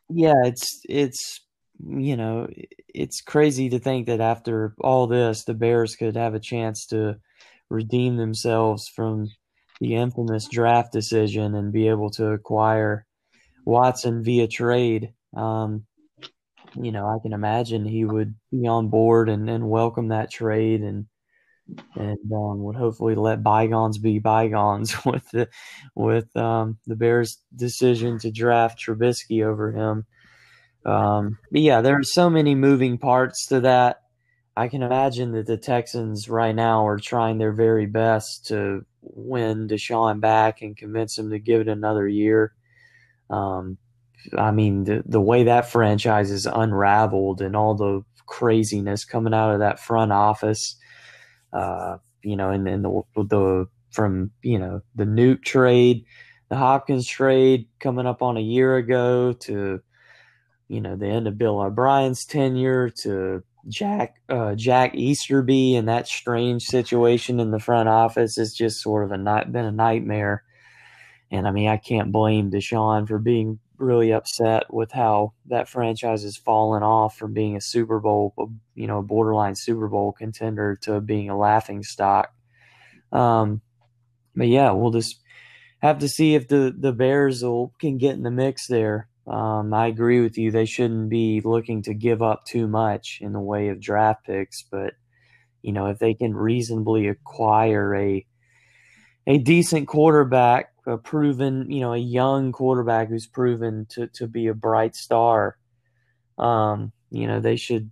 yeah, 0.09 0.45
it's 0.45 0.81
it's 0.89 1.41
you 1.79 2.17
know 2.17 2.49
it's 2.89 3.21
crazy 3.21 3.69
to 3.71 3.79
think 3.79 4.07
that 4.07 4.21
after 4.21 4.75
all 4.81 5.07
this, 5.07 5.45
the 5.45 5.55
Bears 5.55 5.97
could 5.97 6.17
have 6.17 6.35
a 6.35 6.41
chance 6.41 6.87
to 6.87 7.17
redeem 7.71 8.17
themselves 8.17 8.89
from 8.89 9.29
the 9.81 9.95
infamous 9.95 10.49
draft 10.49 10.93
decision 10.93 11.55
and 11.55 11.73
be 11.73 11.89
able 11.89 12.11
to 12.11 12.29
acquire 12.29 13.07
Watson 13.65 14.23
via 14.23 14.47
trade. 14.47 15.13
Um, 15.37 15.85
you 16.81 16.93
know, 16.93 17.07
I 17.07 17.19
can 17.23 17.33
imagine 17.33 17.85
he 17.85 18.05
would 18.05 18.35
be 18.51 18.67
on 18.67 18.89
board 18.89 19.29
and, 19.29 19.49
and 19.49 19.69
welcome 19.69 20.09
that 20.09 20.31
trade 20.31 20.81
and 20.81 21.07
and 21.95 22.19
um, 22.33 22.63
would 22.63 22.77
hopefully 22.77 23.15
let 23.15 23.43
bygones 23.43 23.99
be 23.99 24.19
bygones 24.19 24.95
with 25.05 25.29
the 25.31 25.49
with 25.95 26.35
um, 26.37 26.79
the 26.87 26.97
Bears' 26.97 27.39
decision 27.55 28.19
to 28.21 28.31
draft 28.31 28.79
Trubisky 28.79 29.45
over 29.45 29.73
him. 29.73 30.07
Um, 30.85 31.39
but 31.51 31.63
yeah, 31.63 31.81
there 31.81 31.99
are 31.99 32.05
so 32.05 32.29
many 32.29 32.55
moving 32.55 32.99
parts 32.99 33.47
to 33.47 33.61
that. 33.61 34.03
I 34.57 34.69
can 34.69 34.83
imagine 34.83 35.33
that 35.33 35.47
the 35.47 35.57
Texans 35.57 36.29
right 36.29 36.55
now 36.55 36.87
are 36.87 36.99
trying 36.99 37.39
their 37.39 37.53
very 37.53 37.87
best 37.87 38.47
to 38.49 38.85
win 39.03 39.67
Deshaun 39.67 40.21
back 40.21 40.63
and 40.63 40.77
convince 40.77 41.19
him 41.19 41.31
to 41.31 41.39
give 41.39 41.63
it 41.63 41.69
another 41.69 42.07
year. 42.07 42.53
Um, 43.31 43.79
I 44.37 44.53
mean, 44.53 44.85
the 44.85 45.03
the 45.07 45.21
way 45.21 45.45
that 45.45 45.71
franchise 45.71 46.31
is 46.31 46.47
unraveled 46.47 47.41
and 47.41 47.57
all 47.57 47.75
the 47.75 48.05
craziness 48.27 49.05
coming 49.05 49.35
out 49.35 49.53
of 49.53 49.59
that 49.61 49.81
front 49.81 50.13
office, 50.13 50.77
uh, 51.55 51.99
you 52.23 52.37
know, 52.37 52.51
and, 52.51 52.67
then 52.67 52.83
the 52.83 53.03
the 53.17 53.67
from 53.91 54.31
you 54.43 54.59
know 54.59 54.83
the 54.95 55.05
Nuke 55.05 55.43
trade, 55.43 56.05
the 56.49 56.57
Hopkins 56.57 57.07
trade 57.07 57.67
coming 57.81 58.07
up 58.07 58.23
on 58.23 58.37
a 58.37 58.41
year 58.41 58.77
ago 58.77 59.33
to 59.33 59.81
you 60.69 60.81
know 60.81 60.97
the 60.97 61.07
end 61.07 61.29
of 61.29 61.39
Bill 61.39 61.61
O'Brien's 61.61 62.25
tenure 62.25 62.91
to 62.91 63.43
Jack 63.69 64.17
uh, 64.29 64.55
Jack 64.55 64.95
Easterby 64.95 65.77
and 65.77 65.89
that 65.89 66.09
strange 66.09 66.65
situation 66.65 67.41
in 67.41 67.51
the 67.51 67.61
front 67.61 67.89
office 67.89 68.37
has 68.37 68.53
just 68.53 68.83
sort 68.83 69.05
of 69.05 69.13
a 69.13 69.19
night 69.19 69.53
been 69.53 69.65
a 69.65 69.73
nightmare. 69.73 70.43
And 71.31 71.49
I 71.49 71.51
mean, 71.51 71.69
I 71.69 71.79
can't 71.79 72.13
blame 72.13 72.51
Deshaun 72.51 73.09
for 73.09 73.19
being 73.19 73.59
really 73.79 74.13
upset 74.13 74.73
with 74.73 74.93
how 74.93 75.33
that 75.47 75.69
franchise 75.69 76.23
has 76.23 76.37
fallen 76.37 76.83
off 76.83 77.17
from 77.17 77.33
being 77.33 77.57
a 77.57 77.61
Super 77.61 78.01
Bowl, 78.01 78.35
you 78.75 78.87
know, 78.87 78.99
a 78.99 79.03
borderline 79.03 79.55
Super 79.55 79.89
Bowl 79.89 80.13
contender 80.13 80.77
to 80.83 81.01
being 81.01 81.31
a 81.31 81.39
laughing 81.39 81.83
stock. 81.83 82.33
Um, 83.13 83.61
but 84.37 84.49
yeah, 84.49 84.73
we'll 84.73 84.91
just 84.91 85.21
have 85.79 85.99
to 85.99 86.09
see 86.09 86.35
if 86.35 86.49
the 86.49 86.75
the 86.77 86.93
Bears 86.93 87.43
will 87.43 87.73
can 87.81 87.99
get 87.99 88.15
in 88.15 88.23
the 88.23 88.31
mix 88.31 88.67
there. 88.67 89.09
Um, 89.27 89.73
I 89.73 89.87
agree 89.87 90.21
with 90.21 90.37
you. 90.37 90.51
They 90.51 90.67
shouldn't 90.67 91.09
be 91.09 91.41
looking 91.43 91.83
to 91.83 91.95
give 91.95 92.23
up 92.23 92.45
too 92.45 92.67
much 92.67 93.19
in 93.21 93.33
the 93.33 93.41
way 93.41 93.69
of 93.69 93.81
draft 93.81 94.27
picks, 94.27 94.63
but 94.63 94.95
you 95.63 95.73
know, 95.73 95.87
if 95.87 95.99
they 95.99 96.15
can 96.15 96.35
reasonably 96.35 97.09
acquire 97.09 97.95
a 97.95 98.27
a 99.27 99.39
decent 99.39 99.89
quarterback, 99.89 100.74
a 100.87 100.99
proven, 100.99 101.71
you 101.71 101.81
know, 101.81 101.93
a 101.93 101.99
young 101.99 102.53
quarterback 102.53 103.09
who's 103.09 103.27
proven 103.27 103.87
to, 103.91 104.07
to 104.09 104.27
be 104.27 104.49
a 104.49 104.55
bright 104.55 104.95
star, 104.95 105.57
um, 106.39 106.93
you 107.11 107.27
know, 107.27 107.41
they 107.41 107.57
should 107.57 107.91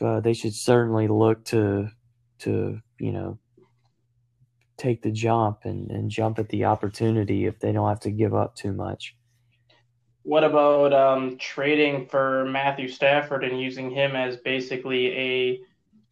uh, 0.00 0.20
they 0.20 0.32
should 0.34 0.54
certainly 0.54 1.08
look 1.08 1.44
to 1.46 1.88
to 2.38 2.78
you 2.98 3.12
know 3.12 3.38
take 4.76 5.02
the 5.02 5.10
jump 5.10 5.60
and, 5.64 5.90
and 5.90 6.10
jump 6.10 6.38
at 6.38 6.48
the 6.50 6.66
opportunity 6.66 7.46
if 7.46 7.58
they 7.58 7.72
don't 7.72 7.88
have 7.88 8.00
to 8.00 8.10
give 8.10 8.34
up 8.34 8.54
too 8.54 8.72
much. 8.72 9.16
What 10.22 10.44
about 10.44 10.92
um, 10.92 11.38
trading 11.38 12.06
for 12.08 12.44
Matthew 12.46 12.88
Stafford 12.88 13.44
and 13.44 13.60
using 13.60 13.90
him 13.90 14.16
as 14.16 14.36
basically 14.36 15.16
a 15.16 15.60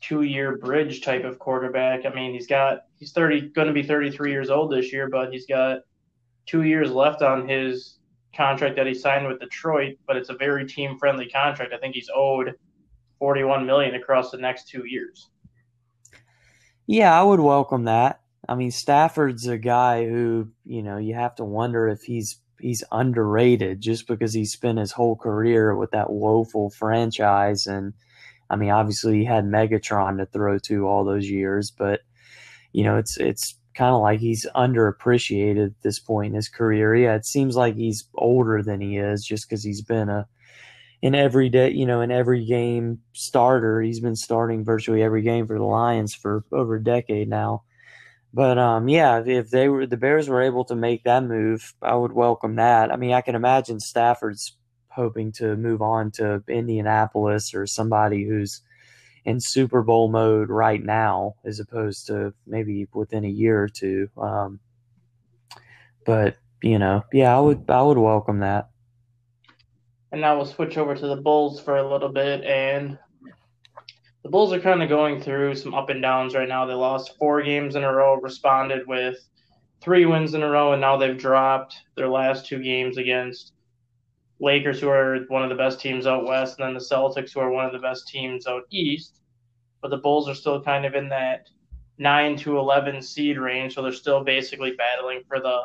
two-year 0.00 0.56
bridge 0.56 1.02
type 1.02 1.24
of 1.24 1.38
quarterback? 1.38 2.06
I 2.06 2.14
mean, 2.14 2.32
he's 2.32 2.46
got 2.46 2.84
he's 2.96 3.12
thirty, 3.12 3.40
going 3.40 3.68
to 3.68 3.74
be 3.74 3.82
thirty-three 3.82 4.30
years 4.30 4.50
old 4.50 4.72
this 4.72 4.92
year, 4.92 5.08
but 5.08 5.32
he's 5.32 5.46
got 5.46 5.80
two 6.46 6.62
years 6.62 6.90
left 6.90 7.22
on 7.22 7.48
his 7.48 7.98
contract 8.34 8.76
that 8.76 8.86
he 8.86 8.94
signed 8.94 9.26
with 9.26 9.40
Detroit. 9.40 9.96
But 10.06 10.16
it's 10.16 10.30
a 10.30 10.34
very 10.34 10.66
team-friendly 10.66 11.28
contract. 11.30 11.72
I 11.72 11.78
think 11.78 11.94
he's 11.94 12.10
owed 12.14 12.54
forty-one 13.18 13.66
million 13.66 13.94
across 13.94 14.30
the 14.30 14.38
next 14.38 14.68
two 14.68 14.84
years. 14.86 15.30
Yeah, 16.86 17.18
I 17.18 17.22
would 17.22 17.40
welcome 17.40 17.84
that. 17.84 18.20
I 18.48 18.54
mean, 18.54 18.70
Stafford's 18.70 19.46
a 19.46 19.56
guy 19.56 20.06
who 20.06 20.48
you 20.64 20.82
know 20.82 20.98
you 20.98 21.14
have 21.14 21.34
to 21.36 21.44
wonder 21.44 21.88
if 21.88 22.02
he's 22.02 22.40
he's 22.60 22.84
underrated 22.92 23.80
just 23.80 24.06
because 24.06 24.32
he 24.32 24.44
spent 24.44 24.78
his 24.78 24.92
whole 24.92 25.16
career 25.16 25.74
with 25.76 25.90
that 25.90 26.10
woeful 26.10 26.70
franchise 26.70 27.66
and 27.66 27.92
I 28.48 28.56
mean 28.56 28.70
obviously 28.70 29.18
he 29.18 29.24
had 29.24 29.44
Megatron 29.44 30.18
to 30.18 30.26
throw 30.26 30.58
to 30.60 30.86
all 30.86 31.04
those 31.04 31.28
years 31.28 31.70
but 31.70 32.00
you 32.72 32.84
know 32.84 32.96
it's 32.96 33.18
it's 33.18 33.56
kind 33.74 33.94
of 33.94 34.02
like 34.02 34.20
he's 34.20 34.46
underappreciated 34.54 35.66
at 35.66 35.82
this 35.82 35.98
point 35.98 36.32
in 36.32 36.34
his 36.34 36.48
career. 36.48 36.94
Yeah 36.94 37.14
it 37.14 37.26
seems 37.26 37.56
like 37.56 37.74
he's 37.76 38.08
older 38.14 38.62
than 38.62 38.80
he 38.80 38.96
is 38.96 39.24
just 39.24 39.48
because 39.48 39.64
he's 39.64 39.82
been 39.82 40.08
a 40.08 40.26
in 41.02 41.14
every 41.14 41.48
day 41.50 41.70
you 41.70 41.86
know 41.86 42.00
in 42.00 42.10
every 42.10 42.44
game 42.44 43.00
starter. 43.12 43.80
He's 43.82 44.00
been 44.00 44.16
starting 44.16 44.64
virtually 44.64 45.02
every 45.02 45.22
game 45.22 45.46
for 45.46 45.58
the 45.58 45.64
Lions 45.64 46.14
for 46.14 46.44
over 46.52 46.76
a 46.76 46.84
decade 46.84 47.28
now. 47.28 47.64
But 48.34 48.58
um, 48.58 48.88
yeah, 48.88 49.22
if 49.24 49.50
they 49.50 49.68
were 49.68 49.86
the 49.86 49.96
Bears 49.96 50.28
were 50.28 50.42
able 50.42 50.64
to 50.64 50.74
make 50.74 51.04
that 51.04 51.22
move, 51.22 51.72
I 51.82 51.94
would 51.94 52.12
welcome 52.12 52.56
that. 52.56 52.92
I 52.92 52.96
mean, 52.96 53.12
I 53.12 53.20
can 53.20 53.36
imagine 53.36 53.78
Stafford's 53.78 54.56
hoping 54.88 55.32
to 55.32 55.56
move 55.56 55.82
on 55.82 56.10
to 56.12 56.42
Indianapolis 56.48 57.54
or 57.54 57.66
somebody 57.66 58.24
who's 58.24 58.60
in 59.24 59.40
Super 59.40 59.82
Bowl 59.82 60.08
mode 60.08 60.50
right 60.50 60.82
now, 60.82 61.36
as 61.44 61.60
opposed 61.60 62.06
to 62.08 62.34
maybe 62.46 62.86
within 62.92 63.24
a 63.24 63.28
year 63.28 63.62
or 63.62 63.68
two. 63.68 64.08
Um, 64.16 64.60
but 66.04 66.36
you 66.62 66.78
know, 66.78 67.04
yeah, 67.12 67.36
I 67.36 67.40
would 67.40 67.64
I 67.68 67.82
would 67.82 67.98
welcome 67.98 68.40
that. 68.40 68.70
And 70.12 70.20
now 70.20 70.36
we'll 70.36 70.46
switch 70.46 70.78
over 70.78 70.94
to 70.94 71.06
the 71.08 71.16
Bulls 71.16 71.60
for 71.60 71.76
a 71.76 71.90
little 71.90 72.08
bit, 72.08 72.44
and 72.44 72.98
the 74.22 74.28
Bulls 74.28 74.52
are 74.52 74.60
kind 74.60 74.82
of 74.82 74.88
going 74.88 75.20
through 75.20 75.56
some 75.56 75.74
up 75.74 75.90
and 75.90 76.00
downs 76.00 76.34
right 76.34 76.48
now. 76.48 76.66
They 76.66 76.74
lost 76.74 77.16
four 77.18 77.42
games 77.42 77.74
in 77.74 77.82
a 77.82 77.92
row, 77.92 78.14
responded 78.20 78.86
with 78.86 79.16
three 79.80 80.06
wins 80.06 80.34
in 80.34 80.42
a 80.42 80.48
row, 80.48 80.72
and 80.72 80.80
now 80.80 80.96
they've 80.96 81.18
dropped 81.18 81.76
their 81.96 82.08
last 82.08 82.46
two 82.46 82.62
games 82.62 82.96
against 82.96 83.53
Lakers, 84.40 84.80
who 84.80 84.88
are 84.88 85.20
one 85.28 85.42
of 85.42 85.48
the 85.48 85.54
best 85.54 85.80
teams 85.80 86.06
out 86.06 86.26
west, 86.26 86.58
and 86.58 86.66
then 86.66 86.74
the 86.74 86.80
Celtics, 86.80 87.32
who 87.32 87.40
are 87.40 87.50
one 87.50 87.64
of 87.64 87.72
the 87.72 87.78
best 87.78 88.08
teams 88.08 88.46
out 88.46 88.62
east. 88.70 89.20
But 89.80 89.90
the 89.90 89.98
Bulls 89.98 90.28
are 90.28 90.34
still 90.34 90.62
kind 90.62 90.84
of 90.84 90.94
in 90.94 91.08
that 91.10 91.48
nine 91.98 92.36
to 92.38 92.58
eleven 92.58 93.00
seed 93.00 93.38
range, 93.38 93.74
so 93.74 93.82
they're 93.82 93.92
still 93.92 94.24
basically 94.24 94.72
battling 94.72 95.22
for 95.28 95.40
the 95.40 95.60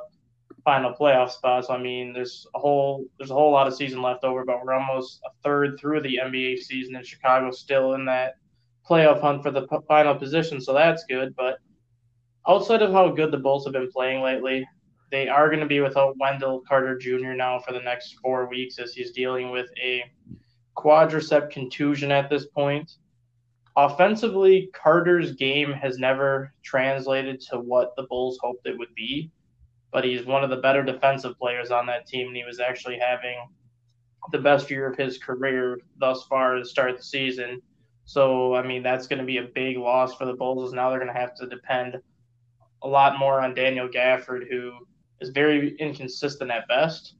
final 0.63 0.93
playoff 0.93 1.31
spots. 1.31 1.69
I 1.69 1.77
mean, 1.77 2.13
there's 2.13 2.45
a 2.55 2.59
whole 2.59 3.05
there's 3.17 3.31
a 3.31 3.35
whole 3.35 3.51
lot 3.51 3.67
of 3.67 3.75
season 3.75 4.01
left 4.01 4.23
over, 4.23 4.45
but 4.45 4.63
we're 4.63 4.73
almost 4.73 5.21
a 5.25 5.29
third 5.43 5.79
through 5.79 6.01
the 6.01 6.19
NBA 6.23 6.57
season, 6.57 6.95
and 6.95 7.05
Chicago's 7.05 7.59
still 7.59 7.93
in 7.93 8.05
that 8.05 8.35
playoff 8.87 9.21
hunt 9.21 9.43
for 9.43 9.51
the 9.51 9.67
p- 9.67 9.77
final 9.87 10.15
position, 10.15 10.61
so 10.61 10.73
that's 10.73 11.05
good. 11.05 11.35
But 11.35 11.59
outside 12.47 12.81
of 12.81 12.91
how 12.91 13.09
good 13.09 13.31
the 13.31 13.37
Bulls 13.37 13.65
have 13.65 13.73
been 13.73 13.91
playing 13.91 14.21
lately, 14.21 14.67
they 15.11 15.27
are 15.27 15.47
going 15.47 15.59
to 15.59 15.65
be 15.65 15.79
without 15.79 16.17
Wendell 16.17 16.61
Carter 16.67 16.97
Jr. 16.97 17.33
now 17.33 17.59
for 17.59 17.73
the 17.73 17.81
next 17.81 18.15
four 18.21 18.47
weeks 18.47 18.79
as 18.79 18.93
he's 18.93 19.11
dealing 19.11 19.51
with 19.51 19.69
a 19.81 20.03
quadricep 20.77 21.49
contusion 21.49 22.11
at 22.11 22.29
this 22.29 22.45
point. 22.45 22.91
Offensively, 23.75 24.69
Carter's 24.73 25.33
game 25.33 25.71
has 25.71 25.97
never 25.97 26.53
translated 26.63 27.39
to 27.49 27.59
what 27.59 27.95
the 27.95 28.03
Bulls 28.03 28.37
hoped 28.41 28.67
it 28.67 28.77
would 28.77 28.93
be, 28.95 29.31
but 29.91 30.03
he's 30.03 30.25
one 30.25 30.43
of 30.43 30.49
the 30.49 30.57
better 30.57 30.83
defensive 30.83 31.37
players 31.39 31.71
on 31.71 31.85
that 31.87 32.05
team, 32.05 32.27
and 32.27 32.35
he 32.35 32.43
was 32.43 32.59
actually 32.59 32.99
having 32.99 33.37
the 34.31 34.39
best 34.39 34.69
year 34.69 34.87
of 34.87 34.97
his 34.97 35.17
career 35.17 35.79
thus 35.97 36.23
far 36.23 36.55
to 36.55 36.65
start 36.65 36.97
the 36.97 37.03
season. 37.03 37.61
So, 38.05 38.55
I 38.55 38.65
mean, 38.65 38.83
that's 38.83 39.07
going 39.07 39.19
to 39.19 39.25
be 39.25 39.37
a 39.37 39.43
big 39.43 39.77
loss 39.77 40.15
for 40.15 40.25
the 40.25 40.33
Bulls. 40.33 40.73
Now 40.73 40.89
they're 40.89 40.99
going 40.99 41.13
to 41.13 41.19
have 41.19 41.35
to 41.35 41.47
depend 41.47 41.97
a 42.81 42.87
lot 42.87 43.19
more 43.19 43.41
on 43.41 43.53
Daniel 43.53 43.87
Gafford, 43.87 44.49
who 44.49 44.73
is 45.21 45.29
very 45.29 45.75
inconsistent 45.77 46.51
at 46.51 46.67
best. 46.67 47.15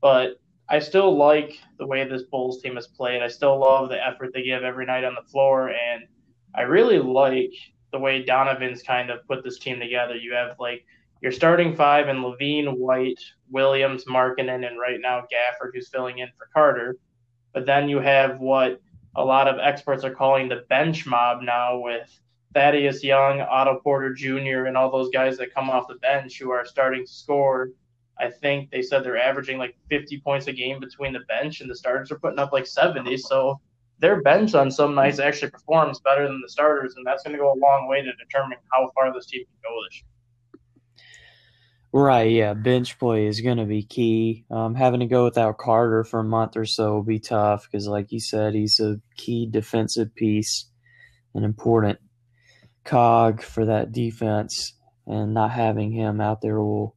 But 0.00 0.40
I 0.68 0.78
still 0.78 1.16
like 1.16 1.58
the 1.78 1.86
way 1.86 2.08
this 2.08 2.22
Bulls 2.22 2.62
team 2.62 2.76
has 2.76 2.86
played. 2.86 3.22
I 3.22 3.28
still 3.28 3.58
love 3.58 3.88
the 3.88 4.06
effort 4.06 4.30
they 4.32 4.44
give 4.44 4.62
every 4.62 4.86
night 4.86 5.04
on 5.04 5.14
the 5.14 5.28
floor. 5.28 5.70
And 5.70 6.04
I 6.54 6.62
really 6.62 6.98
like 6.98 7.52
the 7.92 7.98
way 7.98 8.22
Donovan's 8.22 8.82
kind 8.82 9.10
of 9.10 9.26
put 9.26 9.42
this 9.42 9.58
team 9.58 9.80
together. 9.80 10.14
You 10.14 10.32
have 10.34 10.56
like 10.60 10.84
your 11.22 11.32
starting 11.32 11.76
five 11.76 12.08
and 12.08 12.20
LaVine, 12.20 12.78
White, 12.78 13.20
Williams, 13.50 14.04
Markkanen, 14.04 14.66
and 14.66 14.78
right 14.78 15.00
now 15.00 15.20
Gafford, 15.22 15.70
who's 15.74 15.88
filling 15.88 16.18
in 16.18 16.28
for 16.38 16.48
Carter. 16.54 16.96
But 17.52 17.66
then 17.66 17.88
you 17.88 17.98
have 17.98 18.38
what 18.38 18.80
a 19.16 19.24
lot 19.24 19.48
of 19.48 19.58
experts 19.58 20.04
are 20.04 20.14
calling 20.14 20.48
the 20.48 20.64
bench 20.68 21.04
mob 21.04 21.42
now 21.42 21.78
with 21.78 22.08
Thaddeus 22.54 23.04
Young, 23.04 23.40
Otto 23.40 23.80
Porter 23.82 24.12
Jr., 24.12 24.66
and 24.66 24.76
all 24.76 24.90
those 24.90 25.10
guys 25.10 25.38
that 25.38 25.54
come 25.54 25.70
off 25.70 25.86
the 25.88 25.94
bench 25.96 26.38
who 26.38 26.50
are 26.50 26.64
starting 26.64 27.06
to 27.06 27.12
score. 27.12 27.70
I 28.18 28.28
think 28.28 28.70
they 28.70 28.82
said 28.82 29.02
they're 29.02 29.16
averaging 29.16 29.58
like 29.58 29.76
50 29.88 30.20
points 30.20 30.46
a 30.46 30.52
game 30.52 30.80
between 30.80 31.12
the 31.12 31.20
bench, 31.20 31.60
and 31.60 31.70
the 31.70 31.76
starters 31.76 32.10
are 32.10 32.18
putting 32.18 32.38
up 32.38 32.52
like 32.52 32.66
70. 32.66 33.16
So 33.18 33.60
their 33.98 34.20
bench 34.22 34.54
on 34.54 34.70
some 34.70 34.94
nights 34.94 35.18
actually 35.18 35.50
performs 35.50 36.00
better 36.00 36.26
than 36.26 36.40
the 36.42 36.48
starters, 36.48 36.94
and 36.96 37.06
that's 37.06 37.22
going 37.22 37.34
to 37.34 37.38
go 37.38 37.52
a 37.52 37.58
long 37.58 37.86
way 37.88 38.02
to 38.02 38.12
determine 38.12 38.58
how 38.72 38.90
far 38.94 39.12
this 39.12 39.26
team 39.26 39.44
can 39.44 39.70
go 39.70 39.76
this 39.88 39.96
year. 39.96 40.04
Right, 41.92 42.30
yeah, 42.30 42.54
bench 42.54 42.98
play 42.98 43.26
is 43.26 43.40
going 43.40 43.58
to 43.58 43.64
be 43.64 43.82
key. 43.82 44.44
Um, 44.50 44.74
having 44.74 45.00
to 45.00 45.06
go 45.06 45.24
without 45.24 45.58
Carter 45.58 46.04
for 46.04 46.20
a 46.20 46.24
month 46.24 46.56
or 46.56 46.64
so 46.64 46.94
will 46.94 47.02
be 47.02 47.18
tough 47.18 47.66
because, 47.70 47.88
like 47.88 48.12
you 48.12 48.20
said, 48.20 48.54
he's 48.54 48.78
a 48.80 49.00
key 49.16 49.48
defensive 49.50 50.14
piece, 50.14 50.66
and 51.34 51.44
important 51.44 51.98
cog 52.84 53.42
for 53.42 53.66
that 53.66 53.92
defense, 53.92 54.74
and 55.06 55.34
not 55.34 55.50
having 55.50 55.92
him 55.92 56.20
out 56.20 56.40
there 56.40 56.60
will 56.60 56.94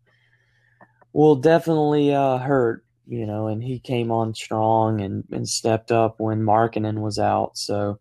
will 1.13 1.36
definitely 1.36 2.13
uh, 2.13 2.38
hurt. 2.38 2.84
You 3.06 3.26
know, 3.26 3.48
and 3.48 3.62
he 3.62 3.80
came 3.80 4.12
on 4.12 4.34
strong 4.34 5.02
and, 5.02 5.26
and 5.30 5.48
stepped 5.48 5.91
up 5.91 6.15
when 6.19 6.39
Markkanen 6.39 7.02
was 7.02 7.19
out, 7.19 7.58
so 7.58 8.00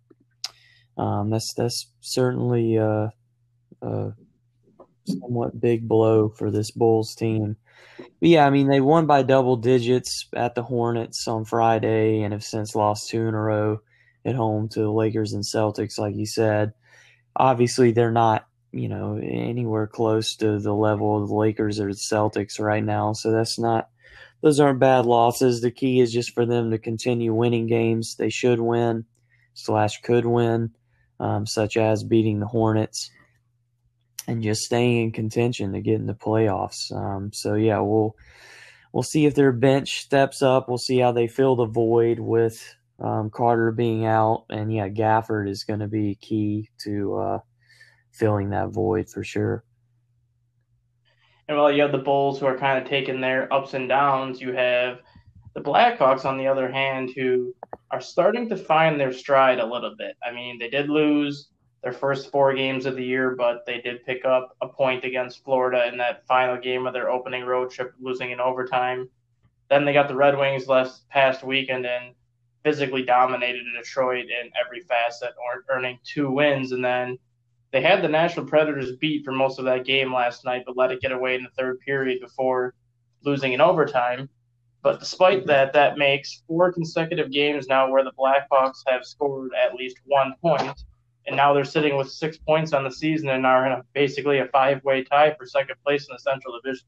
um, 0.96 1.30
that's 1.30 1.52
that's 1.54 1.88
certainly 2.00 2.78
uh, 2.78 3.08
uh, 3.82 4.10
somewhat 5.06 5.60
big 5.60 5.88
blow 5.88 6.28
for 6.28 6.50
this 6.50 6.70
Bulls 6.70 7.14
team. 7.14 7.56
But 7.98 8.28
yeah, 8.28 8.46
I 8.46 8.50
mean 8.50 8.68
they 8.68 8.80
won 8.80 9.06
by 9.06 9.22
double 9.22 9.56
digits 9.56 10.28
at 10.34 10.54
the 10.54 10.62
Hornets 10.62 11.26
on 11.26 11.44
Friday 11.44 12.22
and 12.22 12.32
have 12.32 12.44
since 12.44 12.74
lost 12.74 13.08
two 13.08 13.26
in 13.26 13.34
a 13.34 13.40
row 13.40 13.80
at 14.24 14.34
home 14.34 14.68
to 14.70 14.80
the 14.80 14.90
Lakers 14.90 15.32
and 15.32 15.44
Celtics, 15.44 15.98
like 15.98 16.14
you 16.14 16.26
said. 16.26 16.72
Obviously, 17.36 17.92
they're 17.92 18.12
not 18.12 18.46
you 18.72 18.88
know 18.88 19.18
anywhere 19.22 19.86
close 19.86 20.34
to 20.36 20.58
the 20.58 20.74
level 20.74 21.22
of 21.22 21.28
the 21.28 21.34
Lakers 21.34 21.78
or 21.80 21.88
the 21.88 21.98
Celtics 21.98 22.58
right 22.60 22.84
now, 22.84 23.12
so 23.12 23.32
that's 23.32 23.58
not 23.58 23.88
those 24.42 24.60
aren't 24.60 24.80
bad 24.80 25.06
losses. 25.06 25.60
The 25.60 25.70
key 25.70 26.00
is 26.00 26.12
just 26.12 26.34
for 26.34 26.44
them 26.44 26.70
to 26.70 26.78
continue 26.78 27.32
winning 27.32 27.66
games. 27.66 28.16
They 28.16 28.30
should 28.30 28.60
win 28.60 29.04
slash 29.54 30.00
could 30.00 30.26
win, 30.26 30.70
um, 31.20 31.46
such 31.46 31.76
as 31.76 32.04
beating 32.04 32.40
the 32.40 32.46
Hornets 32.46 33.10
and 34.26 34.42
just 34.42 34.62
staying 34.62 35.02
in 35.02 35.12
contention 35.12 35.72
to 35.72 35.80
get 35.80 35.94
in 35.94 36.06
the 36.06 36.14
playoffs. 36.14 36.92
Um, 36.92 37.32
so 37.32 37.54
yeah, 37.54 37.80
we'll 37.80 38.16
we'll 38.92 39.02
see 39.02 39.26
if 39.26 39.34
their 39.34 39.52
bench 39.52 40.00
steps 40.00 40.42
up. 40.42 40.68
We'll 40.68 40.78
see 40.78 40.98
how 40.98 41.12
they 41.12 41.28
fill 41.28 41.56
the 41.56 41.66
void 41.66 42.18
with 42.18 42.74
um, 42.98 43.30
Carter 43.30 43.72
being 43.72 44.04
out, 44.04 44.44
and 44.50 44.72
yeah, 44.72 44.88
Gafford 44.88 45.48
is 45.48 45.64
going 45.64 45.80
to 45.80 45.88
be 45.88 46.14
key 46.16 46.68
to 46.78 47.16
uh, 47.16 47.38
filling 48.12 48.50
that 48.50 48.68
void 48.70 49.08
for 49.08 49.24
sure. 49.24 49.64
And 51.48 51.56
while 51.56 51.72
you 51.72 51.82
have 51.82 51.92
the 51.92 51.98
Bulls 51.98 52.38
who 52.38 52.46
are 52.46 52.56
kind 52.56 52.82
of 52.82 52.88
taking 52.88 53.20
their 53.20 53.52
ups 53.52 53.74
and 53.74 53.88
downs, 53.88 54.40
you 54.40 54.52
have 54.52 55.00
the 55.54 55.60
Blackhawks 55.60 56.24
on 56.24 56.38
the 56.38 56.46
other 56.46 56.70
hand 56.70 57.10
who 57.14 57.54
are 57.90 58.00
starting 58.00 58.48
to 58.48 58.56
find 58.56 58.98
their 58.98 59.12
stride 59.12 59.58
a 59.58 59.66
little 59.66 59.94
bit. 59.96 60.16
I 60.24 60.32
mean, 60.32 60.58
they 60.58 60.70
did 60.70 60.88
lose 60.88 61.48
their 61.82 61.92
first 61.92 62.30
four 62.30 62.54
games 62.54 62.86
of 62.86 62.94
the 62.94 63.04
year, 63.04 63.34
but 63.36 63.66
they 63.66 63.80
did 63.80 64.04
pick 64.06 64.24
up 64.24 64.56
a 64.62 64.68
point 64.68 65.04
against 65.04 65.44
Florida 65.44 65.86
in 65.88 65.98
that 65.98 66.26
final 66.26 66.56
game 66.56 66.86
of 66.86 66.92
their 66.92 67.10
opening 67.10 67.44
road 67.44 67.70
trip, 67.70 67.92
losing 68.00 68.30
in 68.30 68.40
overtime. 68.40 69.08
Then 69.68 69.84
they 69.84 69.92
got 69.92 70.08
the 70.08 70.14
Red 70.14 70.38
Wings 70.38 70.68
last 70.68 71.08
past 71.08 71.42
weekend 71.42 71.84
and 71.86 72.14
physically 72.62 73.02
dominated 73.02 73.64
Detroit 73.76 74.26
in 74.26 74.50
every 74.64 74.80
facet, 74.82 75.32
or 75.38 75.64
earning 75.74 75.98
two 76.04 76.30
wins. 76.30 76.72
And 76.72 76.84
then 76.84 77.18
they 77.72 77.80
had 77.80 78.02
the 78.02 78.08
Nashville 78.08 78.46
Predators 78.46 78.96
beat 78.96 79.24
for 79.24 79.32
most 79.32 79.58
of 79.58 79.64
that 79.64 79.84
game 79.84 80.12
last 80.12 80.44
night, 80.44 80.62
but 80.66 80.76
let 80.76 80.92
it 80.92 81.00
get 81.00 81.12
away 81.12 81.34
in 81.34 81.42
the 81.42 81.50
third 81.50 81.80
period 81.80 82.20
before 82.20 82.74
losing 83.24 83.52
in 83.52 83.60
overtime. 83.60 84.28
But 84.82 85.00
despite 85.00 85.46
that, 85.46 85.72
that 85.74 85.96
makes 85.96 86.42
four 86.46 86.72
consecutive 86.72 87.30
games 87.30 87.68
now 87.68 87.90
where 87.90 88.04
the 88.04 88.12
Blackhawks 88.12 88.82
have 88.88 89.04
scored 89.04 89.52
at 89.54 89.74
least 89.74 89.98
one 90.04 90.34
point 90.42 90.84
and 91.26 91.36
now 91.36 91.52
they're 91.52 91.64
sitting 91.64 91.96
with 91.96 92.10
six 92.10 92.36
points 92.36 92.72
on 92.72 92.84
the 92.84 92.90
season 92.90 93.28
and 93.28 93.46
are 93.46 93.66
in 93.66 93.72
a, 93.72 93.84
basically 93.94 94.38
a 94.38 94.46
five-way 94.46 95.04
tie 95.04 95.34
for 95.34 95.46
second 95.46 95.76
place 95.84 96.08
in 96.08 96.14
the 96.14 96.18
Central 96.18 96.58
Division. 96.60 96.86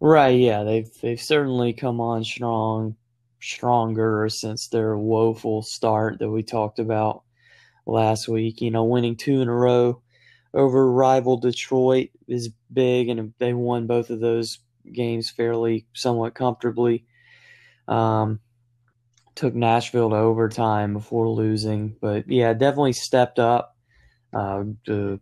Right, 0.00 0.38
yeah, 0.38 0.64
they've 0.64 0.90
they've 1.02 1.20
certainly 1.20 1.74
come 1.74 2.00
on 2.00 2.24
strong, 2.24 2.96
stronger 3.40 4.28
since 4.28 4.68
their 4.68 4.96
woeful 4.96 5.62
start 5.62 6.18
that 6.18 6.30
we 6.30 6.42
talked 6.42 6.78
about 6.78 7.22
last 7.86 8.28
week. 8.28 8.60
You 8.60 8.70
know, 8.70 8.84
winning 8.84 9.16
two 9.16 9.40
in 9.40 9.48
a 9.48 9.54
row 9.54 10.02
over 10.54 10.90
rival 10.90 11.36
Detroit 11.36 12.10
is 12.26 12.50
big, 12.72 13.08
and 13.08 13.32
they 13.38 13.52
won 13.52 13.86
both 13.86 14.10
of 14.10 14.20
those 14.20 14.58
games 14.92 15.30
fairly, 15.30 15.86
somewhat 15.92 16.34
comfortably. 16.34 17.04
Um, 17.88 18.40
took 19.34 19.54
Nashville 19.54 20.10
to 20.10 20.16
overtime 20.16 20.92
before 20.92 21.28
losing. 21.28 21.96
But 22.00 22.28
yeah, 22.28 22.52
definitely 22.52 22.92
stepped 22.92 23.38
up. 23.38 23.76
Uh, 24.32 24.64
the 24.86 25.20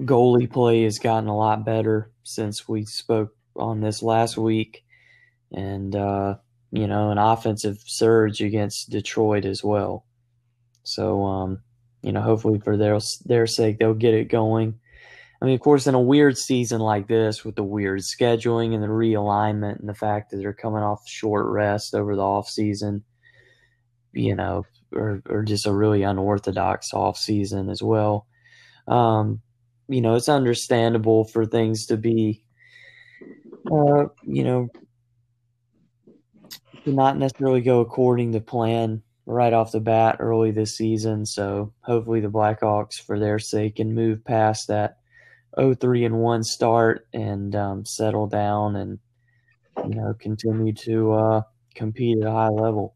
goalie 0.00 0.50
play 0.50 0.82
has 0.84 0.98
gotten 0.98 1.28
a 1.28 1.36
lot 1.36 1.64
better 1.64 2.10
since 2.22 2.68
we 2.68 2.84
spoke 2.84 3.34
on 3.54 3.80
this 3.80 4.02
last 4.02 4.36
week. 4.36 4.84
And, 5.52 5.94
uh, 5.94 6.36
you 6.70 6.86
know, 6.86 7.10
an 7.10 7.18
offensive 7.18 7.78
surge 7.84 8.40
against 8.40 8.90
Detroit 8.90 9.44
as 9.44 9.62
well. 9.62 10.04
So, 10.82 11.24
um, 11.24 11.62
you 12.02 12.12
know, 12.12 12.20
hopefully 12.20 12.60
for 12.60 12.76
their 12.76 12.98
their 13.24 13.46
sake, 13.46 13.78
they'll 13.78 13.94
get 13.94 14.14
it 14.14 14.28
going. 14.28 14.78
I 15.40 15.44
mean, 15.44 15.54
of 15.54 15.60
course, 15.60 15.86
in 15.86 15.94
a 15.94 16.00
weird 16.00 16.38
season 16.38 16.80
like 16.80 17.08
this, 17.08 17.44
with 17.44 17.56
the 17.56 17.62
weird 17.62 18.00
scheduling 18.00 18.74
and 18.74 18.82
the 18.82 18.88
realignment, 18.88 19.80
and 19.80 19.88
the 19.88 19.94
fact 19.94 20.30
that 20.30 20.38
they're 20.38 20.52
coming 20.52 20.82
off 20.82 21.06
short 21.06 21.46
rest 21.46 21.94
over 21.94 22.16
the 22.16 22.22
off 22.22 22.48
season, 22.48 23.04
you 24.12 24.34
know, 24.34 24.64
or 24.92 25.22
or 25.28 25.42
just 25.42 25.66
a 25.66 25.72
really 25.72 26.02
unorthodox 26.02 26.94
off 26.94 27.18
season 27.18 27.68
as 27.68 27.82
well. 27.82 28.26
Um, 28.88 29.40
you 29.88 30.00
know, 30.00 30.14
it's 30.14 30.28
understandable 30.28 31.24
for 31.24 31.44
things 31.44 31.86
to 31.86 31.96
be, 31.96 32.44
uh, 33.70 34.06
you 34.22 34.44
know, 34.44 34.68
not 36.92 37.16
necessarily 37.16 37.60
go 37.60 37.80
according 37.80 38.32
to 38.32 38.40
plan 38.40 39.02
right 39.26 39.52
off 39.52 39.72
the 39.72 39.80
bat 39.80 40.16
early 40.20 40.52
this 40.52 40.76
season. 40.76 41.26
So 41.26 41.72
hopefully 41.80 42.20
the 42.20 42.28
Blackhawks, 42.28 43.00
for 43.00 43.18
their 43.18 43.38
sake, 43.38 43.76
can 43.76 43.94
move 43.94 44.24
past 44.24 44.68
that 44.68 44.98
0-3 45.56 46.06
and 46.06 46.18
1 46.18 46.44
start 46.44 47.06
and 47.12 47.54
um, 47.56 47.84
settle 47.84 48.26
down 48.26 48.76
and 48.76 48.98
you 49.84 49.94
know 49.94 50.14
continue 50.18 50.72
to 50.72 51.12
uh, 51.12 51.42
compete 51.74 52.18
at 52.18 52.28
a 52.28 52.32
high 52.32 52.48
level. 52.48 52.94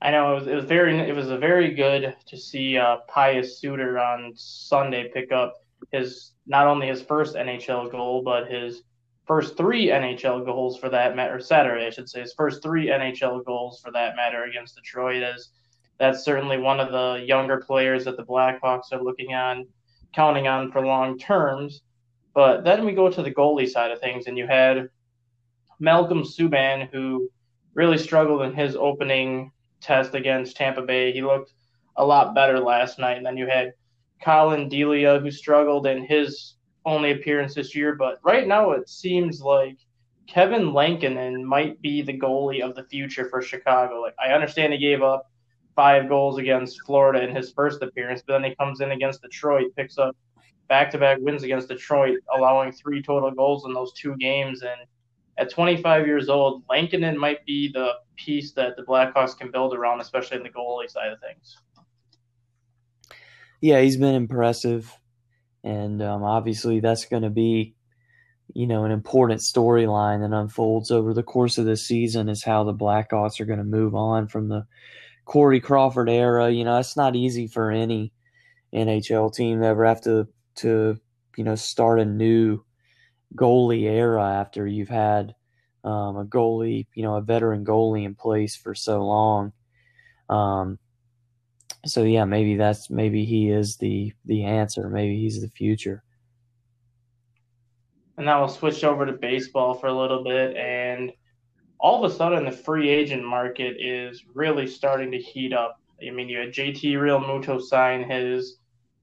I 0.00 0.10
know 0.10 0.32
it 0.32 0.40
was 0.40 0.46
it 0.46 0.54
was 0.54 0.64
very 0.64 0.98
it 0.98 1.14
was 1.14 1.30
a 1.30 1.38
very 1.38 1.74
good 1.74 2.14
to 2.26 2.36
see 2.36 2.78
uh, 2.78 2.98
Pius 3.08 3.60
Suter 3.60 3.98
on 3.98 4.32
Sunday 4.36 5.10
pick 5.12 5.32
up 5.32 5.54
his 5.90 6.32
not 6.46 6.66
only 6.66 6.86
his 6.86 7.02
first 7.02 7.34
NHL 7.34 7.90
goal 7.90 8.22
but 8.22 8.50
his 8.50 8.82
first 9.28 9.56
three 9.56 9.88
NHL 9.88 10.44
goals 10.44 10.78
for 10.78 10.88
that 10.88 11.14
matter. 11.14 11.38
Saturday, 11.38 11.86
I 11.86 11.90
should 11.90 12.08
say, 12.08 12.22
his 12.22 12.34
first 12.34 12.62
three 12.62 12.88
NHL 12.88 13.44
goals 13.44 13.80
for 13.80 13.92
that 13.92 14.16
matter 14.16 14.44
against 14.44 14.74
Detroit. 14.74 15.22
is 15.22 15.52
that's 15.98 16.24
certainly 16.24 16.58
one 16.58 16.80
of 16.80 16.90
the 16.90 17.24
younger 17.26 17.58
players 17.58 18.04
that 18.06 18.16
the 18.16 18.24
Blackhawks 18.24 18.92
are 18.92 19.02
looking 19.02 19.34
on 19.34 19.66
counting 20.14 20.48
on 20.48 20.72
for 20.72 20.84
long 20.84 21.18
terms. 21.18 21.82
But 22.34 22.64
then 22.64 22.84
we 22.84 22.92
go 22.92 23.10
to 23.10 23.22
the 23.22 23.34
goalie 23.34 23.68
side 23.68 23.90
of 23.90 24.00
things, 24.00 24.26
and 24.26 24.38
you 24.38 24.46
had 24.46 24.88
Malcolm 25.78 26.22
Subban, 26.22 26.88
who 26.90 27.30
really 27.74 27.98
struggled 27.98 28.42
in 28.42 28.54
his 28.54 28.76
opening 28.76 29.52
test 29.80 30.14
against 30.14 30.56
Tampa 30.56 30.82
Bay. 30.82 31.12
He 31.12 31.22
looked 31.22 31.52
a 31.96 32.04
lot 32.04 32.34
better 32.34 32.58
last 32.58 32.98
night. 32.98 33.16
And 33.16 33.26
then 33.26 33.36
you 33.36 33.46
had 33.46 33.72
Collin 34.22 34.68
Delia, 34.68 35.20
who 35.20 35.30
struggled 35.30 35.86
in 35.86 36.04
his 36.04 36.54
only 36.88 37.12
appearance 37.12 37.54
this 37.54 37.74
year. 37.74 37.94
But 37.94 38.18
right 38.22 38.46
now, 38.46 38.72
it 38.72 38.88
seems 38.88 39.40
like 39.40 39.78
Kevin 40.26 40.72
Lankinen 40.72 41.44
might 41.44 41.80
be 41.80 42.02
the 42.02 42.18
goalie 42.18 42.62
of 42.62 42.74
the 42.74 42.84
future 42.84 43.28
for 43.28 43.40
Chicago. 43.42 44.00
Like 44.00 44.14
I 44.22 44.32
understand 44.32 44.72
he 44.72 44.78
gave 44.78 45.02
up 45.02 45.30
five 45.76 46.08
goals 46.08 46.38
against 46.38 46.84
Florida 46.84 47.22
in 47.22 47.34
his 47.34 47.52
first 47.52 47.82
appearance, 47.82 48.22
but 48.26 48.34
then 48.34 48.44
he 48.44 48.56
comes 48.56 48.80
in 48.80 48.90
against 48.90 49.22
Detroit, 49.22 49.66
picks 49.76 49.96
up 49.98 50.16
back 50.68 50.90
to 50.90 50.98
back 50.98 51.18
wins 51.20 51.42
against 51.42 51.68
Detroit, 51.68 52.18
allowing 52.36 52.72
three 52.72 53.02
total 53.02 53.30
goals 53.30 53.64
in 53.64 53.72
those 53.72 53.92
two 53.94 54.16
games. 54.16 54.62
And 54.62 54.80
at 55.38 55.50
25 55.50 56.06
years 56.06 56.28
old, 56.28 56.62
Lankinen 56.68 57.18
might 57.18 57.44
be 57.46 57.72
the 57.72 57.92
piece 58.16 58.52
that 58.52 58.76
the 58.76 58.82
Blackhawks 58.82 59.36
can 59.36 59.50
build 59.50 59.74
around, 59.74 60.00
especially 60.00 60.36
in 60.36 60.42
the 60.42 60.50
goalie 60.50 60.90
side 60.90 61.12
of 61.12 61.20
things. 61.20 61.56
Yeah, 63.60 63.80
he's 63.80 63.96
been 63.96 64.14
impressive. 64.14 64.94
And 65.68 66.02
um, 66.02 66.22
obviously, 66.22 66.80
that's 66.80 67.04
going 67.04 67.24
to 67.24 67.30
be 67.30 67.74
you 68.54 68.66
know, 68.66 68.84
an 68.84 68.90
important 68.90 69.40
storyline 69.40 70.20
that 70.20 70.34
unfolds 70.34 70.90
over 70.90 71.12
the 71.12 71.22
course 71.22 71.58
of 71.58 71.66
the 71.66 71.76
season 71.76 72.28
is 72.28 72.42
how 72.42 72.64
the 72.64 72.74
Blackhawks 72.74 73.40
are 73.40 73.44
going 73.44 73.58
to 73.58 73.64
move 73.64 73.94
on 73.94 74.26
from 74.26 74.48
the 74.48 74.66
Corey 75.24 75.60
Crawford 75.60 76.08
era. 76.08 76.50
You 76.50 76.64
know, 76.64 76.78
it's 76.78 76.96
not 76.96 77.16
easy 77.16 77.46
for 77.46 77.70
any 77.70 78.12
NHL 78.74 79.34
team 79.34 79.60
to 79.60 79.66
ever 79.66 79.84
have 79.84 80.00
to 80.02 80.28
to 80.56 80.98
you 81.36 81.44
know 81.44 81.54
start 81.54 82.00
a 82.00 82.04
new 82.04 82.64
goalie 83.34 83.82
era 83.82 84.24
after 84.24 84.66
you've 84.66 84.88
had 84.88 85.34
um, 85.84 86.16
a 86.16 86.24
goalie, 86.24 86.86
you 86.94 87.02
know, 87.02 87.16
a 87.16 87.22
veteran 87.22 87.64
goalie 87.64 88.04
in 88.04 88.14
place 88.14 88.56
for 88.56 88.74
so 88.74 89.04
long. 89.04 89.52
Um, 90.28 90.78
so 91.86 92.02
yeah, 92.02 92.24
maybe 92.24 92.56
that's 92.56 92.90
maybe 92.90 93.24
he 93.24 93.50
is 93.50 93.76
the 93.76 94.12
the 94.24 94.44
answer. 94.44 94.88
Maybe 94.88 95.20
he's 95.20 95.40
the 95.40 95.48
future 95.48 96.02
and 98.18 98.26
now 98.26 98.40
we'll 98.40 98.48
switch 98.48 98.82
over 98.82 99.06
to 99.06 99.12
baseball 99.12 99.74
for 99.74 99.86
a 99.86 99.96
little 99.96 100.24
bit. 100.24 100.56
And 100.56 101.12
all 101.78 102.04
of 102.04 102.10
a 102.10 102.14
sudden, 102.14 102.44
the 102.44 102.50
free 102.50 102.88
agent 102.88 103.24
market 103.24 103.76
is 103.78 104.24
really 104.34 104.66
starting 104.66 105.12
to 105.12 105.18
heat 105.18 105.52
up. 105.52 105.80
I 106.04 106.10
mean, 106.10 106.28
you 106.28 106.38
had 106.38 106.52
JT 106.52 106.82
Realmuto 106.94 107.62
sign 107.62 108.10
his 108.10 108.58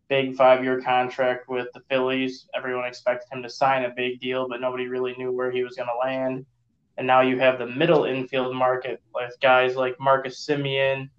big 0.09 0.35
five 0.35 0.65
year 0.65 0.81
contract 0.81 1.47
with 1.47 1.69
the 1.73 1.79
Phillies. 1.89 2.47
Everyone 2.55 2.83
expected 2.83 3.33
him 3.33 3.41
to 3.41 3.49
sign 3.49 3.85
a 3.85 3.93
big 3.95 4.19
deal, 4.19 4.49
but 4.49 4.59
nobody 4.59 4.87
really 4.87 5.15
knew 5.17 5.31
where 5.31 5.49
he 5.49 5.63
was 5.63 5.77
going 5.77 5.89
to 5.89 6.07
land. 6.07 6.45
And 6.97 7.07
now 7.07 7.21
you 7.21 7.39
have 7.39 7.57
the 7.57 7.67
middle 7.67 8.03
infield 8.03 8.53
market 8.53 9.01
with 9.13 9.33
guys 9.41 9.77
like 9.77 9.95
Marcus 9.97 10.45
Semien, 10.45 11.09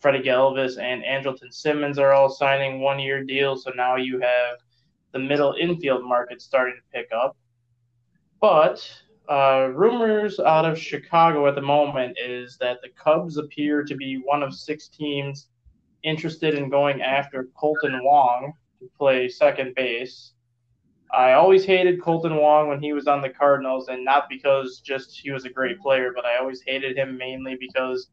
Freddie 0.00 0.22
Galvis, 0.22 0.78
and 0.78 1.02
Andrelton 1.02 1.52
Simmons 1.52 1.98
are 1.98 2.12
all 2.12 2.28
signing 2.28 2.80
one 2.80 2.98
year 2.98 3.22
deals. 3.24 3.64
So 3.64 3.70
now 3.74 3.96
you 3.96 4.20
have 4.20 4.58
the 5.12 5.18
middle 5.18 5.54
infield 5.60 6.04
market 6.04 6.40
starting 6.40 6.76
to 6.76 6.98
pick 6.98 7.08
up. 7.12 7.36
But 8.40 8.88
uh, 9.28 9.68
rumors 9.72 10.40
out 10.40 10.64
of 10.64 10.78
Chicago 10.78 11.46
at 11.46 11.54
the 11.54 11.62
moment 11.62 12.18
is 12.18 12.56
that 12.58 12.80
the 12.82 12.88
Cubs 12.90 13.36
appear 13.36 13.84
to 13.84 13.94
be 13.94 14.20
one 14.24 14.42
of 14.42 14.54
six 14.54 14.88
teams 14.88 15.48
interested 16.02 16.54
in 16.54 16.68
going 16.68 17.00
after 17.00 17.48
Kolten 17.56 18.02
Wong 18.02 18.52
to 18.80 18.90
play 18.98 19.28
second 19.28 19.74
base. 19.74 20.32
I 21.12 21.34
always 21.34 21.64
hated 21.64 22.00
Kolten 22.00 22.40
Wong 22.40 22.68
when 22.68 22.82
he 22.82 22.92
was 22.92 23.06
on 23.06 23.20
the 23.20 23.28
Cardinals, 23.28 23.88
and 23.88 24.04
not 24.04 24.28
because 24.28 24.80
just 24.80 25.20
he 25.20 25.30
was 25.30 25.44
a 25.44 25.50
great 25.50 25.78
player, 25.78 26.12
but 26.14 26.24
I 26.24 26.38
always 26.38 26.62
hated 26.66 26.96
him 26.96 27.16
mainly 27.16 27.56
because 27.60 28.08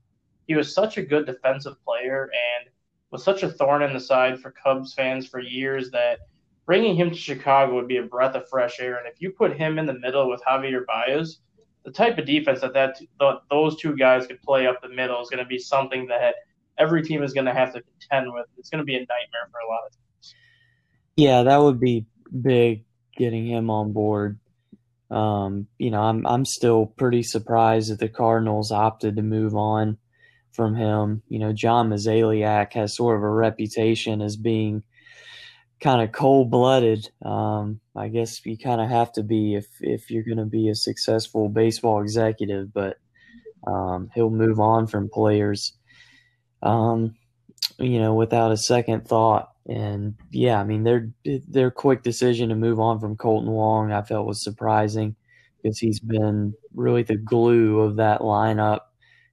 he 0.49 0.55
was 0.55 0.73
such 0.73 0.97
a 0.97 1.03
good 1.03 1.27
defensive 1.27 1.75
player 1.85 2.23
and 2.23 2.71
was 3.11 3.23
such 3.23 3.43
a 3.43 3.49
thorn 3.49 3.83
in 3.83 3.93
the 3.93 3.99
side 3.99 4.39
for 4.39 4.49
Cubs 4.49 4.95
fans 4.95 5.27
for 5.27 5.39
years 5.39 5.91
that 5.91 6.21
bringing 6.65 6.95
him 6.95 7.11
to 7.11 7.15
Chicago 7.15 7.75
would 7.75 7.87
be 7.87 7.97
a 7.97 8.03
breath 8.03 8.33
of 8.33 8.49
fresh 8.49 8.79
air. 8.79 8.97
And 8.97 9.07
if 9.07 9.21
you 9.21 9.29
put 9.29 9.55
him 9.55 9.77
in 9.77 9.85
the 9.85 9.93
middle 9.93 10.27
with 10.27 10.41
Javier 10.41 10.87
Baez, 10.87 11.41
the 11.85 11.91
type 11.91 12.17
of 12.17 12.25
defense 12.25 12.61
that, 12.61 12.73
that 12.73 13.41
those 13.51 13.77
two 13.79 13.95
guys 13.95 14.25
could 14.25 14.41
play 14.41 14.65
up 14.65 14.81
the 14.81 14.89
middle 14.89 15.21
is 15.21 15.29
going 15.29 15.43
to 15.43 15.47
be 15.47 15.59
something 15.59 16.07
that 16.07 16.33
every 16.79 17.03
team 17.03 17.21
is 17.21 17.31
going 17.31 17.45
to 17.45 17.53
have 17.53 17.71
to 17.73 17.83
contend 17.83 18.33
with. 18.33 18.47
It's 18.57 18.71
going 18.71 18.79
to 18.79 18.85
be 18.85 18.95
a 18.95 19.01
nightmare 19.01 19.49
for 19.51 19.59
a 19.59 19.69
lot 19.69 19.81
of 19.85 19.91
teams. 19.91 20.35
Yeah, 21.15 21.43
that 21.43 21.57
would 21.57 21.79
be 21.79 22.07
big 22.41 22.85
getting 23.15 23.45
him 23.45 23.69
on 23.69 23.93
board. 23.93 24.39
Um, 25.11 25.67
you 25.77 25.91
know, 25.91 26.01
I'm 26.01 26.25
I'm 26.25 26.45
still 26.45 26.87
pretty 26.87 27.21
surprised 27.21 27.91
that 27.91 27.99
the 27.99 28.09
Cardinals 28.09 28.71
opted 28.71 29.15
to 29.17 29.21
move 29.21 29.55
on 29.55 29.99
from 30.51 30.75
him. 30.75 31.21
You 31.29 31.39
know, 31.39 31.53
John 31.53 31.89
Mozeliak 31.89 32.73
has 32.73 32.95
sort 32.95 33.17
of 33.17 33.23
a 33.23 33.29
reputation 33.29 34.21
as 34.21 34.35
being 34.35 34.83
kind 35.79 36.01
of 36.01 36.11
cold 36.11 36.51
blooded. 36.51 37.09
Um, 37.23 37.79
I 37.95 38.09
guess 38.09 38.45
you 38.45 38.57
kind 38.57 38.81
of 38.81 38.89
have 38.89 39.11
to 39.13 39.23
be 39.23 39.55
if 39.55 39.67
if 39.81 40.11
you're 40.11 40.23
going 40.23 40.37
to 40.37 40.45
be 40.45 40.69
a 40.69 40.75
successful 40.75 41.49
baseball 41.49 42.01
executive. 42.01 42.73
But 42.73 42.97
um, 43.67 44.09
he'll 44.13 44.29
move 44.29 44.59
on 44.59 44.87
from 44.87 45.09
players, 45.09 45.73
um, 46.63 47.15
you 47.77 47.99
know, 47.99 48.13
without 48.13 48.51
a 48.51 48.57
second 48.57 49.07
thought. 49.07 49.49
And 49.67 50.15
yeah, 50.31 50.59
I 50.59 50.63
mean 50.63 50.83
their 50.83 51.11
their 51.47 51.71
quick 51.71 52.03
decision 52.03 52.49
to 52.49 52.55
move 52.55 52.79
on 52.79 52.99
from 52.99 53.17
Kolten 53.17 53.45
Wong, 53.45 53.91
I 53.91 54.01
felt 54.01 54.25
was 54.27 54.43
surprising 54.43 55.15
because 55.61 55.77
he's 55.77 55.99
been 55.99 56.53
really 56.73 57.03
the 57.03 57.17
glue 57.17 57.79
of 57.79 57.97
that 57.97 58.21
lineup 58.21 58.79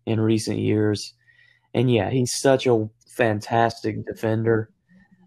in 0.06 0.20
recent 0.20 0.58
years. 0.58 1.12
And 1.74 1.90
yeah, 1.90 2.10
he's 2.10 2.32
such 2.38 2.66
a 2.66 2.88
fantastic 3.08 4.06
defender 4.06 4.70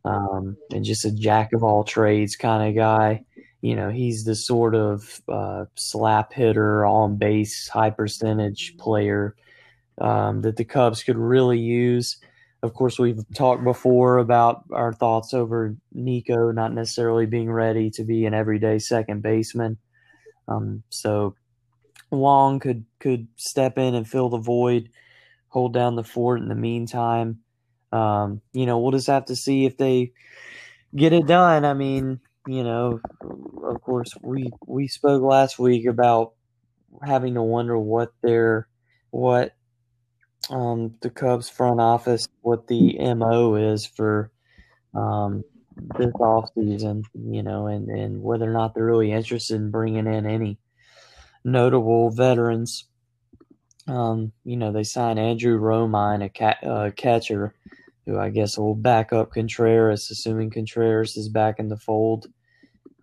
um, 0.05 0.57
and 0.73 0.85
just 0.85 1.05
a 1.05 1.11
jack 1.11 1.53
of 1.53 1.63
all 1.63 1.83
trades 1.83 2.35
kind 2.35 2.67
of 2.67 2.75
guy. 2.75 3.23
You 3.61 3.75
know, 3.75 3.89
he's 3.89 4.23
the 4.23 4.35
sort 4.35 4.73
of 4.73 5.21
uh, 5.27 5.65
slap 5.75 6.31
hitter, 6.33 6.85
on 6.85 7.17
base, 7.17 7.67
high 7.67 7.89
percentage 7.89 8.75
player 8.77 9.35
um, 9.99 10.41
that 10.41 10.55
the 10.55 10.63
Cubs 10.63 11.03
could 11.03 11.17
really 11.17 11.59
use. 11.59 12.17
Of 12.63 12.73
course, 12.73 12.97
we've 12.97 13.21
talked 13.35 13.63
before 13.63 14.17
about 14.17 14.63
our 14.71 14.93
thoughts 14.93 15.33
over 15.33 15.75
Nico 15.93 16.51
not 16.51 16.73
necessarily 16.73 17.25
being 17.25 17.51
ready 17.51 17.89
to 17.91 18.03
be 18.03 18.25
an 18.25 18.33
everyday 18.33 18.79
second 18.79 19.21
baseman. 19.21 19.77
Um, 20.47 20.83
so 20.89 21.35
Wong 22.11 22.59
could 22.59 22.85
could 22.99 23.27
step 23.35 23.77
in 23.77 23.95
and 23.95 24.07
fill 24.07 24.29
the 24.29 24.37
void, 24.37 24.89
hold 25.47 25.73
down 25.73 25.95
the 25.95 26.03
fort 26.03 26.41
in 26.41 26.49
the 26.49 26.55
meantime. 26.55 27.39
Um, 27.91 28.41
you 28.53 28.65
know, 28.65 28.79
we'll 28.79 28.91
just 28.91 29.07
have 29.07 29.25
to 29.25 29.35
see 29.35 29.65
if 29.65 29.77
they 29.77 30.13
get 30.95 31.13
it 31.13 31.27
done. 31.27 31.65
I 31.65 31.73
mean, 31.73 32.19
you 32.47 32.63
know, 32.63 32.99
of 33.63 33.81
course, 33.81 34.11
we 34.21 34.49
we 34.65 34.87
spoke 34.87 35.21
last 35.21 35.59
week 35.59 35.85
about 35.85 36.33
having 37.03 37.35
to 37.35 37.43
wonder 37.43 37.77
what 37.77 38.11
their 38.21 38.67
what 39.11 39.53
um, 40.49 40.95
the 41.01 41.09
Cubs 41.09 41.49
front 41.49 41.79
office 41.79 42.27
what 42.41 42.67
the 42.67 42.97
mo 43.15 43.55
is 43.55 43.85
for 43.85 44.31
um, 44.95 45.43
this 45.97 46.13
off 46.19 46.49
season, 46.55 47.03
you 47.13 47.43
know, 47.43 47.67
and 47.67 47.89
and 47.89 48.21
whether 48.21 48.49
or 48.49 48.53
not 48.53 48.73
they're 48.73 48.85
really 48.85 49.11
interested 49.11 49.55
in 49.55 49.71
bringing 49.71 50.07
in 50.07 50.25
any 50.25 50.57
notable 51.51 52.09
veterans. 52.09 52.85
Um, 53.87 54.31
you 54.43 54.55
know, 54.55 54.71
they 54.71 54.83
signed 54.83 55.19
Andrew 55.19 55.59
Romine, 55.59 56.23
a 56.23 56.29
cat, 56.29 56.57
uh, 56.63 56.91
catcher, 56.95 57.53
who 58.05 58.19
I 58.19 58.29
guess 58.29 58.57
will 58.57 58.75
back 58.75 59.11
up 59.13 59.31
Contreras, 59.31 60.09
assuming 60.11 60.51
Contreras 60.51 61.17
is 61.17 61.29
back 61.29 61.59
in 61.59 61.69
the 61.69 61.77
fold. 61.77 62.27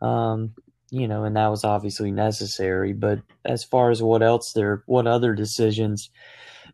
Um, 0.00 0.54
you 0.90 1.08
know, 1.08 1.24
and 1.24 1.36
that 1.36 1.48
was 1.48 1.64
obviously 1.64 2.12
necessary. 2.12 2.92
But 2.92 3.20
as 3.44 3.64
far 3.64 3.90
as 3.90 4.02
what 4.02 4.22
else 4.22 4.52
there, 4.52 4.82
what 4.86 5.06
other 5.06 5.34
decisions, 5.34 6.10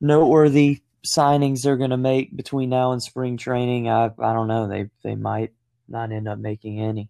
noteworthy 0.01 0.83
signings 1.05 1.63
they're 1.63 1.77
going 1.77 1.91
to 1.91 1.97
make 1.97 2.37
between 2.37 2.71
now 2.71 2.93
and 2.93 3.03
spring 3.03 3.37
training, 3.37 3.89
I 3.89 4.07
I 4.19 4.33
don't 4.33 4.49
know. 4.49 4.69
They 4.69 4.91
they 5.03 5.15
might 5.15 5.53
not 5.89 6.13
end 6.13 6.29
up 6.29 6.39
making 6.39 6.81
any. 6.81 7.09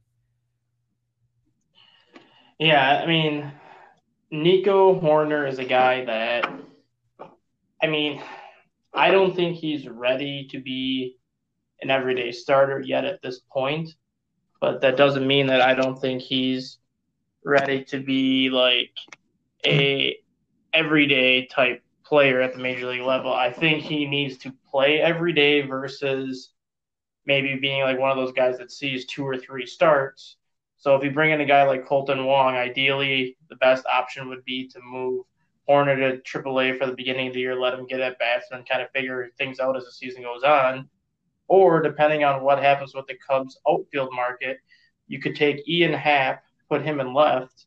Yeah, 2.58 3.02
I 3.02 3.06
mean, 3.06 3.52
Nico 4.32 4.98
Hoerner 4.98 5.46
is 5.46 5.58
a 5.58 5.64
guy 5.64 6.06
that, 6.06 6.50
I 7.82 7.86
mean, 7.86 8.22
I 8.94 9.10
don't 9.10 9.36
think 9.36 9.58
he's 9.58 9.86
ready 9.86 10.48
to 10.52 10.58
be 10.58 11.18
an 11.82 11.90
everyday 11.90 12.32
starter 12.32 12.80
yet 12.80 13.04
at 13.04 13.20
this 13.20 13.40
point, 13.40 13.90
but 14.58 14.80
that 14.80 14.96
doesn't 14.96 15.26
mean 15.26 15.48
that 15.48 15.60
I 15.60 15.74
don't 15.74 16.00
think 16.00 16.22
he's 16.22 16.78
ready 17.44 17.84
to 17.84 17.98
be 18.02 18.48
like 18.48 18.96
a 19.66 20.16
everyday 20.72 21.44
type 21.44 21.82
player 22.02 22.40
at 22.40 22.54
the 22.54 22.58
major 22.58 22.86
league 22.86 23.02
level. 23.02 23.34
I 23.34 23.52
think 23.52 23.82
he 23.82 24.06
needs 24.06 24.38
to 24.38 24.54
play 24.70 24.98
every 25.02 25.34
day 25.34 25.60
versus 25.60 26.52
maybe 27.26 27.58
being 27.60 27.82
like 27.82 27.98
one 27.98 28.10
of 28.10 28.16
those 28.16 28.32
guys 28.32 28.56
that 28.58 28.72
sees 28.72 29.04
two 29.04 29.26
or 29.26 29.36
three 29.36 29.66
starts. 29.66 30.36
So 30.82 30.96
if 30.96 31.04
you 31.04 31.12
bring 31.12 31.30
in 31.30 31.40
a 31.40 31.44
guy 31.44 31.62
like 31.62 31.86
Kolten 31.86 32.26
Wong, 32.26 32.56
ideally 32.56 33.36
the 33.48 33.54
best 33.54 33.86
option 33.86 34.28
would 34.28 34.44
be 34.44 34.66
to 34.66 34.80
move 34.82 35.24
Hoerner 35.68 35.94
to 35.94 36.40
AAA 36.40 36.76
for 36.76 36.86
the 36.86 36.96
beginning 36.96 37.28
of 37.28 37.34
the 37.34 37.38
year, 37.38 37.54
let 37.54 37.74
him 37.74 37.86
get 37.86 38.00
at 38.00 38.18
bats, 38.18 38.46
and 38.50 38.58
then 38.58 38.66
kind 38.66 38.82
of 38.82 38.90
figure 38.90 39.30
things 39.38 39.60
out 39.60 39.76
as 39.76 39.84
the 39.84 39.92
season 39.92 40.24
goes 40.24 40.42
on. 40.42 40.88
Or 41.46 41.80
depending 41.82 42.24
on 42.24 42.42
what 42.42 42.58
happens 42.58 42.96
with 42.96 43.06
the 43.06 43.14
Cubs 43.14 43.60
outfield 43.68 44.12
market, 44.12 44.58
you 45.06 45.20
could 45.20 45.36
take 45.36 45.68
Ian 45.68 45.92
Happ, 45.92 46.42
put 46.68 46.82
him 46.82 46.98
in 46.98 47.14
left, 47.14 47.66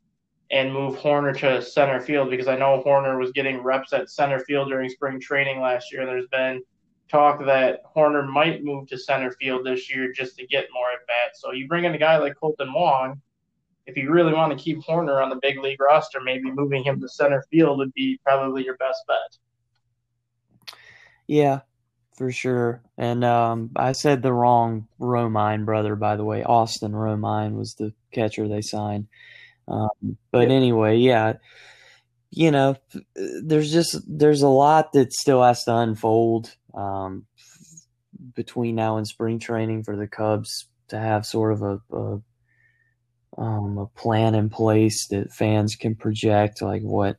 and 0.51 0.73
move 0.73 0.97
Hoerner 0.97 1.37
to 1.39 1.61
center 1.61 2.01
field 2.01 2.29
because 2.29 2.49
I 2.49 2.57
know 2.57 2.83
Hoerner 2.85 3.17
was 3.17 3.31
getting 3.31 3.63
reps 3.63 3.93
at 3.93 4.09
center 4.09 4.39
field 4.39 4.67
during 4.67 4.89
spring 4.89 5.21
training 5.21 5.61
last 5.61 5.89
year. 5.89 6.05
There's 6.05 6.27
been 6.33 6.61
talk 7.09 7.45
that 7.45 7.81
Hoerner 7.95 8.27
might 8.27 8.63
move 8.63 8.87
to 8.87 8.97
center 8.97 9.31
field 9.31 9.65
this 9.65 9.93
year 9.93 10.11
just 10.11 10.37
to 10.37 10.47
get 10.47 10.67
more 10.73 10.91
at 10.91 11.05
bats. 11.07 11.41
So 11.41 11.51
you 11.51 11.67
bring 11.67 11.85
in 11.85 11.93
a 11.93 11.97
guy 11.97 12.17
like 12.17 12.35
Kolten 12.41 12.73
Wong. 12.73 13.21
If 13.85 13.95
you 13.95 14.09
really 14.09 14.33
want 14.33 14.57
to 14.57 14.63
keep 14.63 14.79
Hoerner 14.79 15.21
on 15.21 15.29
the 15.29 15.39
big 15.41 15.59
league 15.59 15.79
roster, 15.79 16.19
maybe 16.19 16.51
moving 16.51 16.83
him 16.83 16.99
to 17.01 17.07
center 17.07 17.45
field 17.51 17.77
would 17.77 17.93
be 17.93 18.19
probably 18.23 18.63
your 18.65 18.77
best 18.77 19.03
bet. 19.07 20.77
Yeah, 21.27 21.61
for 22.15 22.31
sure. 22.31 22.81
And 22.97 23.23
um, 23.23 23.71
I 23.75 23.91
said 23.91 24.21
the 24.21 24.33
wrong 24.33 24.87
Romine 24.99 25.65
brother, 25.65 25.95
by 25.95 26.15
the 26.15 26.25
way. 26.25 26.43
Austin 26.43 26.93
Romine 26.93 27.55
was 27.55 27.75
the 27.75 27.93
catcher 28.11 28.47
they 28.47 28.61
signed. 28.61 29.07
Um, 29.67 30.17
but 30.31 30.49
yeah. 30.49 30.55
anyway, 30.55 30.97
yeah, 30.97 31.33
you 32.31 32.51
know, 32.51 32.75
there's 33.15 33.71
just 33.71 33.99
there's 34.07 34.41
a 34.41 34.47
lot 34.47 34.93
that 34.93 35.13
still 35.13 35.43
has 35.43 35.63
to 35.63 35.75
unfold 35.75 36.55
um, 36.75 37.25
between 38.35 38.75
now 38.75 38.97
and 38.97 39.07
spring 39.07 39.39
training 39.39 39.83
for 39.83 39.95
the 39.95 40.07
Cubs 40.07 40.67
to 40.89 40.99
have 40.99 41.25
sort 41.25 41.53
of 41.53 41.61
a, 41.61 41.95
a 41.95 42.21
um, 43.37 43.77
a 43.77 43.87
plan 43.87 44.33
in 44.35 44.49
place 44.49 45.07
that 45.07 45.31
fans 45.31 45.75
can 45.75 45.95
project, 45.95 46.61
like 46.61 46.81
what 46.81 47.17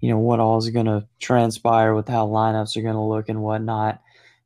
you 0.00 0.10
know 0.10 0.18
what 0.18 0.40
all 0.40 0.58
is 0.58 0.70
going 0.70 0.86
to 0.86 1.06
transpire 1.18 1.94
with 1.94 2.08
how 2.08 2.26
lineups 2.26 2.76
are 2.76 2.82
going 2.82 2.94
to 2.94 3.00
look 3.00 3.28
and 3.28 3.42
whatnot. 3.42 4.00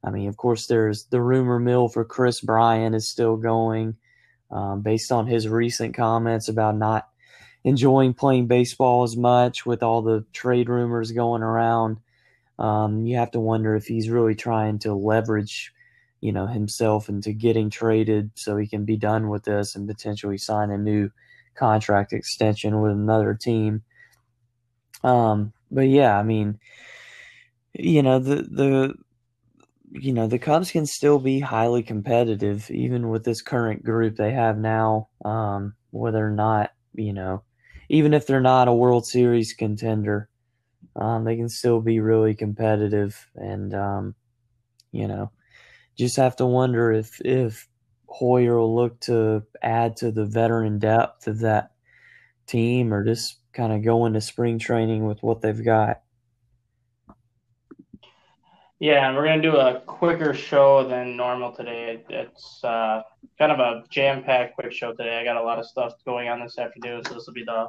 I 0.04 0.10
mean, 0.10 0.28
of 0.28 0.36
course, 0.36 0.66
there's 0.66 1.04
the 1.04 1.20
rumor 1.20 1.60
mill 1.60 1.88
for 1.88 2.04
Kris 2.04 2.40
Bryant 2.40 2.94
is 2.94 3.08
still 3.08 3.36
going, 3.36 3.96
um, 4.50 4.82
based 4.82 5.12
on 5.12 5.26
his 5.26 5.46
recent 5.46 5.94
comments 5.94 6.48
about 6.48 6.76
not 6.76 7.08
enjoying 7.64 8.14
playing 8.14 8.48
baseball 8.48 9.04
as 9.04 9.16
much 9.16 9.64
with 9.64 9.82
all 9.82 10.02
the 10.02 10.24
trade 10.32 10.68
rumors 10.68 11.12
going 11.12 11.42
around. 11.42 11.98
Um, 12.58 13.06
you 13.06 13.16
have 13.16 13.30
to 13.32 13.40
wonder 13.40 13.74
if 13.74 13.86
he's 13.86 14.08
really 14.08 14.34
trying 14.34 14.78
to 14.80 14.94
leverage, 14.94 15.72
you 16.20 16.32
know, 16.32 16.46
himself 16.46 17.08
into 17.08 17.32
getting 17.32 17.70
traded 17.70 18.30
so 18.34 18.56
he 18.56 18.66
can 18.66 18.84
be 18.84 18.96
done 18.96 19.28
with 19.28 19.44
this 19.44 19.74
and 19.74 19.88
potentially 19.88 20.38
sign 20.38 20.70
a 20.70 20.78
new 20.78 21.10
contract 21.54 22.12
extension 22.12 22.80
with 22.80 22.92
another 22.92 23.34
team. 23.34 23.82
Um, 25.02 25.52
but 25.70 25.88
yeah, 25.88 26.16
I 26.18 26.22
mean, 26.22 26.58
you 27.74 28.02
know, 28.02 28.18
the 28.18 28.36
the 28.42 28.94
you 29.92 30.12
know 30.12 30.26
the 30.26 30.38
Cubs 30.38 30.70
can 30.70 30.86
still 30.86 31.18
be 31.18 31.40
highly 31.40 31.82
competitive 31.82 32.70
even 32.70 33.10
with 33.10 33.24
this 33.24 33.42
current 33.42 33.84
group 33.84 34.16
they 34.16 34.32
have 34.32 34.58
now. 34.58 35.08
Um, 35.24 35.74
whether 35.90 36.26
or 36.26 36.30
not 36.30 36.70
you 36.94 37.12
know 37.12 37.42
even 37.88 38.14
if 38.14 38.26
they're 38.26 38.40
not 38.40 38.68
a 38.68 38.72
World 38.72 39.06
Series 39.06 39.52
contender, 39.52 40.28
um, 40.96 41.24
they 41.24 41.36
can 41.36 41.48
still 41.48 41.80
be 41.80 42.00
really 42.00 42.34
competitive. 42.34 43.28
And 43.34 43.74
um, 43.74 44.14
you 44.92 45.08
know, 45.08 45.30
just 45.98 46.16
have 46.16 46.36
to 46.36 46.46
wonder 46.46 46.92
if 46.92 47.20
if 47.20 47.68
Hoyer 48.06 48.58
will 48.58 48.74
look 48.74 49.00
to 49.00 49.42
add 49.62 49.96
to 49.98 50.10
the 50.10 50.26
veteran 50.26 50.78
depth 50.78 51.26
of 51.26 51.40
that 51.40 51.72
team, 52.46 52.92
or 52.92 53.04
just 53.04 53.38
kind 53.52 53.72
of 53.72 53.84
go 53.84 54.06
into 54.06 54.20
spring 54.20 54.58
training 54.58 55.06
with 55.06 55.22
what 55.22 55.40
they've 55.40 55.64
got. 55.64 56.02
Yeah, 58.78 59.06
and 59.06 59.16
we're 59.16 59.26
gonna 59.26 59.40
do 59.40 59.56
a 59.56 59.80
quicker 59.86 60.34
show 60.34 60.86
than 60.88 61.16
normal 61.16 61.52
today. 61.52 62.02
It's 62.08 62.64
uh, 62.64 63.02
kind 63.38 63.52
of 63.52 63.60
a 63.60 63.84
jam-packed 63.90 64.56
quick 64.56 64.72
show 64.72 64.90
today. 64.90 65.20
I 65.20 65.24
got 65.24 65.36
a 65.36 65.42
lot 65.42 65.60
of 65.60 65.66
stuff 65.66 65.92
going 66.04 66.28
on 66.28 66.40
this 66.40 66.58
afternoon, 66.58 67.04
so 67.04 67.14
this 67.14 67.26
will 67.26 67.32
be 67.32 67.44
the 67.44 67.68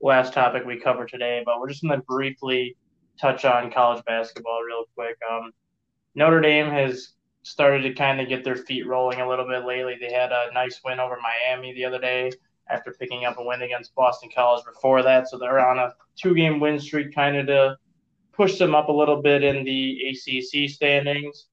last 0.00 0.32
topic 0.32 0.64
we 0.64 0.78
cover 0.78 1.06
today, 1.06 1.42
but 1.44 1.58
we're 1.58 1.68
just 1.68 1.82
going 1.82 1.98
to 1.98 2.04
briefly 2.06 2.76
touch 3.20 3.44
on 3.44 3.70
college 3.70 4.04
basketball 4.04 4.62
real 4.62 4.84
quick. 4.94 5.16
Um, 5.30 5.52
Notre 6.14 6.40
Dame 6.40 6.70
has 6.70 7.12
started 7.42 7.82
to 7.82 7.94
kind 7.94 8.20
of 8.20 8.28
get 8.28 8.44
their 8.44 8.56
feet 8.56 8.86
rolling 8.86 9.20
a 9.20 9.28
little 9.28 9.46
bit 9.46 9.64
lately. 9.64 9.96
They 10.00 10.12
had 10.12 10.32
a 10.32 10.50
nice 10.52 10.80
win 10.84 11.00
over 11.00 11.16
Miami 11.20 11.72
the 11.74 11.84
other 11.84 11.98
day 11.98 12.32
after 12.68 12.92
picking 12.98 13.24
up 13.24 13.38
a 13.38 13.44
win 13.44 13.62
against 13.62 13.94
Boston 13.94 14.30
College 14.34 14.64
before 14.64 15.02
that. 15.02 15.28
So 15.28 15.38
they're 15.38 15.66
on 15.66 15.78
a 15.78 15.94
two 16.16 16.34
game 16.34 16.58
win 16.58 16.80
streak, 16.80 17.14
kind 17.14 17.36
of 17.36 17.46
to 17.46 17.76
push 18.32 18.58
them 18.58 18.74
up 18.74 18.88
a 18.88 18.92
little 18.92 19.22
bit 19.22 19.44
in 19.44 19.64
the 19.64 20.10
ACC 20.10 20.68
standings. 20.68 21.46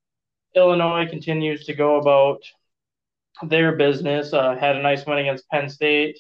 Illinois 0.56 1.08
continues 1.10 1.66
to 1.66 1.74
go 1.74 1.98
about 1.98 2.40
their 3.44 3.76
business. 3.76 4.34
Uh, 4.34 4.56
had 4.56 4.76
a 4.76 4.82
nice 4.82 5.06
win 5.06 5.20
against 5.20 5.48
Penn 5.50 5.70
State. 5.70 6.20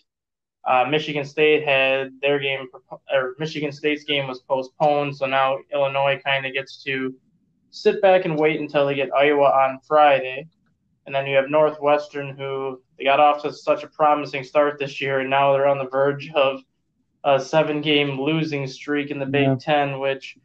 Uh, 0.65 0.85
Michigan 0.89 1.25
State 1.25 1.63
had 1.63 2.11
their 2.21 2.39
game, 2.39 2.67
or 3.11 3.35
Michigan 3.37 3.71
State's 3.71 4.03
game 4.03 4.27
was 4.27 4.39
postponed, 4.41 5.15
so 5.15 5.25
now 5.25 5.57
Illinois 5.73 6.21
kind 6.23 6.45
of 6.45 6.53
gets 6.53 6.81
to 6.83 7.13
sit 7.71 8.01
back 8.01 8.25
and 8.25 8.39
wait 8.39 8.59
until 8.59 8.85
they 8.85 8.95
get 8.95 9.13
Iowa 9.13 9.45
on 9.45 9.79
Friday. 9.85 10.47
And 11.05 11.13
then 11.13 11.27
you 11.27 11.35
have 11.35 11.49
Northwestern, 11.49 12.37
who 12.37 12.81
they 12.97 13.03
got 13.03 13.19
off 13.19 13.41
to 13.41 13.51
such 13.51 13.83
a 13.83 13.87
promising 13.87 14.43
start 14.43 14.79
this 14.79 15.01
year, 15.01 15.19
and 15.19 15.29
now 15.29 15.51
they're 15.51 15.67
on 15.67 15.79
the 15.79 15.89
verge 15.89 16.31
of 16.33 16.61
a 17.25 17.39
seven 17.39 17.81
game 17.81 18.21
losing 18.21 18.67
streak 18.67 19.11
in 19.11 19.19
the 19.19 19.25
Big 19.25 19.47
yeah. 19.47 19.55
Ten, 19.59 19.99
which 19.99 20.37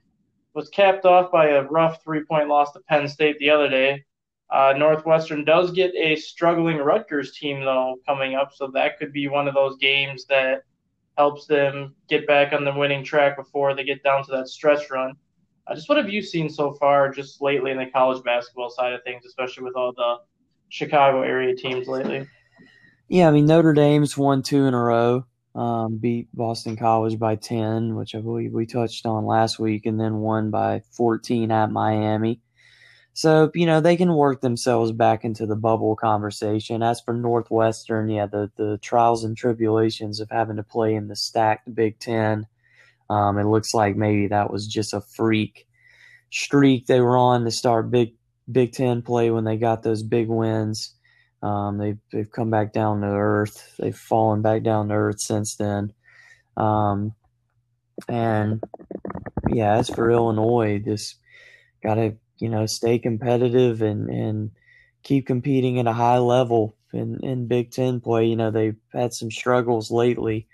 was 0.55 0.69
capped 0.69 1.05
off 1.05 1.31
by 1.31 1.51
a 1.51 1.63
rough 1.63 2.03
three 2.03 2.25
point 2.25 2.49
loss 2.49 2.73
to 2.73 2.81
Penn 2.89 3.07
State 3.07 3.39
the 3.39 3.51
other 3.51 3.69
day. 3.69 4.05
Uh, 4.51 4.73
Northwestern 4.77 5.45
does 5.45 5.71
get 5.73 5.95
a 5.95 6.17
struggling 6.17 6.79
Rutgers 6.79 7.33
team 7.33 7.61
though 7.61 7.97
coming 8.07 8.35
up, 8.35 8.53
so 8.55 8.69
that 8.69 8.99
could 8.99 9.13
be 9.13 9.29
one 9.29 9.47
of 9.47 9.55
those 9.55 9.77
games 9.77 10.25
that 10.27 10.63
helps 11.19 11.47
them 11.47 11.95
get 12.09 12.27
back 12.27 12.53
on 12.53 12.65
the 12.65 12.73
winning 12.73 13.05
track 13.05 13.37
before 13.37 13.75
they 13.75 13.85
get 13.85 14.03
down 14.03 14.25
to 14.25 14.31
that 14.31 14.49
stretch 14.49 14.91
run. 14.91 15.13
Uh, 15.67 15.75
just 15.75 15.89
what 15.89 15.99
have 15.99 16.09
you 16.09 16.23
seen 16.23 16.49
so 16.49 16.73
far, 16.75 17.11
just 17.11 17.43
lately 17.43 17.73
in 17.73 17.77
the 17.77 17.87
college 17.87 18.23
basketball 18.25 18.71
side 18.71 18.95
of 18.95 19.03
things, 19.05 19.27
especially 19.27 19.65
with 19.65 19.77
all 19.77 19.93
the 19.93 20.17
Chicago 20.71 21.23
area 21.23 21.55
teams 21.55 21.87
lately? 21.87 22.27
Yeah, 23.09 23.29
I 23.29 23.31
mean 23.33 23.47
Notre 23.47 23.75
Dame's 23.75 24.17
won 24.17 24.43
two 24.43 24.65
in 24.65 24.75
a 24.75 24.83
row. 24.83 25.25
Um, 25.55 25.99
beat 25.99 26.29
Boston 26.33 26.77
College 26.77 27.19
by 27.19 27.35
ten, 27.35 27.97
which 27.97 28.15
I 28.15 28.21
believe 28.21 28.53
we 28.53 28.65
touched 28.65 29.05
on 29.05 29.27
last 29.27 29.59
week, 29.59 29.87
and 29.87 30.01
then 30.01 30.19
won 30.19 30.51
by 30.51 30.83
fourteen 30.93 31.51
at 31.51 31.71
Miami. 31.71 32.41
So, 33.19 33.51
you 33.53 33.67
know, 33.67 33.81
they 33.81 33.97
can 33.97 34.15
work 34.15 34.43
themselves 34.43 34.93
back 34.93 35.25
into 35.25 35.45
the 35.45 35.57
bubble 35.57 35.97
conversation. 35.97 36.85
As 36.85 37.01
for 37.01 37.13
Northwestern, 37.13 38.09
yeah, 38.09 38.27
the, 38.27 38.49
the 38.55 38.79
trials 38.81 39.25
and 39.25 39.37
tribulations 39.37 40.21
of 40.21 40.31
having 40.31 40.55
to 40.55 40.63
play 40.63 40.95
in 40.95 41.09
the 41.09 41.17
stacked 41.17 41.75
Big 41.75 41.99
Ten, 41.99 42.47
um, 43.11 43.37
it 43.37 43.47
looks 43.47 43.75
like 43.75 43.97
maybe 43.97 44.29
that 44.29 44.53
was 44.53 44.69
just 44.69 44.95
a 44.95 45.01
freak 45.01 45.67
streak 46.31 46.87
they 46.87 47.01
were 47.01 47.17
on 47.17 47.45
to 47.45 47.51
start 47.51 47.91
Big 47.91 48.15
Big 48.53 48.71
Ten 48.71 49.03
play 49.03 49.33
when 49.33 49.43
they 49.43 49.57
got 49.57 49.83
those 49.83 50.05
big 50.05 50.29
wins. 50.29 50.95
Um, 51.43 51.79
they've, 51.79 51.99
they've 52.13 52.31
come 52.31 52.51
back 52.51 52.73
down 52.73 53.01
to 53.01 53.09
earth. 53.09 53.75
They've 53.81 53.97
fallen 53.97 54.43
back 54.43 54.63
down 54.63 54.91
to 54.91 54.95
earth 54.95 55.21
since 55.21 55.57
then. 55.57 55.93
Um, 56.57 57.15
and 58.09 58.63
yeah, 59.49 59.75
as 59.75 59.89
for 59.89 60.09
Illinois, 60.09 60.79
just 60.79 61.17
got 61.83 61.95
to 61.97 62.17
you 62.41 62.49
know, 62.49 62.67
stay 62.67 62.99
competitive 62.99 63.83
and, 63.83 64.09
and 64.09 64.51
keep 65.03 65.27
competing 65.27 65.79
at 65.79 65.87
a 65.87 65.93
high 65.93 66.19
level 66.19 66.77
in, 66.93 67.19
in 67.23 67.47
Big 67.47 67.71
Ten 67.71 68.01
play. 68.01 68.27
You 68.27 68.37
know, 68.37 68.51
they've 68.51 68.77
had 68.93 69.13
some 69.13 69.31
struggles 69.31 69.91
lately. 69.91 70.47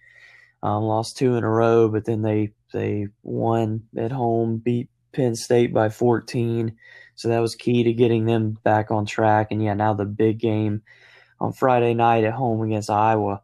Um, 0.62 0.84
lost 0.84 1.18
two 1.18 1.36
in 1.36 1.44
a 1.44 1.48
row, 1.48 1.88
but 1.88 2.06
then 2.06 2.22
they 2.22 2.52
they 2.72 3.08
won 3.22 3.82
at 3.96 4.10
home, 4.10 4.58
beat 4.58 4.88
Penn 5.12 5.34
State 5.36 5.72
by 5.72 5.88
14. 5.90 6.76
So 7.16 7.28
that 7.28 7.38
was 7.38 7.54
key 7.54 7.84
to 7.84 7.92
getting 7.92 8.24
them 8.24 8.58
back 8.64 8.90
on 8.90 9.06
track. 9.06 9.48
And 9.50 9.62
yeah, 9.62 9.74
now 9.74 9.94
the 9.94 10.04
big 10.04 10.38
game 10.38 10.82
on 11.40 11.52
Friday 11.52 11.94
night 11.94 12.24
at 12.24 12.32
home 12.32 12.62
against 12.62 12.90
Iowa. 12.90 13.42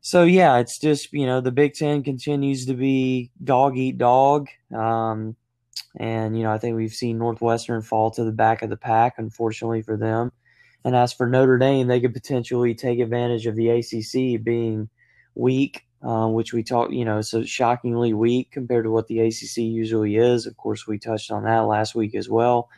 So 0.00 0.24
yeah, 0.24 0.58
it's 0.58 0.78
just 0.78 1.12
you 1.12 1.26
know 1.26 1.40
the 1.40 1.52
Big 1.52 1.74
Ten 1.74 2.02
continues 2.02 2.66
to 2.66 2.74
be 2.74 3.30
dog 3.42 3.78
eat 3.78 3.98
dog. 3.98 4.48
Um, 4.74 5.36
and, 5.96 6.36
you 6.36 6.42
know, 6.42 6.52
I 6.52 6.58
think 6.58 6.76
we've 6.76 6.92
seen 6.92 7.18
Northwestern 7.18 7.82
fall 7.82 8.10
to 8.12 8.24
the 8.24 8.32
back 8.32 8.62
of 8.62 8.70
the 8.70 8.76
pack, 8.76 9.14
unfortunately 9.18 9.82
for 9.82 9.96
them. 9.96 10.32
And 10.84 10.96
as 10.96 11.12
for 11.12 11.26
Notre 11.26 11.58
Dame, 11.58 11.86
they 11.86 12.00
could 12.00 12.14
potentially 12.14 12.74
take 12.74 12.98
advantage 12.98 13.46
of 13.46 13.56
the 13.56 13.68
ACC 13.68 14.42
being 14.42 14.88
weak, 15.34 15.86
uh, 16.02 16.26
which 16.28 16.52
we 16.52 16.62
talked, 16.62 16.92
you 16.92 17.04
know, 17.04 17.20
so 17.20 17.44
shockingly 17.44 18.14
weak 18.14 18.50
compared 18.50 18.84
to 18.84 18.90
what 18.90 19.06
the 19.06 19.20
ACC 19.20 19.58
usually 19.58 20.16
is. 20.16 20.46
Of 20.46 20.56
course, 20.56 20.86
we 20.86 20.98
touched 20.98 21.30
on 21.30 21.44
that 21.44 21.60
last 21.60 21.94
week 21.94 22.14
as 22.14 22.28
well. 22.28 22.68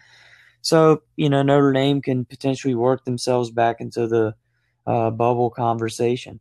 So, 0.60 1.02
you 1.16 1.28
know, 1.28 1.42
Notre 1.42 1.72
Dame 1.72 2.02
can 2.02 2.24
potentially 2.24 2.74
work 2.74 3.04
themselves 3.04 3.50
back 3.50 3.80
into 3.80 4.06
the 4.06 4.34
uh, 4.86 5.10
bubble 5.10 5.50
conversation. 5.50 6.40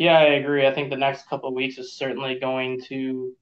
Yeah, 0.00 0.18
I 0.18 0.36
agree. 0.36 0.66
I 0.66 0.72
think 0.72 0.88
the 0.88 0.96
next 0.96 1.28
couple 1.28 1.54
weeks 1.54 1.76
is 1.76 1.92
certainly 1.92 2.40
going 2.40 2.80
to 2.88 3.36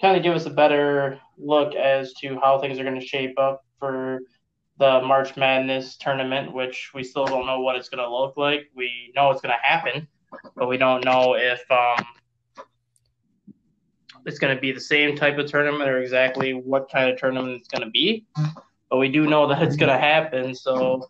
kind 0.00 0.16
of 0.16 0.24
give 0.24 0.34
us 0.34 0.44
a 0.44 0.50
better 0.50 1.20
look 1.38 1.76
as 1.76 2.12
to 2.14 2.36
how 2.40 2.58
things 2.58 2.80
are 2.80 2.82
going 2.82 2.98
to 2.98 3.06
shape 3.06 3.38
up 3.38 3.64
for 3.78 4.18
the 4.80 5.00
March 5.02 5.36
Madness 5.36 5.96
tournament, 5.98 6.52
which 6.52 6.90
we 6.92 7.04
still 7.04 7.26
don't 7.26 7.46
know 7.46 7.60
what 7.60 7.76
it's 7.76 7.88
going 7.88 8.04
to 8.04 8.12
look 8.12 8.36
like. 8.36 8.72
We 8.74 9.12
know 9.14 9.30
it's 9.30 9.40
going 9.40 9.54
to 9.54 9.64
happen. 9.64 10.08
but 10.56 10.66
we 10.66 10.78
don't 10.78 11.04
know 11.04 11.36
if 11.36 11.62
um, 11.70 12.04
it's 14.26 14.40
going 14.40 14.52
to 14.52 14.60
be 14.60 14.72
the 14.72 14.80
same 14.80 15.14
type 15.14 15.38
of 15.38 15.46
tournament 15.48 15.88
or 15.88 16.00
exactly 16.00 16.54
what 16.54 16.90
kind 16.90 17.08
of 17.08 17.20
tournament 17.20 17.54
it's 17.54 17.68
going 17.68 17.84
to 17.84 17.90
be. 17.90 18.26
But 18.90 18.98
we 18.98 19.12
do 19.12 19.28
know 19.28 19.46
that 19.46 19.62
it's 19.62 19.76
going 19.76 19.92
to 19.92 19.98
happen. 19.98 20.56
So 20.56 21.08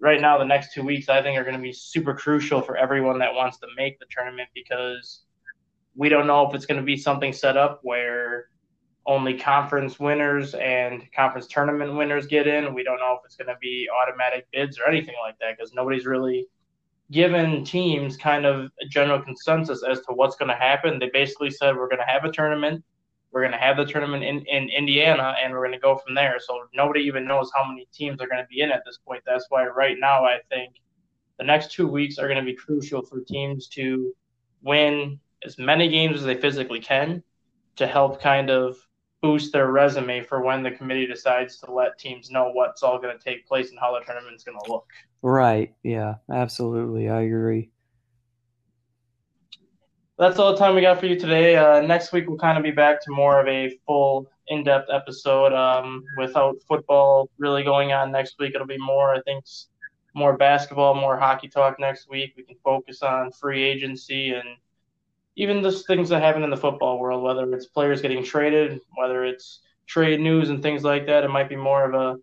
right 0.00 0.20
now, 0.20 0.38
the 0.38 0.44
next 0.44 0.72
two 0.72 0.82
weeks, 0.82 1.08
I 1.08 1.22
think, 1.22 1.38
are 1.38 1.44
going 1.44 1.56
to 1.56 1.62
be 1.62 1.72
super 1.72 2.14
crucial 2.14 2.62
for 2.62 2.76
everyone 2.76 3.18
that 3.18 3.34
wants 3.34 3.58
to 3.58 3.66
make 3.76 3.98
the 3.98 4.06
tournament 4.10 4.48
because 4.54 5.22
we 5.94 6.08
don't 6.08 6.26
know 6.26 6.48
if 6.48 6.54
it's 6.54 6.66
going 6.66 6.80
to 6.80 6.84
be 6.84 6.96
something 6.96 7.32
set 7.32 7.56
up 7.56 7.80
where 7.82 8.46
only 9.06 9.36
conference 9.36 9.98
winners 9.98 10.54
and 10.54 11.02
conference 11.14 11.46
tournament 11.46 11.94
winners 11.94 12.26
get 12.26 12.46
in. 12.46 12.74
We 12.74 12.82
don't 12.82 12.98
know 12.98 13.16
if 13.18 13.20
it's 13.24 13.36
going 13.36 13.48
to 13.48 13.58
be 13.60 13.88
automatic 14.02 14.46
bids 14.52 14.78
or 14.78 14.88
anything 14.88 15.14
like 15.22 15.38
that 15.40 15.56
because 15.56 15.72
nobody's 15.74 16.06
really 16.06 16.46
given 17.10 17.64
teams 17.64 18.16
kind 18.16 18.46
of 18.46 18.70
a 18.80 18.86
general 18.88 19.20
consensus 19.20 19.82
as 19.82 19.98
to 20.02 20.12
what's 20.14 20.36
going 20.36 20.48
to 20.48 20.54
happen. 20.54 20.98
They 20.98 21.10
basically 21.12 21.50
said 21.50 21.76
we're 21.76 21.88
going 21.88 21.98
to 21.98 22.12
have 22.12 22.24
a 22.24 22.30
tournament. 22.30 22.84
We're 23.32 23.42
going 23.42 23.52
to 23.52 23.58
have 23.58 23.76
the 23.76 23.84
tournament 23.84 24.24
in, 24.24 24.44
in 24.46 24.68
Indiana, 24.68 25.34
and 25.42 25.52
we're 25.52 25.60
going 25.60 25.72
to 25.72 25.78
go 25.78 25.96
from 25.96 26.14
there. 26.14 26.38
So 26.40 26.64
nobody 26.74 27.00
even 27.02 27.26
knows 27.26 27.50
how 27.54 27.64
many 27.64 27.86
teams 27.92 28.20
are 28.20 28.26
going 28.26 28.42
to 28.42 28.48
be 28.48 28.60
in 28.60 28.72
at 28.72 28.82
this 28.84 28.98
point. 28.98 29.22
That's 29.24 29.46
why 29.50 29.66
right 29.66 29.96
now 29.98 30.24
I 30.24 30.38
think 30.48 30.74
the 31.38 31.44
next 31.44 31.72
two 31.72 31.86
weeks 31.86 32.18
are 32.18 32.26
going 32.26 32.38
to 32.38 32.44
be 32.44 32.54
crucial 32.54 33.02
for 33.02 33.20
teams 33.20 33.68
to 33.68 34.12
win 34.62 35.20
as 35.44 35.58
many 35.58 35.88
games 35.88 36.18
as 36.18 36.24
they 36.24 36.36
physically 36.36 36.80
can 36.80 37.22
to 37.76 37.86
help 37.86 38.20
kind 38.20 38.50
of 38.50 38.76
boost 39.22 39.52
their 39.52 39.70
resume 39.70 40.22
for 40.22 40.42
when 40.42 40.62
the 40.62 40.70
committee 40.70 41.06
decides 41.06 41.58
to 41.58 41.72
let 41.72 41.98
teams 41.98 42.30
know 42.30 42.50
what's 42.52 42.82
all 42.82 42.98
going 42.98 43.16
to 43.16 43.22
take 43.22 43.46
place 43.46 43.70
and 43.70 43.78
how 43.78 43.92
the 43.92 44.04
tournament's 44.04 44.44
going 44.44 44.58
to 44.64 44.72
look. 44.72 44.86
Right. 45.22 45.74
Yeah, 45.82 46.16
absolutely. 46.30 47.08
I 47.08 47.22
agree. 47.22 47.70
That's 50.20 50.38
all 50.38 50.52
the 50.52 50.58
time 50.58 50.74
we 50.74 50.82
got 50.82 51.00
for 51.00 51.06
you 51.06 51.18
today. 51.18 51.56
Uh, 51.56 51.80
next 51.80 52.12
week, 52.12 52.28
we'll 52.28 52.36
kind 52.36 52.58
of 52.58 52.62
be 52.62 52.70
back 52.70 53.02
to 53.04 53.10
more 53.10 53.40
of 53.40 53.48
a 53.48 53.74
full, 53.86 54.30
in 54.48 54.62
depth 54.62 54.90
episode 54.92 55.54
um, 55.54 56.04
without 56.18 56.56
football 56.68 57.30
really 57.38 57.62
going 57.62 57.92
on 57.92 58.12
next 58.12 58.34
week. 58.38 58.54
It'll 58.54 58.66
be 58.66 58.76
more, 58.76 59.14
I 59.14 59.22
think, 59.22 59.46
more 60.12 60.36
basketball, 60.36 60.94
more 60.94 61.16
hockey 61.16 61.48
talk 61.48 61.80
next 61.80 62.10
week. 62.10 62.34
We 62.36 62.42
can 62.42 62.56
focus 62.62 63.00
on 63.00 63.32
free 63.32 63.62
agency 63.62 64.32
and 64.32 64.46
even 65.36 65.62
just 65.62 65.86
things 65.86 66.10
that 66.10 66.20
happen 66.20 66.42
in 66.42 66.50
the 66.50 66.56
football 66.56 66.98
world, 66.98 67.22
whether 67.22 67.50
it's 67.54 67.64
players 67.64 68.02
getting 68.02 68.22
traded, 68.22 68.78
whether 68.96 69.24
it's 69.24 69.60
trade 69.86 70.20
news 70.20 70.50
and 70.50 70.62
things 70.62 70.84
like 70.84 71.06
that. 71.06 71.24
It 71.24 71.30
might 71.30 71.48
be 71.48 71.56
more 71.56 71.90
of 71.90 71.94
a 71.94 72.20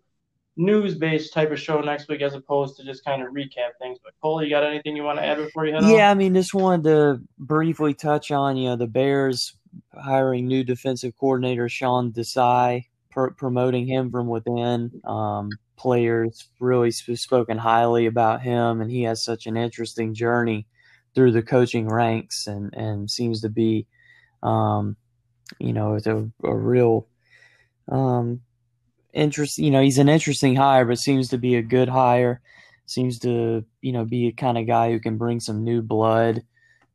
news 0.58 0.96
based 0.96 1.32
type 1.32 1.50
of 1.50 1.58
show 1.58 1.80
next 1.80 2.08
week 2.08 2.20
as 2.20 2.34
opposed 2.34 2.76
to 2.76 2.84
just 2.84 3.04
kind 3.04 3.22
of 3.22 3.28
recap 3.32 3.70
things. 3.80 3.98
But 4.02 4.12
Cole, 4.20 4.42
you 4.42 4.50
got 4.50 4.64
anything 4.64 4.96
you 4.96 5.04
want 5.04 5.18
to 5.18 5.24
add 5.24 5.38
before 5.38 5.64
you 5.66 5.74
head 5.74 5.84
yeah, 5.84 5.88
on? 5.88 5.94
Yeah, 5.94 6.10
I 6.10 6.14
mean, 6.14 6.34
just 6.34 6.52
wanted 6.52 6.84
to 6.84 7.20
briefly 7.38 7.94
touch 7.94 8.30
on 8.30 8.56
you 8.56 8.68
know 8.68 8.76
the 8.76 8.86
Bears 8.86 9.54
hiring 9.94 10.46
new 10.46 10.64
defensive 10.64 11.14
coordinator 11.18 11.68
Sean 11.68 12.12
Desai, 12.12 12.86
pr- 13.10 13.28
promoting 13.28 13.86
him 13.86 14.10
from 14.10 14.26
within. 14.26 15.00
Um, 15.04 15.50
players 15.76 16.48
really 16.58 16.90
spoken 16.90 17.56
highly 17.56 18.06
about 18.06 18.42
him, 18.42 18.80
and 18.80 18.90
he 18.90 19.02
has 19.04 19.24
such 19.24 19.46
an 19.46 19.56
interesting 19.56 20.12
journey 20.12 20.66
through 21.14 21.32
the 21.32 21.42
coaching 21.42 21.88
ranks 21.88 22.46
and, 22.46 22.74
and 22.74 23.10
seems 23.10 23.40
to 23.40 23.48
be, 23.48 23.86
um, 24.42 24.96
you 25.58 25.72
know, 25.72 25.94
it's 25.94 26.06
a, 26.06 26.28
a 26.44 26.54
real 26.54 27.06
um, 27.90 28.40
interest. 29.18 29.58
You 29.58 29.70
know, 29.70 29.82
he's 29.82 29.98
an 29.98 30.08
interesting 30.08 30.56
hire, 30.56 30.84
but 30.84 30.98
seems 30.98 31.28
to 31.28 31.38
be 31.38 31.56
a 31.56 31.62
good 31.62 31.88
hire. 31.88 32.40
Seems 32.86 33.18
to, 33.20 33.64
you 33.82 33.92
know, 33.92 34.04
be 34.04 34.28
a 34.28 34.32
kind 34.32 34.56
of 34.56 34.66
guy 34.66 34.90
who 34.90 35.00
can 35.00 35.18
bring 35.18 35.40
some 35.40 35.62
new 35.62 35.82
blood 35.82 36.42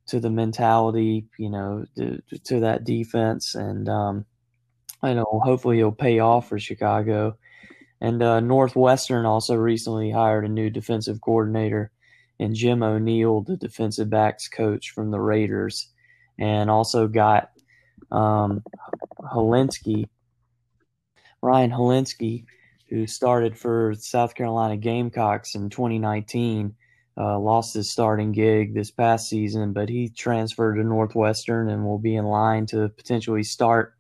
to 0.07 0.19
the 0.19 0.29
mentality, 0.29 1.25
you 1.37 1.49
know, 1.49 1.85
to, 1.95 2.21
to 2.45 2.59
that 2.61 2.83
defense. 2.83 3.55
And, 3.55 3.87
um, 3.87 4.25
I 5.03 5.13
know 5.13 5.41
hopefully 5.43 5.77
he'll 5.77 5.91
pay 5.91 6.19
off 6.19 6.49
for 6.49 6.57
Chicago. 6.57 7.37
And 8.01 8.23
uh, 8.23 8.39
Northwestern 8.39 9.25
also 9.25 9.55
recently 9.55 10.09
hired 10.09 10.45
a 10.45 10.49
new 10.49 10.69
defensive 10.69 11.21
coordinator 11.21 11.91
and 12.39 12.55
Jim 12.55 12.83
O'Neill, 12.83 13.41
the 13.41 13.57
defensive 13.57 14.09
backs 14.09 14.47
coach 14.47 14.91
from 14.91 15.11
the 15.11 15.19
Raiders, 15.19 15.89
and 16.39 16.69
also 16.69 17.07
got 17.07 17.51
um, 18.11 18.63
Hilinski, 19.19 20.07
Ryan 21.43 21.71
Hilinski, 21.71 22.45
who 22.89 23.05
started 23.05 23.57
for 23.57 23.93
South 23.95 24.33
Carolina 24.33 24.77
Gamecocks 24.77 25.55
in 25.55 25.69
2019. 25.69 26.73
Uh, 27.15 27.37
lost 27.37 27.75
his 27.75 27.91
starting 27.91 28.31
gig 28.31 28.73
this 28.73 28.89
past 28.89 29.29
season, 29.29 29.71
but 29.73 29.87
he 29.87 30.09
transferred 30.09 30.75
to 30.75 30.83
Northwestern 30.83 31.69
and 31.69 31.85
will 31.85 31.99
be 31.99 32.15
in 32.15 32.25
line 32.25 32.65
to 32.67 32.89
potentially 32.89 33.43
start 33.43 33.93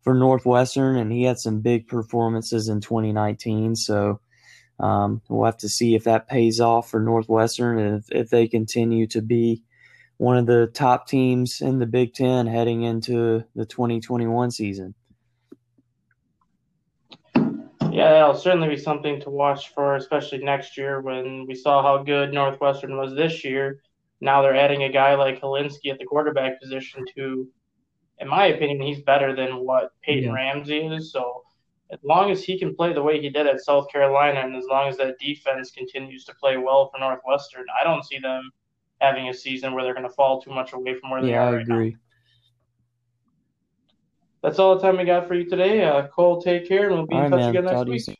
for 0.00 0.14
Northwestern. 0.14 0.96
And 0.96 1.12
he 1.12 1.22
had 1.22 1.38
some 1.38 1.60
big 1.60 1.86
performances 1.86 2.68
in 2.68 2.80
2019. 2.80 3.76
So 3.76 4.20
um, 4.80 5.20
we'll 5.28 5.44
have 5.44 5.58
to 5.58 5.68
see 5.68 5.94
if 5.94 6.04
that 6.04 6.28
pays 6.28 6.60
off 6.60 6.90
for 6.90 6.98
Northwestern 6.98 7.78
and 7.78 7.98
if, 7.98 8.10
if 8.10 8.30
they 8.30 8.48
continue 8.48 9.06
to 9.08 9.20
be 9.20 9.62
one 10.16 10.36
of 10.36 10.46
the 10.46 10.66
top 10.74 11.06
teams 11.06 11.60
in 11.60 11.78
the 11.78 11.86
Big 11.86 12.14
Ten 12.14 12.46
heading 12.46 12.82
into 12.82 13.44
the 13.54 13.66
2021 13.66 14.50
season. 14.50 14.94
Yeah, 17.92 18.10
that'll 18.10 18.34
certainly 18.34 18.68
be 18.68 18.76
something 18.76 19.20
to 19.22 19.30
watch 19.30 19.72
for, 19.74 19.96
especially 19.96 20.38
next 20.38 20.76
year 20.76 21.00
when 21.00 21.46
we 21.46 21.54
saw 21.54 21.82
how 21.82 22.02
good 22.02 22.32
Northwestern 22.32 22.96
was 22.96 23.14
this 23.14 23.44
year. 23.44 23.82
Now 24.20 24.42
they're 24.42 24.56
adding 24.56 24.82
a 24.82 24.92
guy 24.92 25.14
like 25.14 25.40
Hilinski 25.40 25.90
at 25.90 25.98
the 25.98 26.04
quarterback 26.04 26.60
position 26.60 27.04
to, 27.16 27.48
in 28.18 28.28
my 28.28 28.46
opinion, 28.46 28.82
he's 28.82 29.00
better 29.02 29.34
than 29.34 29.64
what 29.64 29.92
Peyton 30.02 30.24
yeah. 30.24 30.32
Ramsey 30.32 30.78
is. 30.78 31.12
So 31.12 31.42
as 31.90 31.98
long 32.04 32.30
as 32.30 32.44
he 32.44 32.58
can 32.58 32.74
play 32.74 32.92
the 32.92 33.02
way 33.02 33.20
he 33.20 33.30
did 33.30 33.46
at 33.46 33.60
South 33.60 33.90
Carolina, 33.90 34.40
and 34.40 34.54
as 34.54 34.66
long 34.68 34.88
as 34.88 34.96
that 34.98 35.18
defense 35.18 35.70
continues 35.70 36.24
to 36.26 36.34
play 36.34 36.56
well 36.56 36.90
for 36.90 37.00
Northwestern, 37.00 37.64
I 37.80 37.84
don't 37.84 38.04
see 38.04 38.18
them 38.18 38.50
having 39.00 39.28
a 39.28 39.34
season 39.34 39.72
where 39.72 39.82
they're 39.82 39.94
going 39.94 40.08
to 40.08 40.14
fall 40.14 40.40
too 40.40 40.52
much 40.52 40.72
away 40.72 40.94
from 40.98 41.10
where 41.10 41.22
they 41.22 41.34
are. 41.34 41.52
Yeah, 41.52 41.58
I 41.58 41.60
agree. 41.62 41.90
Now. 41.90 41.96
That's 44.42 44.58
all 44.58 44.74
the 44.74 44.80
time 44.80 44.96
we 44.96 45.04
got 45.04 45.28
for 45.28 45.34
you 45.34 45.48
today. 45.48 45.84
Uh, 45.84 46.06
Cole, 46.08 46.40
take 46.40 46.66
care, 46.66 46.86
and 46.86 46.94
we'll 46.94 47.06
be 47.06 47.14
all 47.14 47.24
in 47.24 47.30
touch 47.30 47.50
again 47.50 47.64
next 47.64 47.86
week. 48.08 48.19